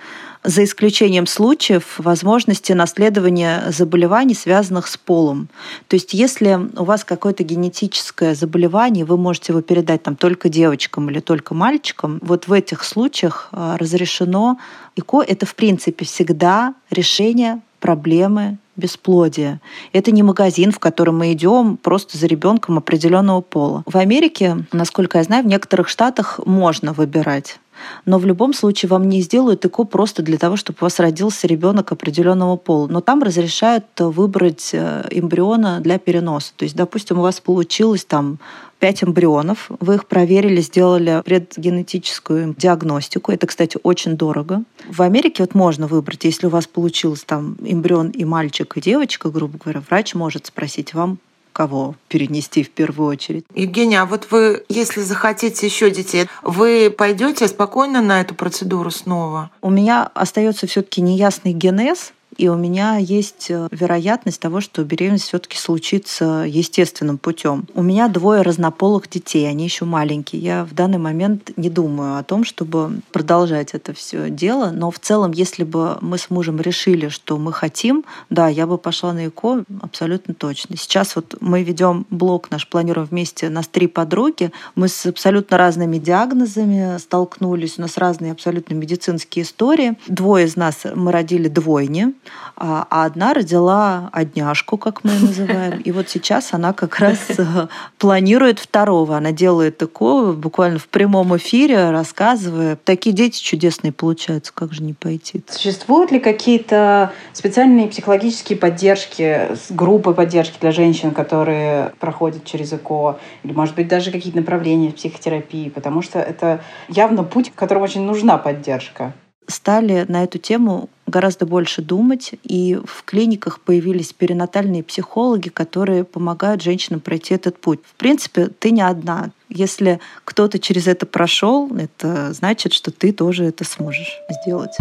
за 0.43 0.63
исключением 0.63 1.25
случаев 1.25 1.95
возможности 1.97 2.71
наследования 2.73 3.63
заболеваний, 3.69 4.35
связанных 4.35 4.85
с 4.87 4.95
полом. 4.95 5.47
То 5.87 5.95
есть 5.95 6.13
если 6.13 6.69
у 6.77 6.83
вас 6.83 7.03
какое-то 7.03 7.43
генетическое 7.43 8.35
заболевание, 8.35 9.03
вы 9.03 9.17
можете 9.17 9.53
его 9.53 9.61
передать 9.61 10.03
там, 10.03 10.15
только 10.15 10.49
девочкам 10.49 11.09
или 11.09 11.19
только 11.19 11.55
мальчикам, 11.55 12.19
вот 12.21 12.47
в 12.47 12.53
этих 12.53 12.83
случаях 12.83 13.49
а, 13.51 13.75
разрешено 13.77 14.59
ИКО. 14.95 15.23
Это, 15.23 15.47
в 15.47 15.55
принципе, 15.55 16.05
всегда 16.05 16.75
решение 16.91 17.59
проблемы 17.79 18.59
бесплодия. 18.77 19.59
Это 19.91 20.11
не 20.11 20.23
магазин, 20.23 20.71
в 20.71 20.79
котором 20.79 21.17
мы 21.17 21.33
идем 21.33 21.77
просто 21.77 22.17
за 22.17 22.27
ребенком 22.27 22.77
определенного 22.77 23.41
пола. 23.41 23.83
В 23.85 23.97
Америке, 23.97 24.65
насколько 24.71 25.17
я 25.17 25.23
знаю, 25.23 25.43
в 25.43 25.47
некоторых 25.47 25.89
штатах 25.89 26.39
можно 26.45 26.93
выбирать 26.93 27.59
но 28.05 28.17
в 28.17 28.25
любом 28.25 28.53
случае 28.53 28.89
вам 28.89 29.09
не 29.09 29.21
сделают 29.21 29.65
ЭКО 29.65 29.83
просто 29.83 30.23
для 30.23 30.37
того, 30.37 30.55
чтобы 30.55 30.77
у 30.81 30.85
вас 30.85 30.99
родился 30.99 31.47
ребенок 31.47 31.91
определенного 31.91 32.55
пола. 32.55 32.87
Но 32.87 33.01
там 33.01 33.23
разрешают 33.23 33.85
выбрать 33.97 34.71
э, 34.73 35.07
эмбриона 35.11 35.79
для 35.79 35.97
переноса. 35.99 36.53
То 36.55 36.63
есть, 36.63 36.75
допустим, 36.75 37.19
у 37.19 37.21
вас 37.21 37.39
получилось 37.39 38.05
там 38.05 38.39
пять 38.79 39.03
эмбрионов, 39.03 39.69
вы 39.79 39.95
их 39.95 40.07
проверили, 40.07 40.61
сделали 40.61 41.21
предгенетическую 41.25 42.55
диагностику. 42.57 43.31
Это, 43.31 43.47
кстати, 43.47 43.77
очень 43.83 44.17
дорого. 44.17 44.63
В 44.89 45.01
Америке 45.01 45.43
вот 45.43 45.55
можно 45.55 45.87
выбрать, 45.87 46.23
если 46.23 46.47
у 46.47 46.49
вас 46.49 46.67
получилось 46.67 47.23
там 47.23 47.57
эмбрион 47.61 48.09
и 48.09 48.23
мальчик, 48.25 48.77
и 48.77 48.81
девочка, 48.81 49.29
грубо 49.29 49.57
говоря, 49.57 49.81
врач 49.87 50.13
может 50.15 50.47
спросить 50.47 50.93
вам, 50.93 51.19
кого 51.57 51.95
перенести 52.07 52.61
в 52.61 52.69
первую 52.69 53.09
очередь. 53.09 53.43
Евгения, 53.55 54.01
а 54.01 54.05
вот 54.05 54.27
вы, 54.29 54.63
если 54.69 55.01
захотите 55.01 55.65
еще 55.65 55.89
детей, 55.89 56.27
вы 56.43 56.93
пойдете 56.95 57.47
спокойно 57.47 57.99
на 58.03 58.21
эту 58.21 58.35
процедуру 58.35 58.91
снова? 58.91 59.49
У 59.61 59.71
меня 59.71 60.07
остается 60.13 60.67
все-таки 60.67 61.01
неясный 61.01 61.53
генез, 61.53 62.13
и 62.37 62.47
у 62.47 62.55
меня 62.55 62.97
есть 62.97 63.47
э, 63.49 63.67
вероятность 63.71 64.39
того, 64.39 64.61
что 64.61 64.83
беременность 64.83 65.25
все-таки 65.25 65.57
случится 65.57 66.45
естественным 66.47 67.17
путем. 67.17 67.67
У 67.73 67.81
меня 67.81 68.07
двое 68.07 68.43
разнополых 68.43 69.09
детей, 69.09 69.49
они 69.49 69.63
еще 69.63 69.85
маленькие. 69.85 70.41
Я 70.41 70.65
в 70.65 70.73
данный 70.73 70.99
момент 70.99 71.51
не 71.57 71.69
думаю 71.69 72.17
о 72.17 72.23
том, 72.23 72.43
чтобы 72.43 72.99
продолжать 73.11 73.73
это 73.73 73.93
все 73.93 74.29
дело. 74.29 74.71
Но 74.71 74.91
в 74.91 74.99
целом, 74.99 75.31
если 75.31 75.63
бы 75.63 75.97
мы 76.01 76.17
с 76.17 76.29
мужем 76.29 76.61
решили, 76.61 77.09
что 77.09 77.37
мы 77.37 77.51
хотим, 77.51 78.05
да, 78.29 78.47
я 78.47 78.67
бы 78.67 78.77
пошла 78.77 79.13
на 79.13 79.27
ЭКО 79.27 79.63
абсолютно 79.81 80.33
точно. 80.33 80.77
Сейчас 80.77 81.15
вот 81.15 81.35
мы 81.41 81.63
ведем 81.63 82.05
блог 82.09 82.51
наш, 82.51 82.67
планируем 82.67 83.07
вместе, 83.09 83.49
нас 83.49 83.67
три 83.67 83.87
подруги. 83.87 84.51
Мы 84.75 84.89
с 84.89 85.05
абсолютно 85.05 85.57
разными 85.57 85.97
диагнозами 85.97 86.97
столкнулись, 86.99 87.79
у 87.79 87.81
нас 87.81 87.97
разные 87.97 88.31
абсолютно 88.31 88.75
медицинские 88.75 89.43
истории. 89.43 89.97
Двое 90.07 90.45
из 90.45 90.55
нас 90.55 90.85
мы 90.93 91.11
родили 91.11 91.47
двойни, 91.47 92.13
а, 92.55 92.87
а 92.89 93.05
одна 93.05 93.33
родила 93.33 94.09
одняшку, 94.11 94.77
как 94.77 95.03
мы 95.03 95.11
ее 95.11 95.21
называем. 95.21 95.79
И 95.81 95.91
вот 95.91 96.09
сейчас 96.09 96.53
она 96.53 96.73
как 96.73 96.99
раз 96.99 97.19
э, 97.37 97.67
планирует 97.99 98.59
второго. 98.59 99.15
Она 99.15 99.31
делает 99.31 99.81
ЭКО 99.81 100.33
буквально 100.33 100.79
в 100.79 100.87
прямом 100.87 101.37
эфире, 101.37 101.91
рассказывая. 101.91 102.75
Такие 102.75 103.15
дети 103.15 103.41
чудесные 103.41 103.91
получаются, 103.91 104.51
как 104.53 104.73
же 104.73 104.81
не 104.81 104.93
пойти? 104.93 105.37
-то? 105.37 105.53
Существуют 105.53 106.11
ли 106.11 106.19
какие-то 106.19 107.11
специальные 107.33 107.87
психологические 107.87 108.57
поддержки, 108.57 109.49
группы 109.69 110.13
поддержки 110.13 110.57
для 110.59 110.71
женщин, 110.71 111.11
которые 111.11 111.93
проходят 111.99 112.43
через 112.43 112.73
ЭКО? 112.73 113.19
Или, 113.43 113.53
может 113.53 113.75
быть, 113.75 113.87
даже 113.87 114.11
какие-то 114.11 114.39
направления 114.39 114.89
в 114.89 114.95
психотерапии? 114.95 115.69
Потому 115.69 116.01
что 116.01 116.19
это 116.19 116.61
явно 116.89 117.23
путь, 117.23 117.51
которому 117.53 117.85
очень 117.85 118.01
нужна 118.01 118.37
поддержка 118.37 119.13
стали 119.47 120.05
на 120.07 120.23
эту 120.23 120.37
тему 120.37 120.89
гораздо 121.07 121.45
больше 121.45 121.81
думать, 121.81 122.33
и 122.43 122.79
в 122.85 123.03
клиниках 123.03 123.61
появились 123.61 124.13
перинатальные 124.13 124.83
психологи, 124.83 125.49
которые 125.49 126.03
помогают 126.03 126.61
женщинам 126.61 126.99
пройти 126.99 127.33
этот 127.33 127.57
путь. 127.59 127.79
В 127.83 127.95
принципе, 127.95 128.47
ты 128.47 128.71
не 128.71 128.81
одна. 128.81 129.31
Если 129.49 129.99
кто-то 130.25 130.59
через 130.59 130.87
это 130.87 131.05
прошел, 131.05 131.69
это 131.77 132.33
значит, 132.33 132.73
что 132.73 132.91
ты 132.91 133.13
тоже 133.13 133.45
это 133.45 133.63
сможешь 133.63 134.19
сделать. 134.29 134.75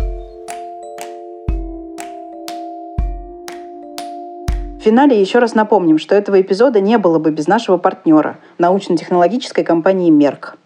В 4.78 4.88
финале 4.88 5.20
еще 5.20 5.40
раз 5.40 5.54
напомним, 5.54 5.98
что 5.98 6.14
этого 6.14 6.40
эпизода 6.40 6.80
не 6.80 6.98
было 6.98 7.18
бы 7.18 7.30
без 7.32 7.48
нашего 7.48 7.76
партнера, 7.76 8.38
научно-технологической 8.58 9.64
компании 9.64 10.10
«Мерк». 10.10 10.58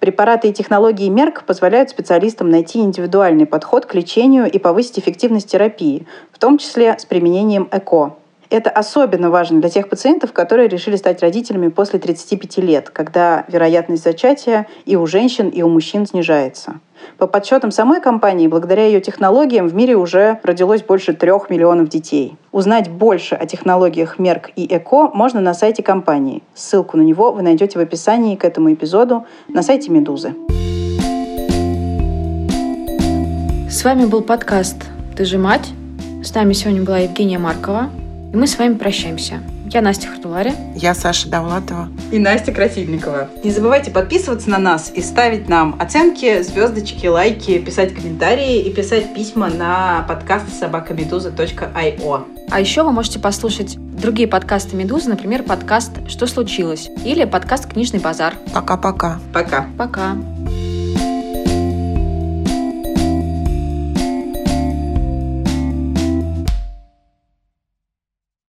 Препараты 0.00 0.48
и 0.48 0.52
технологии 0.52 1.08
Мерк 1.08 1.44
позволяют 1.44 1.90
специалистам 1.90 2.50
найти 2.50 2.80
индивидуальный 2.80 3.46
подход 3.46 3.86
к 3.86 3.94
лечению 3.94 4.50
и 4.50 4.58
повысить 4.58 4.98
эффективность 4.98 5.50
терапии, 5.50 6.06
в 6.32 6.38
том 6.38 6.58
числе 6.58 6.96
с 6.98 7.04
применением 7.04 7.68
ЭКО. 7.70 8.16
Это 8.52 8.68
особенно 8.68 9.30
важно 9.30 9.62
для 9.62 9.70
тех 9.70 9.88
пациентов, 9.88 10.34
которые 10.34 10.68
решили 10.68 10.96
стать 10.96 11.22
родителями 11.22 11.68
после 11.68 11.98
35 11.98 12.58
лет, 12.58 12.90
когда 12.90 13.46
вероятность 13.48 14.04
зачатия 14.04 14.66
и 14.84 14.94
у 14.94 15.06
женщин, 15.06 15.48
и 15.48 15.62
у 15.62 15.70
мужчин 15.70 16.04
снижается. 16.04 16.74
По 17.16 17.26
подсчетам 17.26 17.70
самой 17.70 18.02
компании, 18.02 18.48
благодаря 18.48 18.84
ее 18.84 19.00
технологиям 19.00 19.68
в 19.68 19.74
мире 19.74 19.96
уже 19.96 20.38
родилось 20.42 20.82
больше 20.82 21.14
трех 21.14 21.48
миллионов 21.48 21.88
детей. 21.88 22.36
Узнать 22.52 22.90
больше 22.90 23.36
о 23.36 23.46
технологиях 23.46 24.18
Мерк 24.18 24.50
и 24.54 24.66
ЭКО 24.66 25.08
можно 25.14 25.40
на 25.40 25.54
сайте 25.54 25.82
компании. 25.82 26.42
Ссылку 26.52 26.98
на 26.98 27.02
него 27.02 27.32
вы 27.32 27.40
найдете 27.40 27.78
в 27.78 27.82
описании 27.82 28.36
к 28.36 28.44
этому 28.44 28.70
эпизоду 28.74 29.24
на 29.48 29.62
сайте 29.62 29.90
Медузы. 29.90 30.34
С 33.70 33.82
вами 33.82 34.04
был 34.04 34.20
подкаст 34.20 34.76
«Ты 35.16 35.24
же 35.24 35.38
мать». 35.38 35.70
С 36.22 36.34
нами 36.34 36.52
сегодня 36.52 36.82
была 36.82 36.98
Евгения 36.98 37.38
Маркова. 37.38 37.88
И 38.32 38.36
мы 38.36 38.46
с 38.46 38.58
вами 38.58 38.74
прощаемся. 38.74 39.42
Я 39.70 39.82
Настя 39.82 40.08
Хартулари. 40.08 40.52
Я 40.74 40.94
Саша 40.94 41.28
Давлатова. 41.28 41.88
И 42.10 42.18
Настя 42.18 42.52
Красильникова. 42.52 43.28
Не 43.42 43.50
забывайте 43.50 43.90
подписываться 43.90 44.50
на 44.50 44.58
нас 44.58 44.90
и 44.94 45.02
ставить 45.02 45.48
нам 45.48 45.76
оценки, 45.78 46.42
звездочки, 46.42 47.06
лайки, 47.06 47.58
писать 47.58 47.94
комментарии 47.94 48.60
и 48.60 48.72
писать 48.72 49.14
письма 49.14 49.48
на 49.48 50.04
подкаст 50.08 50.46
собакамедуза.io. 50.58 52.24
А 52.50 52.60
еще 52.60 52.82
вы 52.82 52.92
можете 52.92 53.18
послушать 53.18 53.76
другие 53.78 54.28
подкасты 54.28 54.76
Медузы, 54.76 55.08
например, 55.08 55.42
подкаст 55.42 55.92
«Что 56.08 56.26
случилось?» 56.26 56.90
или 57.04 57.24
подкаст 57.24 57.66
«Книжный 57.66 58.00
базар». 58.00 58.34
Пока-пока. 58.52 59.20
Пока. 59.32 59.66
Пока. 59.78 60.16